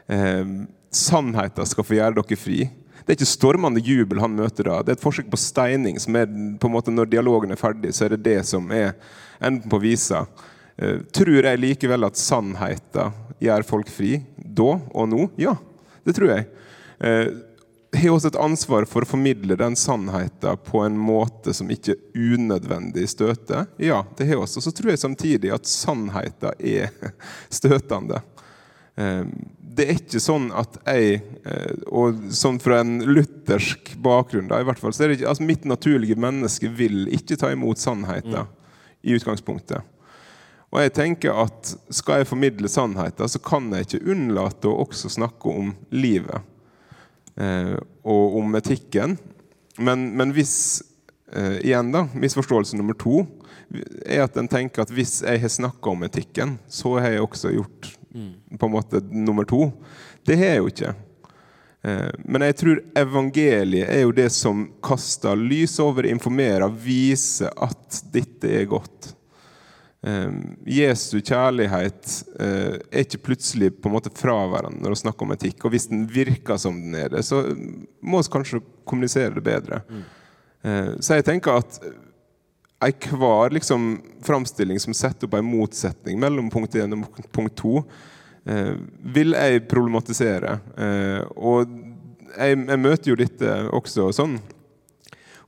eh, 0.09 0.55
sannheten 0.89 1.69
skal 1.69 1.85
få 1.85 1.99
gjøre 1.99 2.17
dere 2.17 2.39
fri. 2.39 2.63
Det 3.01 3.13
er 3.13 3.19
ikke 3.19 3.29
stormende 3.29 3.83
jubel 3.83 4.21
han 4.23 4.35
møter 4.37 4.69
da. 4.69 4.79
Det 4.81 4.93
er 4.93 4.99
et 4.99 5.03
forsøk 5.03 5.29
på 5.31 5.39
steining. 5.39 5.99
som 5.99 6.15
er 6.15 6.25
på 6.27 6.69
en 6.69 6.73
måte 6.73 6.91
Når 6.91 7.09
dialogen 7.09 7.51
er 7.51 7.59
ferdig, 7.59 7.93
så 7.93 8.05
er 8.05 8.15
det 8.15 8.23
det 8.23 8.39
som 8.45 8.71
er 8.71 8.93
enden 9.41 9.69
på 9.69 9.81
visa. 9.81 10.25
Eh, 10.77 10.99
tror 11.13 11.43
jeg 11.43 11.59
likevel 11.59 12.05
at 12.05 12.17
sannheten 12.17 13.13
gjør 13.41 13.63
folk 13.65 13.89
fri 13.89 14.19
da 14.37 14.79
og 14.93 15.07
nå? 15.09 15.29
Ja, 15.37 15.55
det 16.05 16.15
tror 16.15 16.35
jeg. 16.35 16.45
Jeg 17.91 18.05
har 18.05 18.13
også 18.15 18.29
et 18.31 18.39
ansvar 18.39 18.85
for 18.87 19.03
å 19.03 19.09
formidle 19.09 19.57
den 19.59 19.73
sannheten 19.75 20.59
på 20.63 20.79
en 20.85 20.95
måte 20.95 21.51
som 21.53 21.67
ikke 21.73 21.97
unødvendig 22.15 23.03
støter? 23.11 23.65
Ja, 23.81 24.05
det 24.15 24.29
har 24.29 24.37
jeg 24.37 24.43
også. 24.45 24.63
Så 24.63 24.71
tror 24.71 24.93
jeg 24.93 25.01
samtidig 25.01 25.51
at 25.51 25.67
sannheten 25.67 26.55
er 26.55 26.87
støtende. 27.59 28.21
Eh, 28.95 29.25
det 29.71 29.85
er 29.87 29.99
ikke 29.99 30.19
sånn 30.19 30.49
at 30.57 30.75
jeg, 30.83 31.21
og 31.87 32.17
sånn 32.35 32.57
fra 32.59 32.81
en 32.83 32.97
luthersk 33.07 33.93
bakgrunn 34.03 34.49
da, 34.49 34.59
i 34.59 34.67
hvert 34.67 34.81
fall, 34.81 34.91
så 34.95 35.05
er 35.05 35.11
det 35.11 35.19
ikke, 35.19 35.29
altså 35.31 35.47
Mitt 35.47 35.67
naturlige 35.69 36.17
menneske 36.19 36.69
vil 36.75 37.05
ikke 37.15 37.37
ta 37.39 37.53
imot 37.53 37.79
sannheten 37.79 38.35
mm. 38.35 38.51
i 39.07 39.15
utgangspunktet. 39.15 39.87
Og 40.71 40.79
jeg 40.79 40.93
tenker 40.95 41.35
at 41.43 41.73
Skal 41.91 42.21
jeg 42.21 42.29
formidle 42.29 42.71
sannheten, 42.71 43.27
så 43.29 43.41
kan 43.43 43.69
jeg 43.75 43.87
ikke 43.87 44.05
unnlate 44.13 44.69
å 44.69 44.79
også 44.85 45.11
snakke 45.11 45.51
om 45.51 45.73
livet 45.93 46.39
eh, 47.35 47.75
og 48.07 48.37
om 48.39 48.55
etikken. 48.59 49.17
Men, 49.79 50.09
men 50.17 50.33
hvis 50.35 50.55
eh, 51.33 51.59
igjen 51.59 51.91
da, 51.93 52.05
Misforståelse 52.15 52.79
nummer 52.79 52.97
to 52.99 53.25
er 54.03 54.25
at 54.25 54.35
en 54.39 54.49
tenker 54.51 54.83
at 54.83 54.91
hvis 54.91 55.21
jeg 55.23 55.39
har 55.43 55.51
snakka 55.51 55.93
om 55.93 56.03
etikken, 56.03 56.57
så 56.67 56.97
har 56.99 57.13
jeg 57.15 57.23
også 57.23 57.53
gjort. 57.55 57.91
På 58.59 58.67
en 58.67 58.73
måte 58.73 59.01
nummer 59.11 59.47
to. 59.47 59.69
Det 60.27 60.37
har 60.39 60.53
jeg 60.53 60.61
jo 60.61 60.69
ikke. 60.71 60.93
Eh, 61.81 62.09
men 62.29 62.45
jeg 62.45 62.57
tror 62.59 62.83
evangeliet 62.97 63.89
er 63.89 64.03
jo 64.03 64.13
det 64.15 64.29
som 64.33 64.67
kaster 64.83 65.39
lys 65.39 65.79
over, 65.81 66.05
informerer, 66.09 66.67
viser 66.69 67.53
at 67.57 68.03
dette 68.13 68.51
er 68.61 68.69
godt. 68.69 69.15
Um, 70.01 70.55
Jesu 70.65 71.19
kjærlighet 71.19 72.07
uh, 72.41 72.73
er 72.89 73.03
ikke 73.03 73.19
plutselig 73.21 73.67
på 73.77 73.85
en 73.85 73.93
måte 73.93 74.09
fraværende 74.17 74.81
når 74.81 74.95
vi 74.95 75.01
snakker 75.03 75.27
om 75.27 75.33
etikk. 75.35 75.59
Og 75.61 75.75
hvis 75.75 75.85
den 75.91 76.07
virker 76.09 76.57
som 76.61 76.79
den 76.81 76.95
er 76.97 77.11
det, 77.13 77.21
så 77.27 77.43
må 78.01 78.21
vi 78.23 78.33
kanskje 78.33 78.63
kommunisere 78.81 79.35
det 79.35 79.45
bedre. 79.45 79.83
Mm. 79.89 80.01
Så 81.01 81.17
jeg 81.17 81.25
tenker 81.25 81.57
at 81.57 81.77
enhver 82.81 83.53
liksom, 83.53 84.01
framstilling 84.25 84.79
som 84.79 84.95
setter 84.97 85.27
opp 85.27 85.37
en 85.37 85.45
motsetning 85.45 86.19
mellom 86.19 86.49
punkt 86.53 86.75
1 86.75 86.95
og 86.97 87.21
punkt 87.31 87.55
2, 87.61 87.75
eh, 88.45 88.73
vil 89.15 89.37
jeg 89.37 89.67
problematisere. 89.69 90.59
og 91.35 91.77
jeg, 92.31 92.57
jeg, 92.57 92.79
møter 92.79 93.11
jo 93.11 93.19
dette 93.19 93.55
også 93.75 94.09
sånn 94.15 94.37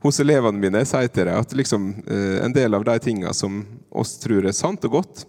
hos 0.04 0.20
elevene 0.20 0.60
mine 0.60 0.82
sier 0.86 1.08
til 1.08 1.30
dem 1.30 1.40
at 1.40 1.54
liksom, 1.56 1.86
eh, 2.12 2.40
en 2.44 2.54
del 2.54 2.76
av 2.76 2.84
de 2.84 2.98
tingene 3.00 3.32
som 3.34 3.62
oss 3.90 4.18
tror 4.20 4.46
er 4.46 4.56
sant 4.56 4.84
og 4.84 4.98
godt, 4.98 5.24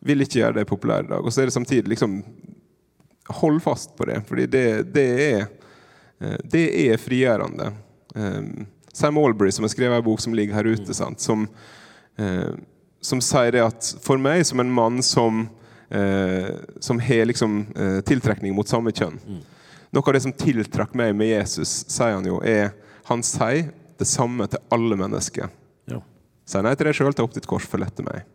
vil 0.00 0.24
ikke 0.24 0.40
gjøre 0.40 0.60
det 0.60 0.68
populære 0.70 1.04
i 1.04 1.10
dag. 1.10 1.24
Og 1.26 1.34
så 1.34 1.42
er 1.42 1.50
det 1.50 1.56
samtidig 1.58 1.96
liksom 1.96 2.22
Hold 3.28 3.58
fast 3.60 3.90
på 3.92 4.06
det, 4.08 4.22
fordi 4.24 4.46
det, 4.48 4.62
det, 4.94 5.02
er, 5.20 5.42
eh, 6.24 6.38
det 6.48 6.62
er 6.86 6.96
frigjørende. 6.96 7.66
Um, 8.14 8.62
Sam 8.98 9.18
Albury, 9.20 9.52
som 9.54 9.66
har 9.66 9.70
skrevet 9.72 10.00
en 10.00 10.06
bok 10.06 10.20
som 10.20 10.34
ligger 10.34 10.58
her 10.58 10.66
ute, 10.66 10.94
sant? 10.96 11.22
Som, 11.22 11.46
eh, 12.18 12.50
som 13.00 13.22
sier 13.22 13.54
det 13.54 13.62
at 13.62 13.92
for 14.02 14.18
meg, 14.18 14.42
som 14.46 14.60
en 14.60 14.72
mann 14.74 15.02
som, 15.06 15.44
eh, 15.90 16.50
som 16.80 16.98
har 16.98 17.30
liksom, 17.30 17.60
eh, 17.76 18.00
tiltrekning 18.02 18.54
mot 18.54 18.68
samme 18.68 18.92
kjønn 18.92 19.20
Noe 19.90 20.04
av 20.04 20.12
det 20.12 20.20
som 20.20 20.32
tiltrakk 20.36 20.94
meg 20.94 21.14
med 21.16 21.30
Jesus, 21.30 21.84
sier 21.88 22.12
han 22.12 22.26
jo, 22.26 22.42
er 22.44 22.74
Han 23.08 23.22
sier 23.22 23.70
det 23.98 24.06
samme 24.06 24.44
til 24.52 24.60
alle 24.70 24.96
mennesker. 25.00 25.48
Ja. 25.88 26.02
Sier 26.44 26.62
nei 26.62 26.74
til 26.76 26.84
deg 26.90 26.94
sjøl, 26.98 27.14
ta 27.16 27.24
opp 27.24 27.32
ditt 27.32 27.46
kors, 27.48 27.64
følg 27.64 27.86
etter 27.86 28.04
meg. 28.04 28.26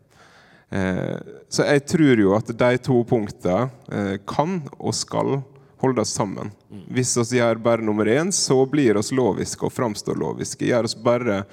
Eh, 0.74 1.20
så 1.54 1.68
jeg 1.68 1.86
tror 1.86 2.22
jo 2.24 2.34
at 2.34 2.50
de 2.58 2.78
to 2.82 3.04
punktene 3.06 3.70
eh, 3.94 4.16
kan 4.26 4.64
og 4.80 4.96
skal 4.98 5.44
holdes 5.84 6.14
sammen. 6.16 6.52
Mm. 6.72 6.84
Hvis 6.96 7.16
vi 7.18 7.40
gjør 7.40 7.60
bare 7.64 7.84
nummer 7.84 8.08
én, 8.08 8.32
så 8.32 8.64
blir 8.70 8.98
oss 8.98 9.12
loviske 9.12 9.68
og 9.68 9.74
framstår 9.76 10.20
loviske. 10.20 10.68
Gjør 10.70 10.88
oss 10.88 10.96
bare, 10.96 11.44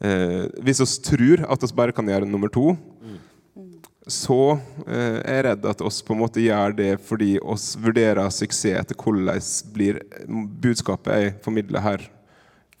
eh, 0.00 0.44
hvis 0.64 0.82
vi 0.82 0.88
tror 1.08 1.46
at 1.48 1.64
vi 1.64 1.76
bare 1.76 1.96
kan 1.96 2.08
gjøre 2.08 2.28
nummer 2.28 2.52
to, 2.52 2.74
mm. 2.76 3.16
så 4.06 4.58
eh, 4.86 5.20
er 5.22 5.40
jeg 5.40 5.46
redd 5.48 5.70
at 5.72 5.84
oss 5.84 6.02
på 6.04 6.12
en 6.16 6.22
måte 6.24 6.44
gjør 6.44 6.76
det 6.76 6.90
fordi 7.06 7.38
oss 7.40 7.72
vurderer 7.80 8.28
suksess 8.28 8.82
etter 8.82 9.00
hvordan 9.00 9.40
blir 9.72 10.02
budskapet 10.60 11.14
jeg 11.16 11.34
formidler 11.44 11.84
her, 11.84 12.06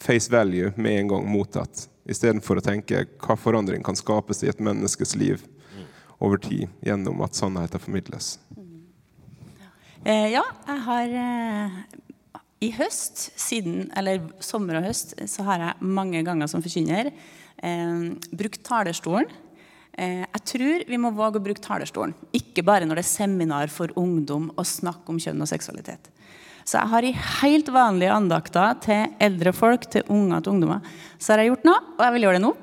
face 0.04 0.28
value 0.28 0.74
med 0.76 1.00
en 1.00 1.14
gang 1.14 1.28
mottatt. 1.32 1.88
Istedenfor 2.04 2.60
å 2.60 2.66
tenke 2.66 3.06
hva 3.24 3.36
forandring 3.40 3.80
kan 3.84 3.96
skapes 3.96 4.44
i 4.44 4.50
et 4.52 4.60
menneskes 4.60 5.16
liv 5.16 5.46
over 6.20 6.36
tid 6.36 6.68
gjennom 6.84 7.22
at 7.24 7.36
sannheten 7.36 7.80
formidles. 7.80 8.34
Eh, 10.04 10.34
ja, 10.34 10.42
jeg 10.68 10.80
har 10.84 11.12
eh, 11.16 11.76
i 12.60 12.68
høst, 12.76 13.30
siden, 13.40 13.86
eller 13.96 14.26
sommer 14.44 14.76
og 14.76 14.84
høst, 14.90 15.14
så 15.32 15.46
har 15.46 15.62
jeg 15.62 15.88
mange 15.96 16.20
ganger 16.26 16.50
som 16.50 16.60
forkynner 16.64 17.08
eh, 17.08 18.02
brukt 18.36 18.60
talerstolen. 18.68 19.30
Eh, 19.96 20.26
jeg 20.26 20.42
tror 20.50 20.84
vi 20.90 20.98
må 21.00 21.14
våge 21.16 21.40
å 21.40 21.46
bruke 21.46 21.64
talerstolen. 21.64 22.12
Ikke 22.36 22.66
bare 22.68 22.84
når 22.84 23.00
det 23.00 23.06
er 23.06 23.12
seminar 23.14 23.72
for 23.72 23.96
ungdom 23.96 24.50
og 24.52 24.68
snakk 24.68 25.08
om 25.08 25.22
kjønn 25.24 25.40
og 25.40 25.48
seksualitet. 25.48 26.12
Så 26.68 26.76
jeg 26.82 26.92
har 26.92 27.08
i 27.08 27.16
helt 27.40 27.72
vanlige 27.72 28.12
andakter 28.12 28.76
til 28.84 29.18
eldre 29.24 29.56
folk, 29.56 29.88
til 29.88 30.04
unger 30.12 30.44
til 30.44 30.58
ungdommer, 30.58 30.94
så 31.16 31.32
har 31.32 31.46
jeg 31.46 31.54
gjort 31.54 31.68
noe, 31.70 31.80
og 31.96 32.04
jeg 32.04 32.18
vil 32.18 32.28
gjøre 32.28 32.42
det 32.42 32.44
nå. 32.44 32.54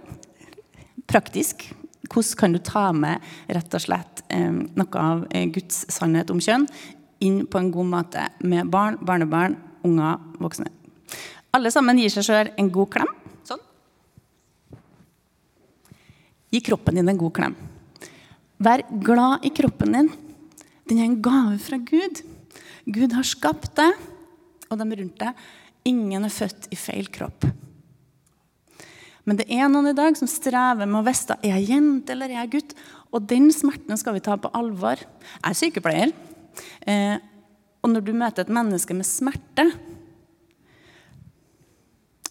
Praktisk. 1.09 1.71
Hvordan 2.05 2.37
kan 2.37 2.53
du 2.53 2.61
ta 2.61 2.89
med 2.93 3.29
rett 3.49 3.77
og 3.77 3.81
slett 3.81 4.25
noe 4.29 4.99
av 4.99 5.21
Guds 5.55 5.85
sannhet 5.93 6.33
om 6.33 6.41
kjønn 6.43 6.65
inn 7.23 7.43
på 7.47 7.59
en 7.59 7.71
god 7.73 7.89
måte 7.91 8.27
med 8.43 8.69
barn, 8.71 8.99
barnebarn, 9.05 9.57
unger, 9.85 10.19
voksne? 10.41 10.69
Alle 11.55 11.71
sammen 11.73 11.99
gir 11.99 12.11
seg 12.13 12.25
sjøl 12.27 12.51
en 12.59 12.71
god 12.71 12.91
klem. 12.93 13.09
Sånn. 13.47 13.61
Gi 16.51 16.61
kroppen 16.63 16.99
din 16.99 17.11
en 17.11 17.19
god 17.19 17.35
klem. 17.35 17.57
Vær 18.61 18.83
glad 19.03 19.47
i 19.47 19.51
kroppen 19.55 19.97
din. 19.97 20.11
Den 20.87 20.99
er 20.99 21.09
en 21.09 21.19
gave 21.23 21.57
fra 21.63 21.79
Gud. 21.81 22.21
Gud 22.85 23.13
har 23.15 23.27
skapt 23.27 23.73
deg 23.79 23.97
og 24.71 24.79
dem 24.79 24.93
rundt 24.97 25.19
deg. 25.19 25.43
Ingen 25.89 26.27
er 26.27 26.33
født 26.33 26.69
i 26.71 26.77
feil 26.79 27.09
kropp. 27.11 27.47
Men 29.27 29.37
det 29.37 29.47
er 29.53 29.69
noen 29.69 29.91
i 29.91 29.97
dag 29.97 30.15
som 30.17 30.29
strever 30.29 30.87
med 30.87 31.01
å 31.01 31.05
vite 31.05 31.37
er 31.41 31.55
jeg 31.55 31.69
jente 31.75 32.13
eller 32.15 32.31
er 32.31 32.41
jeg 32.41 32.53
gutt. 32.55 32.75
Og 33.11 33.25
den 33.29 33.49
smerten 33.53 33.99
skal 33.99 34.15
vi 34.15 34.23
ta 34.23 34.37
på 34.39 34.51
alvor. 34.57 35.01
Jeg 35.01 35.47
er 35.51 35.57
sykepleier. 35.57 36.13
Eh, 36.87 37.17
og 37.81 37.93
når 37.93 38.05
du 38.05 38.11
møter 38.13 38.45
et 38.45 38.53
menneske 38.53 38.95
med 38.97 39.07
smerte 39.07 39.67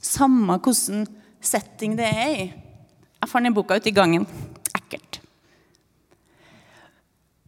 Samme 0.00 0.56
hvilken 0.58 1.06
setting 1.44 1.96
det 1.98 2.06
er 2.08 2.30
i 2.32 2.44
Jeg 2.48 3.28
fant 3.28 3.46
en 3.46 3.54
boka 3.54 3.76
ute 3.76 3.90
i 3.90 3.94
gangen. 3.94 4.24
Ekkelt. 4.72 5.20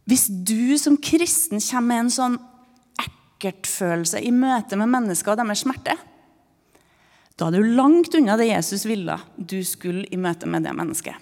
Hvis 0.05 0.27
du 0.29 0.77
som 0.77 0.99
kristen 1.01 1.63
kommer 1.63 1.87
med 1.87 2.03
en 2.03 2.11
sånn 2.13 2.35
ekkertfølelse 3.01 4.21
i 4.21 4.29
møte 4.35 4.77
med 4.77 4.91
mennesker 4.93 5.33
og 5.33 5.39
deres 5.41 5.63
smerte, 5.65 5.95
da 7.33 7.47
er 7.49 7.57
du 7.57 7.73
langt 7.73 8.13
unna 8.19 8.37
det 8.37 8.51
Jesus 8.51 8.85
ville 8.85 9.17
du 9.37 9.57
skulle 9.65 10.05
i 10.13 10.19
møte 10.21 10.45
med 10.45 10.67
det 10.67 10.75
mennesket. 10.77 11.17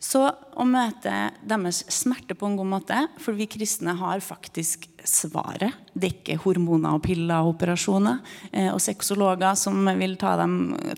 Så 0.00 0.22
å 0.32 0.64
møte 0.64 1.12
deres 1.44 1.82
smerte 1.92 2.32
på 2.38 2.48
en 2.48 2.56
god 2.56 2.70
måte, 2.70 3.02
for 3.20 3.36
vi 3.36 3.44
kristne 3.52 3.92
har 4.00 4.22
faktisk 4.24 4.86
svaret. 5.04 5.76
Det 5.92 6.08
er 6.08 6.14
ikke 6.14 6.38
hormoner 6.46 6.96
og 6.96 7.04
piller 7.04 7.44
og 7.44 7.54
operasjoner 7.54 8.22
eh, 8.48 8.70
og 8.72 8.80
sexologer 8.80 9.58
som 9.60 9.84
vil 10.00 10.16
ta 10.20 10.38
dem 10.40 10.54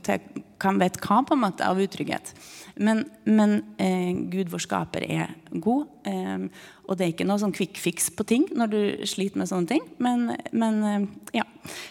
til 0.07 0.23
hvem 0.63 0.79
vet 0.79 1.01
hva 1.03 1.19
på 1.27 1.35
en 1.35 1.43
måte 1.43 1.67
av 1.67 1.81
utrygghet. 1.83 2.31
Men, 2.79 3.03
men 3.27 3.57
eh, 3.83 4.13
Gud, 4.31 4.53
vår 4.53 4.63
skaper, 4.65 5.05
er 5.11 5.35
god. 5.51 5.91
Eh, 6.09 6.47
og 6.87 6.99
det 6.99 7.07
er 7.07 7.13
ikke 7.17 7.27
noe 7.27 7.43
sånn 7.43 7.55
quick 7.57 7.81
fix 7.83 8.07
på 8.15 8.27
ting 8.29 8.47
når 8.55 8.71
du 8.73 8.81
sliter 9.09 9.43
med 9.43 9.51
sånne 9.51 9.75
ting. 9.75 9.85
Men, 10.03 10.31
men 10.55 10.79
eh, 10.87 11.11
ja. 11.41 11.47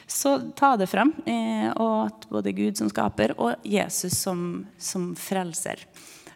Så 0.07 0.37
ta 0.57 0.73
det 0.79 0.87
frem. 0.91 1.13
Eh, 1.27 1.67
og 1.75 2.07
at 2.07 2.31
både 2.31 2.55
Gud 2.55 2.79
som 2.79 2.89
skaper 2.91 3.35
og 3.37 3.67
Jesus 3.67 4.15
som, 4.23 4.63
som 4.79 5.11
frelser. 5.19 5.83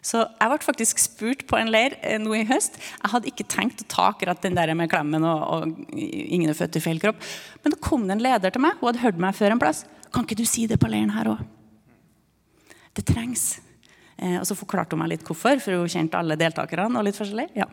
Så 0.06 0.22
jeg 0.22 0.50
ble 0.52 0.58
faktisk 0.62 1.00
spurt 1.02 1.42
på 1.50 1.58
en 1.58 1.70
leir 1.72 1.96
eh, 1.98 2.18
nå 2.22 2.36
i 2.38 2.44
høst. 2.46 2.78
Jeg 2.78 3.12
hadde 3.12 3.30
ikke 3.32 3.48
tenkt 3.50 3.82
å 3.82 3.88
ta 3.90 4.08
akkurat 4.12 4.42
den 4.44 4.54
der 4.58 4.70
med 4.78 4.90
klemmen 4.92 5.26
og, 5.26 5.42
og 5.42 5.92
ingen 5.96 6.52
er 6.52 6.58
født 6.58 6.78
i 6.78 6.84
feil 6.84 7.02
kropp. 7.02 7.18
Men 7.64 7.74
da 7.74 7.80
kom 7.82 8.06
det 8.06 8.16
en 8.16 8.24
leder 8.28 8.54
til 8.54 8.62
meg. 8.62 8.78
Hun 8.78 8.92
hadde 8.92 9.02
hørt 9.02 9.22
meg 9.26 9.34
før 9.38 9.56
en 9.56 9.62
plass. 9.62 9.82
Kan 10.14 10.28
ikke 10.28 10.38
du 10.38 10.46
si 10.48 10.68
det 10.70 10.78
på 10.82 10.90
leiren 10.92 11.14
her 11.16 11.32
òg? 11.34 11.42
Det 12.96 13.04
trengs. 13.08 13.56
Eh, 14.16 14.38
og 14.38 14.46
så 14.48 14.56
forklarte 14.56 14.94
hun 14.94 15.02
meg 15.02 15.16
litt 15.16 15.26
hvorfor, 15.26 15.58
for 15.64 15.82
hun 15.82 15.90
kjente 15.90 16.20
alle 16.20 16.38
deltakerne. 16.38 16.94
og 16.94 17.08
litt 17.08 17.18
forskjellig. 17.18 17.50
Ja. 17.58 17.66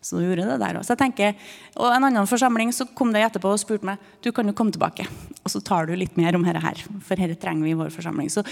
Så 0.00 0.18
du 0.18 0.26
gjorde 0.26 0.46
det 0.48 0.58
der 0.62 0.78
også. 0.80 0.94
Jeg 0.94 1.02
tenker, 1.02 1.48
og 1.76 1.90
En 1.96 2.06
annen 2.08 2.28
forsamling 2.28 2.72
så 2.74 2.86
kom 2.96 3.12
det 3.14 3.24
etterpå 3.26 3.52
og 3.52 3.60
spurte 3.62 3.86
meg 3.88 4.02
du 4.22 4.32
kan 4.34 4.46
jo 4.46 4.54
komme 4.56 4.74
tilbake. 4.74 5.06
Og 5.44 5.52
så 5.52 5.60
tar 5.64 5.86
du 5.86 5.94
litt 5.96 6.16
mer 6.18 6.36
om 6.36 6.44
dette 6.46 6.62
her, 6.62 6.84
for 7.04 7.18
dette 7.18 7.38
trenger 7.42 7.66
vi 7.66 7.74
i 7.74 7.78
vår 7.78 7.92
forsamling. 7.94 8.30
Så 8.32 8.44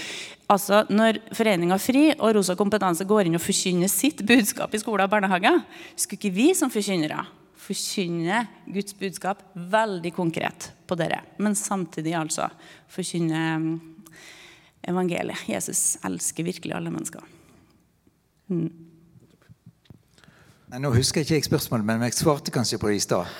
altså, 0.47 0.85
Når 0.89 1.19
Foreninga 1.35 1.79
FRI 1.81 2.05
og 2.15 2.35
Rosa 2.37 2.55
kompetanse 2.55 3.07
går 3.07 3.27
inn 3.27 3.39
og 3.39 3.43
forkynner 3.43 3.91
sitt 3.91 4.23
budskap 4.27 4.73
i 4.73 4.81
skoler 4.81 5.07
og 5.07 5.15
barnehager, 5.15 5.63
skulle 5.95 6.21
ikke 6.21 6.35
vi 6.35 6.53
som 6.57 6.71
forkynnere 6.73 7.25
forkynne 7.65 8.45
Guds 8.69 8.95
budskap 8.97 9.41
veldig 9.53 10.11
konkret 10.15 10.69
på 10.85 10.97
dere, 10.99 11.21
men 11.41 11.57
samtidig 11.57 12.13
altså 12.17 12.49
forkynne 12.91 13.43
mm, 13.61 13.75
evangeliet. 14.91 15.47
Jesus 15.49 15.95
elsker 16.05 16.45
virkelig 16.45 16.75
alle 16.77 16.93
mennesker. 16.93 17.23
Mm. 18.53 18.69
Nei, 20.65 20.79
nå 20.81 20.89
husker 20.95 21.21
jeg 21.21 21.43
ikke 21.43 21.45
spørsmålet, 21.51 21.85
men 21.85 22.01
jeg 22.07 22.15
svarte 22.17 22.49
kanskje 22.53 22.79
på 22.81 22.89
det 22.89 22.95
i 22.97 23.03
stad. 23.03 23.25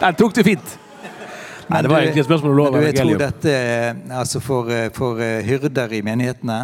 Den 0.00 0.14
tok 0.18 0.34
du 0.36 0.42
fint. 0.44 0.74
Nei, 1.66 1.80
det 1.82 1.88
var 1.90 2.02
egentlig 2.02 2.20
et 2.20 2.28
spørsmål 2.28 2.60
om 2.60 2.76
Jeg 2.84 2.94
tror 2.98 3.18
dette, 3.18 3.54
altså 4.12 4.40
for, 4.44 4.68
for 4.94 5.22
hyrder 5.48 5.96
i 5.96 6.02
menighetene 6.04 6.58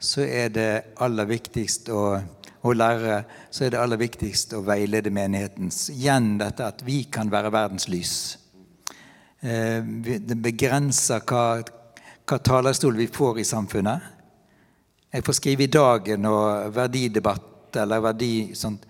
så 0.00 0.24
er 0.24 0.48
det 0.52 0.70
aller 1.04 1.28
viktigst 1.28 1.88
å, 1.92 2.18
å 2.64 2.72
lære 2.74 3.20
så 3.52 3.64
er 3.66 3.70
det 3.74 3.80
aller 3.80 4.00
viktigst 4.00 4.56
å 4.56 4.62
veilede 4.64 5.12
menighetens. 5.14 5.90
Igjen 5.92 6.38
dette 6.40 6.64
at 6.66 6.82
vi 6.84 7.04
kan 7.12 7.30
være 7.32 7.52
verdens 7.54 7.88
lys. 7.92 8.16
Eh, 9.44 9.84
det 9.84 10.40
begrenser 10.40 11.20
hva, 11.28 11.60
hva 12.24 12.40
talerstol 12.40 12.96
vi 12.98 13.06
får 13.12 13.44
i 13.44 13.46
samfunnet. 13.48 14.13
Jeg 15.14 15.22
får 15.22 15.32
skrive 15.32 15.62
i 15.62 15.70
Dagen 15.70 16.24
og 16.26 16.72
verdidebatt 16.74 17.76
eller 17.78 18.00
verdi 18.02 18.50
sånt. 18.58 18.82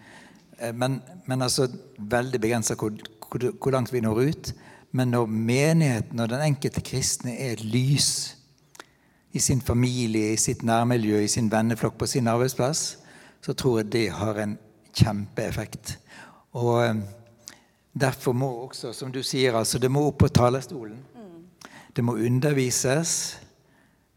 Eh, 0.56 0.72
men, 0.72 1.02
men 1.28 1.44
altså 1.44 1.66
veldig 1.98 2.38
begrensa 2.40 2.76
hvor, 2.80 2.94
hvor, 3.28 3.42
hvor, 3.60 3.74
langt 3.74 3.92
vi 3.92 4.00
når 4.00 4.20
ut. 4.30 4.52
Men 4.96 5.12
når 5.12 5.26
menigheten 5.26 6.20
og 6.20 6.30
den 6.32 6.40
enkelte 6.46 6.80
kristne 6.80 7.34
er 7.36 7.58
et 7.58 7.64
lys 7.64 8.08
i 9.36 9.38
sin 9.38 9.60
familie, 9.60 10.32
i 10.32 10.40
sitt 10.40 10.62
nærmiljø, 10.62 11.20
i 11.20 11.28
sin 11.28 11.50
venneflokk, 11.52 11.98
på 11.98 12.06
sin 12.06 12.28
arbeidsplass, 12.32 12.98
så 13.42 13.52
tror 13.52 13.82
jeg 13.82 13.92
det 13.92 14.06
har 14.16 14.40
en 14.40 14.56
kjempeeffekt. 14.96 15.98
Og 16.56 16.86
eh, 16.86 17.04
derfor 17.92 18.32
må 18.32 18.48
også, 18.62 18.94
som 18.96 19.12
du 19.12 19.20
sier, 19.22 19.60
altså 19.60 19.78
det 19.78 19.92
må 19.92 20.06
opp 20.08 20.22
på 20.24 20.32
talerstolen. 20.32 21.04
Det 21.96 22.04
må 22.04 22.16
undervises. 22.16 23.36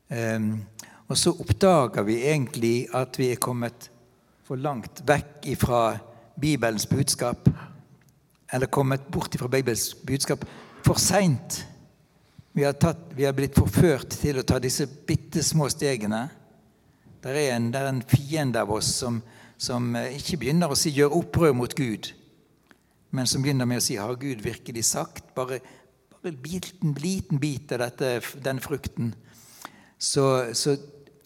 Um, 0.07 0.61
og 1.07 1.17
så 1.17 1.31
oppdager 1.31 2.03
vi 2.03 2.19
egentlig 2.27 2.87
at 2.95 3.15
vi 3.19 3.31
er 3.31 3.39
kommet 3.39 3.89
for 4.47 4.59
langt 4.59 5.01
vekk 5.07 5.47
fra 5.59 5.81
Bibelens 6.39 6.87
budskap. 6.87 7.49
Eller 8.53 8.67
kommet 8.71 9.07
bort 9.11 9.35
fra 9.39 9.47
Bibelens 9.51 9.93
budskap 10.07 10.43
for 10.85 10.99
seint. 10.99 11.65
Vi, 12.53 12.65
vi, 13.15 13.23
har 13.23 13.35
blitt 13.37 13.55
forført 13.55 14.17
til 14.19 14.39
å 14.39 14.45
ta 14.47 14.59
disse 14.59 14.87
bitte 14.87 15.43
små 15.43 15.69
stegene. 15.71 16.25
Det 17.21 17.33
er 17.33 17.55
en, 17.55 17.69
er 17.75 17.89
en 17.89 18.03
fiende 18.07 18.61
av 18.63 18.71
oss 18.73 18.89
som, 19.01 19.21
som, 19.57 19.89
eh, 19.95 20.15
ikke 20.17 20.39
begynner 20.41 20.71
å 20.71 20.77
si 20.77 20.93
'gjør 20.95 21.17
opprør 21.19 21.53
mot 21.53 21.75
Gud', 21.75 22.13
men 23.11 23.27
som 23.27 23.43
begynner 23.43 23.65
med 23.65 23.81
å 23.81 23.85
si 23.85 23.95
'har 23.95 24.15
Gud 24.15 24.41
virkelig 24.41 24.83
sagt'? 24.85 25.33
Bare, 25.35 25.59
bare 26.11 26.31
en 26.33 26.41
liten, 26.43 26.93
liten 26.93 27.39
bit 27.39 27.71
av 27.71 27.79
dette, 27.79 28.21
den 28.43 28.59
frukten. 28.59 29.13
Så, 29.99 30.53
så 30.53 30.77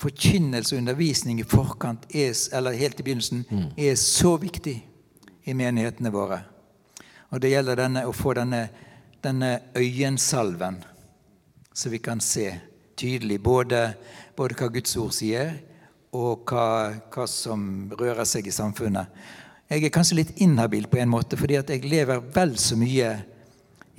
forkynnelse 0.02 0.76
og 0.76 0.82
undervisning 0.82 1.42
i 1.42 1.48
forkant, 1.48 2.08
er, 2.16 2.34
eller 2.58 2.78
helt 2.78 3.00
i 3.00 3.06
begynnelsen, 3.06 3.46
mm. 3.50 3.68
er 3.78 3.98
så 4.00 4.36
viktig 4.42 4.78
i 5.46 5.56
menighetene 5.58 6.12
våre. 6.14 6.42
Og 7.32 7.42
det 7.42 7.54
gjelder 7.54 7.80
denne, 7.80 8.06
å 8.08 8.16
få 8.16 8.36
denne, 8.38 8.66
denne 9.24 9.54
øyensalven, 9.78 10.82
så 11.74 11.92
vi 11.94 12.02
kan 12.04 12.20
se 12.24 12.50
tydelig 13.00 13.40
både, 13.44 13.94
både 14.38 14.58
hva 14.60 14.72
Guds 14.74 14.98
ord 15.00 15.14
sier, 15.16 15.56
og 16.12 16.50
hva, 16.50 16.92
hva, 17.14 17.26
som 17.30 17.92
rører 17.96 18.28
seg 18.28 18.50
i 18.50 18.54
samfunnet. 18.56 19.08
Jeg 19.72 19.86
er 19.88 19.94
kanskje 19.96 20.18
litt 20.18 20.34
inhabil 20.44 20.90
på 20.92 21.00
en 21.00 21.12
måte, 21.14 21.40
fordi 21.40 21.62
jeg 21.62 21.88
lever 21.88 22.20
vel 22.36 22.58
så 22.60 22.76
mye 22.76 23.14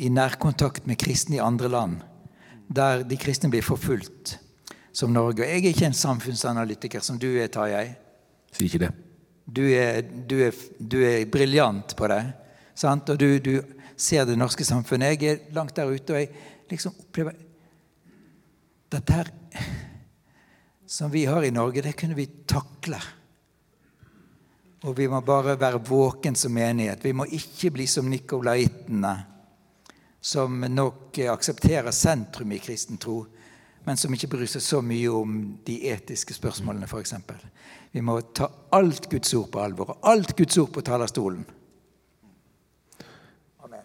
i 0.03 0.11
nærkontakt 0.13 0.85
med 0.89 1.01
kristne 1.01 1.39
i 1.39 1.45
andre 1.45 1.71
land, 1.73 2.03
der 2.69 3.07
de 3.09 3.17
kristne 3.21 3.49
blir 3.53 3.65
forfulgt 3.65 4.37
som 4.93 5.13
Norge. 5.13 5.43
Og 5.43 5.49
Jeg 5.49 5.65
er 5.65 5.73
ikke 5.73 5.89
en 5.89 5.97
samfunnsanalytiker 5.97 7.01
som 7.01 7.19
du 7.19 7.31
er, 7.37 7.49
Tarjei. 7.53 7.87
Si 8.53 8.67
ikke 8.69 8.85
det. 8.85 8.93
Du 9.47 9.65
er, 9.67 10.03
du 10.03 10.37
er, 10.45 10.57
du 10.79 10.99
er 11.05 11.25
briljant 11.31 11.97
på 11.97 12.09
det. 12.13 12.23
Sant? 12.75 13.09
Og 13.11 13.21
du, 13.21 13.39
du, 13.43 13.55
ser 14.03 14.25
det 14.27 14.39
norske 14.39 14.65
samfunnet. 14.65 15.21
Jeg 15.21 15.31
er 15.31 15.55
langt 15.55 15.77
der 15.77 15.91
ute, 15.91 16.15
og 16.15 16.21
jeg 16.21 16.31
liksom 16.71 16.97
opplever 16.99 17.37
Dette 18.93 19.15
her 19.17 19.29
som 20.93 21.09
vi 21.11 21.23
har 21.25 21.45
i 21.47 21.51
Norge, 21.55 21.81
det 21.81 21.95
kunne 21.97 22.17
vi 22.19 22.27
takle. 22.45 22.99
Og 24.85 24.97
vi 24.99 25.07
må 25.09 25.23
bare 25.25 25.55
være 25.57 25.79
våken 25.89 26.37
som 26.37 26.53
menighet. 26.53 27.05
Vi 27.05 27.15
må 27.17 27.25
ikke 27.33 27.71
bli 27.73 27.87
som 27.89 28.11
nikolaitene, 28.13 29.13
som 30.21 30.61
nok 30.69 31.17
aksepterer 31.33 31.95
sentrum 31.97 32.53
i 32.53 32.61
kristen 32.61 33.01
tro 33.01 33.23
men 33.85 33.99
som 33.99 34.15
ikke 34.15 34.31
bryr 34.37 34.51
seg 34.51 34.63
så 34.63 34.81
mye 34.85 35.11
om 35.11 35.39
de 35.67 35.79
etiske 35.91 36.37
spørsmålene, 36.37 36.87
f.eks. 36.87 37.15
Vi 37.93 38.03
må 38.05 38.21
ta 38.37 38.49
alt 38.73 39.09
Guds 39.11 39.33
ord 39.35 39.51
på 39.53 39.63
alvor, 39.63 39.95
og 39.95 40.07
alt 40.13 40.37
Guds 40.39 40.59
ord 40.63 40.71
på 40.75 40.85
talerstolen. 40.87 41.43
Amen. 43.65 43.83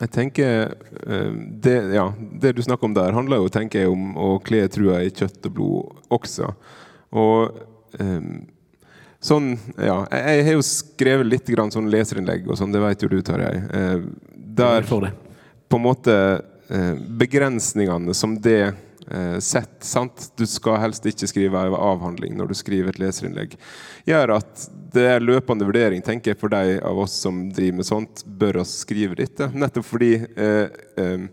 Jeg 0.00 0.12
tenker, 0.12 0.74
eh, 1.06 1.30
det, 1.62 1.76
ja, 1.94 2.08
det, 2.18 2.56
du 2.56 2.64
snakker 2.66 2.90
om 2.90 2.96
der, 2.96 3.14
handler 3.16 3.40
jo 3.40 3.52
tenker 3.54 3.84
jeg, 3.86 3.92
om 3.92 4.18
å 4.18 4.34
kle 4.44 4.66
trua 4.72 4.98
i 5.04 5.14
kjøtt 5.14 5.48
og 5.48 5.56
blod 5.56 6.02
også. 6.18 6.50
Og 7.16 7.62
um, 8.02 8.42
sånn, 9.22 9.54
ja, 9.78 10.02
Jeg, 10.10 10.42
har 10.48 10.58
jo 10.58 10.66
skrevet 10.66 11.30
litt 11.30 11.54
grann 11.54 11.72
sånn 11.72 11.88
leserinnlegg, 11.92 12.50
og 12.50 12.58
sånn, 12.58 12.74
det 12.74 12.82
vet 12.82 13.06
jo 13.06 13.12
du, 13.14 13.20
Tarjei. 13.24 13.62
Uh, 13.70 14.10
der 14.58 14.84
på 14.90 15.78
en 15.78 15.86
måte 15.86 16.18
begrensningene 16.66 18.14
som 18.14 18.34
det 18.42 18.58
eh, 18.64 18.74
sett. 19.42 19.84
Sant? 19.86 20.32
Du 20.36 20.42
skal 20.50 20.80
helst 20.82 21.06
ikke 21.06 21.28
skrive 21.30 21.60
en 21.68 21.76
avhandling 21.78 22.34
når 22.38 22.50
du 22.50 22.56
skriver 22.58 22.90
et 22.90 23.00
leserinnlegg. 23.00 23.54
Gjør 24.08 24.36
at 24.38 24.66
det 24.96 25.04
er 25.12 25.24
løpende 25.24 25.66
vurdering 25.68 26.02
tenker 26.04 26.32
jeg, 26.32 26.40
for 26.40 26.52
de 26.52 26.78
av 26.80 26.98
oss 27.04 27.14
som 27.22 27.46
driver 27.54 27.80
med 27.80 27.88
sånt, 27.88 28.24
bør 28.26 28.62
oss 28.62 28.78
skrive 28.82 29.18
dette. 29.18 29.50
Nettopp 29.54 29.86
fordi 29.86 30.12
eh, 30.18 30.74
eh, 30.98 31.26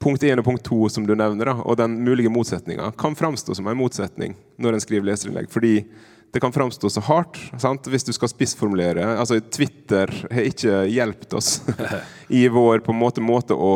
punkt 0.00 0.24
1 0.24 0.40
og 0.40 0.46
punkt 0.46 0.64
2 0.68 0.88
som 0.96 1.06
du 1.06 1.14
nevner, 1.14 1.52
da, 1.52 1.58
og 1.60 1.78
den 1.80 1.98
mulige 2.04 2.32
motsetninga, 2.32 2.92
kan 2.98 3.16
framstå 3.16 3.56
som 3.56 3.68
en 3.70 3.78
motsetning 3.78 4.36
når 4.60 4.76
en 4.76 4.84
skriver 4.86 5.12
leserinnlegg. 5.12 5.50
fordi 5.52 5.84
det 6.30 6.40
kan 6.40 6.52
framstå 6.54 6.90
så 6.90 7.02
hardt 7.02 7.38
sant? 7.58 7.88
hvis 7.90 8.06
du 8.06 8.12
skal 8.14 8.30
spissformulere. 8.30 9.02
altså 9.18 9.40
Twitter 9.40 10.12
har 10.30 10.46
ikke 10.46 10.84
hjulpet 10.86 11.34
oss 11.34 11.62
i 12.28 12.46
vår 12.48 12.84
på 12.86 12.94
en 12.94 13.00
måte, 13.00 13.20
måte 13.20 13.54
å 13.54 13.72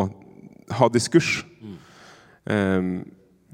ha 0.79 0.89
diskurs. 0.89 1.43
Um, 2.45 3.05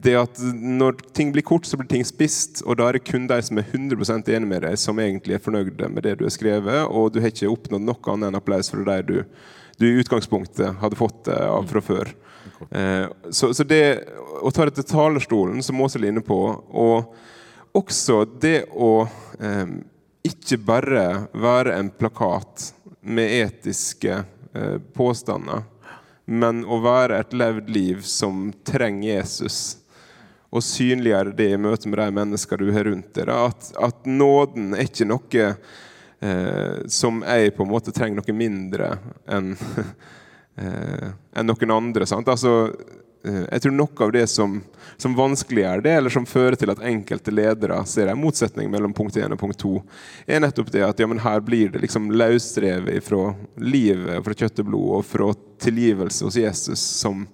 det 0.00 0.16
at 0.16 0.40
Når 0.54 0.98
ting 1.14 1.32
blir 1.32 1.44
kort, 1.44 1.66
så 1.66 1.76
blir 1.76 1.88
ting 1.90 2.04
spist, 2.06 2.62
og 2.64 2.78
da 2.80 2.88
er 2.88 2.96
det 2.96 3.04
kun 3.08 3.28
de 3.28 3.36
som 3.44 3.58
er 3.60 3.68
100 3.68 4.32
enig 4.32 4.48
med 4.48 4.64
deg, 4.64 4.78
som 4.80 4.98
egentlig 5.02 5.36
er 5.36 5.44
fornøyde 5.44 5.90
med 5.92 6.06
det 6.06 6.16
du 6.20 6.24
har 6.24 6.34
skrevet, 6.34 6.86
og 6.88 7.12
du 7.12 7.20
har 7.20 7.32
ikke 7.32 7.50
oppnådd 7.50 7.84
noe 7.84 8.12
annet 8.14 8.30
enn 8.30 8.38
applaus 8.40 8.72
fra 8.72 8.84
de 8.86 9.02
du, 9.10 9.18
du 9.80 9.86
i 9.88 10.00
utgangspunktet 10.00 10.80
hadde 10.80 10.98
fått 10.98 11.24
det 11.28 11.36
av 11.36 11.68
fra 11.68 11.84
før. 11.84 12.12
Uh, 12.72 13.12
så, 13.28 13.52
så, 13.52 13.64
det 13.64 13.82
å 14.40 14.52
ta 14.54 14.66
det 14.68 14.78
til 14.78 14.88
talerstolen, 14.88 15.60
som 15.64 15.80
Åshild 15.84 16.06
er 16.06 16.14
inne 16.14 16.24
på, 16.24 16.40
og 16.56 17.76
også 17.76 18.24
det 18.40 18.64
å 18.72 19.04
um, 19.38 19.76
ikke 20.26 20.58
bare 20.64 21.04
være 21.32 21.76
en 21.76 21.92
plakat 21.92 22.70
med 23.00 23.36
etiske 23.44 24.22
uh, 24.56 24.78
påstander 24.96 25.68
men 26.30 26.62
å 26.62 26.78
være 26.84 27.18
et 27.18 27.34
levd 27.34 27.70
liv 27.74 28.02
som 28.06 28.52
trenger 28.66 29.16
Jesus. 29.16 29.60
Og 30.50 30.62
synliggjøre 30.62 31.34
det 31.34 31.48
i 31.54 31.58
møte 31.58 31.90
med 31.90 31.98
de 31.98 32.06
mennesker 32.14 32.60
du 32.60 32.70
har 32.74 32.86
rundt 32.86 33.10
deg. 33.18 33.30
At, 33.30 33.70
at, 33.78 34.06
nåden 34.06 34.76
er 34.76 34.86
ikke 34.86 35.08
noe 35.10 35.46
eh, 35.50 36.78
som 36.90 37.22
jeg 37.26 37.54
på 37.56 37.66
en 37.66 37.72
måte 37.72 37.94
trenger 37.94 38.22
noe 38.22 38.36
mindre 38.36 38.92
enn 39.30 39.52
eh, 40.62 41.10
en 41.10 41.50
noen 41.50 41.74
andre. 41.76 42.06
Sant? 42.06 42.30
Altså, 42.30 42.70
jeg 43.22 43.60
tror 43.62 43.74
noe 43.76 44.04
av 44.06 44.12
det 44.14 44.22
som, 44.32 44.54
som, 44.96 45.14
vanskeliggjør 45.16 45.82
det, 45.84 45.92
eller 45.98 46.12
som 46.12 46.26
fører 46.28 46.56
til 46.56 46.72
at 46.72 46.80
enkelte 46.88 47.34
ledere 47.34 47.76
ser 47.88 48.08
en 48.08 48.20
motsetning 48.20 48.70
mellom 48.72 48.94
punkt 48.96 49.16
1 49.16 49.34
og 49.34 49.40
punkt 49.40 49.60
2, 49.60 49.72
er 50.24 50.40
nettopp 50.40 50.70
det 50.72 50.86
at 50.86 51.02
ja, 51.02 51.08
her 51.26 51.42
blir 51.44 51.74
det 51.74 51.82
liksom 51.84 52.08
løsrevet 52.14 53.04
fra 53.04 53.34
livet, 53.60 54.22
fra 54.24 54.36
kjøtt 54.42 54.62
og 54.64 54.70
blod 54.70 54.94
og 55.00 55.04
fra 55.04 55.28
tilgivelse 55.60 56.24
hos 56.24 56.38
Jesus 56.40 56.80
som, 56.80 57.26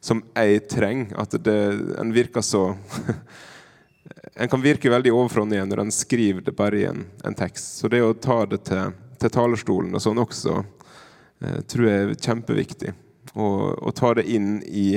som 0.00 0.24
jeg 0.32 0.64
trenger. 0.72 1.12
At 1.20 1.36
det, 1.44 1.58
en 2.00 2.14
virker 2.16 2.44
så 2.44 2.70
en 4.40 4.48
kan 4.48 4.64
virke 4.64 4.90
veldig 4.90 5.12
ovenfra 5.12 5.44
når 5.44 5.82
en 5.84 5.92
skriver 5.92 6.48
det 6.48 6.56
bare 6.56 6.80
i 6.80 6.86
en, 6.88 7.04
en, 7.24 7.36
tekst. 7.36 7.76
Så 7.80 7.92
det 7.92 8.00
å 8.00 8.14
ta 8.14 8.44
det 8.48 8.64
til, 8.70 8.96
til 9.20 9.32
talerstolen 9.36 9.92
og 9.92 10.02
sånn 10.02 10.22
også 10.22 10.56
eh, 10.60 11.60
tror 11.68 11.90
jeg 11.90 12.06
er 12.06 12.16
kjempeviktig. 12.16 12.94
Og, 13.36 13.92
ta 13.96 14.14
det 14.16 14.24
inn 14.32 14.62
i 14.64 14.96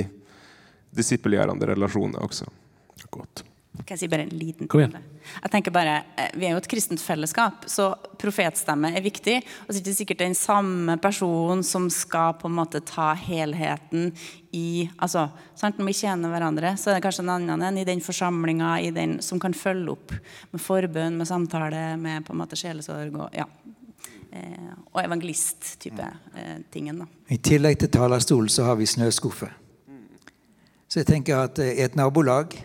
disippelgjørende 0.96 1.70
relasjoner 1.72 2.26
også. 2.26 2.48
Godt. 3.10 3.44
Kan 3.86 3.94
jeg 3.94 4.02
si 4.02 4.08
bare 4.10 4.26
en 4.26 4.32
liten 4.34 4.68
Kom 4.68 4.82
igjen. 4.82 4.96
Jeg 5.30 5.50
tenker 5.52 5.72
bare, 5.72 6.02
eh, 6.18 6.30
Vi 6.34 6.46
er 6.46 6.52
jo 6.52 6.60
et 6.60 6.68
kristent 6.68 7.00
fellesskap, 7.00 7.64
så 7.66 7.94
profetstemme 8.18 8.90
er 8.96 9.02
viktig. 9.02 9.36
Og 9.38 9.70
så 9.70 9.78
er 9.78 9.80
det 9.80 9.86
ikke 9.86 10.00
sikkert 10.00 10.18
den 10.18 10.34
samme 10.34 10.96
personen 11.00 11.62
som 11.62 11.88
skal 11.88 12.34
på 12.34 12.48
en 12.48 12.56
måte 12.56 12.80
ta 12.84 13.14
helheten 13.14 14.12
i 14.52 14.90
altså, 14.98 15.30
sant? 15.54 15.78
Når 15.78 15.86
vi 15.86 15.92
tjener 15.92 16.28
hverandre, 16.28 16.74
så 16.76 16.90
er 16.90 16.98
det 16.98 17.04
kanskje 17.04 17.24
en 17.24 17.34
annen 17.36 17.62
enn 17.62 17.78
i 17.78 17.84
den 17.84 18.00
forsamlinga 18.00 19.22
som 19.22 19.38
kan 19.38 19.54
følge 19.54 19.90
opp 19.90 20.12
med 20.50 20.60
forbønn, 20.60 21.16
med 21.16 21.26
samtale, 21.26 21.96
med 21.96 22.24
på 22.24 22.32
en 22.32 22.42
måte 22.42 22.58
sjelesorg 22.58 23.14
og, 23.14 23.30
ja, 23.32 23.46
eh, 24.32 24.74
og 24.92 25.04
evangelist-type 25.04 26.10
eh, 26.34 26.58
tingen. 26.70 26.98
da. 26.98 27.06
I 27.28 27.38
tillegg 27.38 27.78
til 27.78 27.88
talerstol 27.88 28.50
så 28.50 28.64
har 28.64 28.76
vi 28.76 28.86
snøskuffe. 28.86 29.52
Så 30.90 31.04
jeg 31.04 31.06
tenker 31.06 31.44
at 31.44 31.60
eh, 31.62 31.76
i 31.78 31.84
et 31.86 31.94
nabolag 31.98 32.56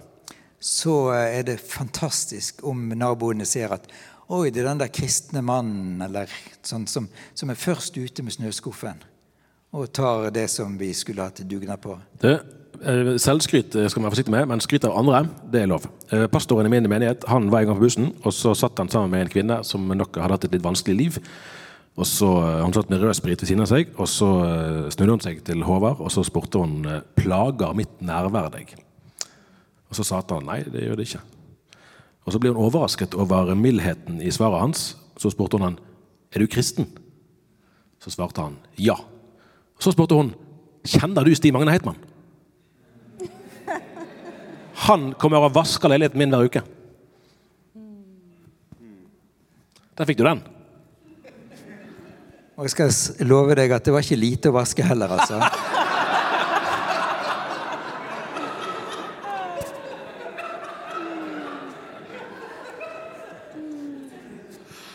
så 0.57 0.95
eh, 1.13 1.39
er 1.39 1.45
det 1.45 1.59
fantastisk 1.61 2.63
om 2.65 2.87
naboene 2.97 3.45
ser 3.45 3.77
at 3.77 3.89
Oi, 4.25 4.49
det 4.49 4.63
er 4.63 4.71
den 4.71 4.79
der 4.81 4.89
kristne 4.89 5.43
mannen 5.45 5.99
eller 6.01 6.31
sånn, 6.65 6.87
som, 6.89 7.05
som, 7.37 7.51
er 7.53 7.59
først 7.61 7.93
ute 7.93 8.23
med 8.25 8.33
snøskuffen 8.33 9.03
og 9.77 9.91
tar 9.93 10.31
det 10.33 10.47
som 10.49 10.73
vi 10.79 10.87
skulle 10.97 11.27
hatt 11.27 11.43
dugnad 11.45 11.77
på. 11.83 11.93
Det, 12.23 12.31
eh, 12.81 13.11
selvskryt 13.21 13.75
skal 13.75 14.01
man 14.01 14.07
være 14.07 14.15
forsiktig 14.15 14.33
med, 14.33 14.47
men 14.49 14.63
skryt 14.65 14.87
av 14.89 14.97
andre, 14.97 15.19
det 15.53 15.61
er 15.61 15.69
lov. 15.69 15.85
Pastoren 16.33 16.65
i 16.65 16.73
min 16.73 16.89
menighet 16.89 17.27
han 17.29 17.51
var 17.53 17.61
en 17.61 17.69
gang 17.69 17.77
på 17.77 17.85
bussen, 17.85 18.09
og 18.23 18.33
så 18.33 18.55
satt 18.57 18.81
han 18.81 18.89
sammen 18.89 19.13
med 19.13 19.27
en 19.27 19.33
kvinne 19.35 19.59
som 19.67 19.85
nok 19.85 20.17
hadde 20.17 20.39
hatt 20.39 20.49
et 20.49 20.57
litt 20.57 20.65
vanskelig 20.65 20.97
liv. 20.97 21.21
Og 21.95 22.07
så, 22.07 22.27
Han 22.59 22.73
satt 22.75 22.89
med 22.91 22.99
rødsprit 22.99 23.39
ved 23.41 23.47
siden 23.47 23.63
av 23.63 23.69
seg, 23.71 23.93
og 23.95 24.09
så 24.11 24.27
snudde 24.91 25.13
hun 25.15 25.23
seg 25.23 25.39
til 25.47 25.63
Håvard 25.63 26.01
og 26.03 26.11
så 26.11 26.25
spurte 26.27 26.59
hun 26.59 26.83
plager 27.15 27.71
mitt 27.77 28.01
nærvær 28.03 28.51
deg. 28.51 28.73
Og 29.87 29.95
så 29.95 30.03
sa 30.03 30.19
han 30.19 30.47
nei, 30.49 30.59
det 30.67 30.83
gjør 30.83 30.99
det 30.99 31.07
ikke. 31.07 31.23
Og 32.25 32.33
Så 32.33 32.41
ble 32.41 32.51
hun 32.51 32.63
overrasket 32.65 33.15
over 33.15 33.53
mildheten 33.55 34.21
i 34.21 34.31
svaret 34.33 34.59
hans. 34.59 34.95
Så 35.15 35.31
spurte 35.31 35.57
hun 35.57 35.69
han 35.69 35.77
er 36.33 36.41
du 36.43 36.47
kristen. 36.51 36.89
Så 38.01 38.11
svarte 38.11 38.41
han 38.41 38.57
ja. 38.75 38.97
Så 39.79 39.93
spurte 39.93 40.17
hun 40.17 40.33
kjenner 40.85 41.23
du 41.23 41.35
Stig 41.35 41.53
Magne 41.53 41.71
Heitmann. 41.71 42.01
Han 44.85 45.13
kommer 45.17 45.45
og 45.45 45.55
vasker 45.55 45.89
leiligheten 45.89 46.19
min 46.19 46.33
hver 46.33 46.49
uke. 46.49 46.61
Der 49.95 50.09
fikk 50.09 50.19
du 50.19 50.25
den. 50.27 50.43
Og 52.55 52.63
jeg 52.63 52.71
skal 52.71 53.25
love 53.27 53.55
deg 53.59 53.73
at 53.75 53.83
det 53.83 53.91
var 53.91 54.05
ikke 54.05 54.15
lite 54.15 54.47
å 54.47 54.55
vaske 54.55 54.83
heller, 54.87 55.11
altså. 55.11 55.41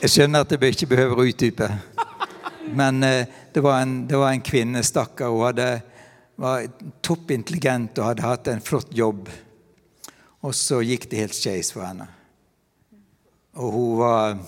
Jeg 0.00 0.14
skjønner 0.14 0.46
at 0.46 0.54
jeg 0.56 0.72
ikke 0.72 0.88
behøver 0.94 1.20
å 1.20 1.26
utdype. 1.28 1.68
Men 2.72 3.02
eh, 3.04 3.28
det, 3.52 3.60
var 3.60 3.82
en, 3.82 3.92
det, 4.08 4.16
var 4.16 4.32
en, 4.32 4.40
kvinne, 4.40 4.80
stakkar. 4.80 5.28
Hun 5.28 5.44
hadde, 5.50 5.66
var 6.40 6.64
toppintelligent 7.04 8.00
og 8.00 8.08
hadde 8.08 8.24
hatt 8.24 8.48
en 8.48 8.64
flott 8.64 8.96
jobb. 8.96 9.28
Og 10.40 10.56
så 10.56 10.80
gikk 10.80 11.04
det 11.10 11.26
helt 11.26 11.36
skeis 11.36 11.74
for 11.76 11.84
henne. 11.84 12.08
Og 13.60 13.76
hun 13.76 14.00
var 14.00 14.40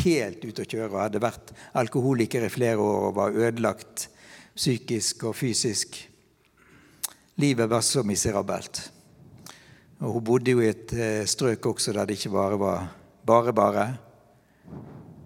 helt 0.00 0.44
ute 0.44 0.64
å 0.64 0.68
kjøre 0.68 0.90
og 0.90 1.02
hadde 1.02 1.22
vært 1.22 1.52
alkoholiker 1.78 2.46
i 2.46 2.52
flere 2.52 2.80
år 2.80 3.08
og 3.10 3.18
var 3.18 3.36
ødelagt 3.36 4.08
psykisk 4.56 5.26
og 5.28 5.36
fysisk. 5.36 5.98
Livet 7.40 7.70
var 7.70 7.84
så 7.84 8.04
miserabelt. 8.04 8.82
Og 10.02 10.18
hun 10.18 10.24
bodde 10.26 10.54
jo 10.54 10.62
i 10.62 10.70
et 10.72 10.92
eh, 10.96 11.28
strøk 11.28 11.66
også 11.70 11.94
der 11.94 12.08
det 12.08 12.18
ikke 12.18 12.34
bare 12.34 12.58
var 12.60 12.88
bare 13.22 13.52
bare. 13.54 13.84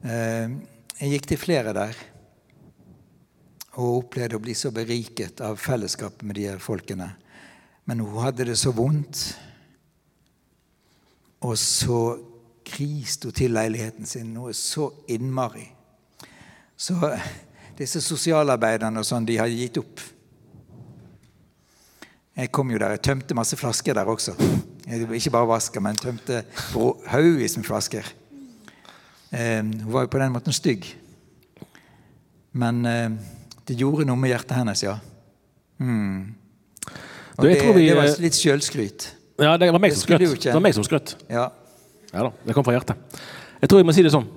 Eh, 0.05 0.53
jeg 1.01 1.15
gikk 1.15 1.31
til 1.31 1.41
flere 1.41 1.73
der 1.77 1.97
og 3.77 4.03
opplevde 4.03 4.39
å 4.39 4.41
bli 4.41 4.55
så 4.57 4.71
beriket 4.73 5.41
av 5.45 5.59
fellesskapet 5.61 6.25
med 6.25 6.39
de 6.39 6.47
her 6.49 6.61
folkene. 6.63 7.11
Men 7.85 8.01
hun 8.01 8.23
hadde 8.25 8.47
det 8.49 8.57
så 8.57 8.73
vondt. 8.73 9.21
Og 11.45 11.59
så 11.61 11.99
kriste 12.67 13.31
hun 13.31 13.37
til 13.37 13.55
leiligheten 13.55 14.09
sin 14.09 14.33
noe 14.35 14.55
så 14.57 14.89
innmari. 15.13 15.65
Så 16.77 16.99
disse 17.79 18.03
sosialarbeiderne 18.05 19.01
og 19.01 19.07
sånn, 19.09 19.27
de 19.29 19.39
har 19.41 19.51
gitt 19.53 19.79
opp. 19.81 20.03
Jeg 22.37 22.53
kom 22.53 22.71
jo 22.73 22.81
der, 22.81 22.97
jeg 22.97 23.05
tømte 23.07 23.37
masse 23.37 23.57
flasker 23.57 23.97
der 23.97 24.09
også. 24.13 24.35
Jeg 24.87 25.09
ikke 25.19 25.33
bare 25.33 25.49
vasker, 25.49 25.83
men 25.83 25.97
tømte 25.99 26.43
haugevis 27.09 27.57
med 27.57 27.67
flasker. 27.67 28.09
Eh, 29.33 29.63
hun 29.63 29.93
var 29.93 30.05
jo 30.05 30.13
på 30.13 30.21
den 30.21 30.35
måten 30.35 30.55
stygg. 30.55 30.85
Men 32.57 32.85
eh, 32.87 33.17
det 33.69 33.79
gjorde 33.81 34.07
noe 34.09 34.21
med 34.21 34.35
hjertet 34.35 34.57
hennes, 34.59 34.85
ja. 34.85 34.99
Mm. 35.81 36.35
Og 37.37 37.45
det, 37.45 37.57
det, 37.61 37.97
var 37.97 38.13
litt 38.23 38.37
sjølskryt. 38.39 39.11
Ja, 39.43 39.57
det 39.61 39.69
var 39.73 39.83
meg 39.83 39.93
som 39.93 40.05
skrøt. 40.07 40.23
Det 40.41 40.55
var 40.55 40.65
meg 40.65 40.77
som 40.77 40.85
skrøt. 40.87 41.17
Ja. 41.29 41.51
Ja 42.13 42.27
da, 42.29 42.33
det 42.45 42.55
kom 42.57 42.67
fra 42.67 42.77
hjertet. 42.77 43.21
Jeg 43.61 43.71
tror 43.71 43.81
jeg 43.81 43.89
må 43.89 43.95
si 43.97 44.05
det 44.07 44.13
sånn. 44.15 44.29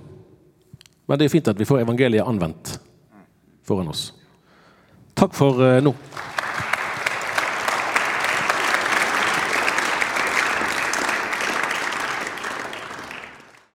Men 1.10 1.20
det 1.20 1.28
er 1.28 1.34
fint 1.34 1.50
at 1.50 1.60
vi 1.60 1.68
får 1.68 1.84
evangeliet 1.84 2.28
anvendt 2.28 2.76
foran 3.66 3.90
oss. 3.92 4.10
Takk 5.18 5.34
for 5.36 5.60
uh, 5.62 5.80
nå. 5.84 5.94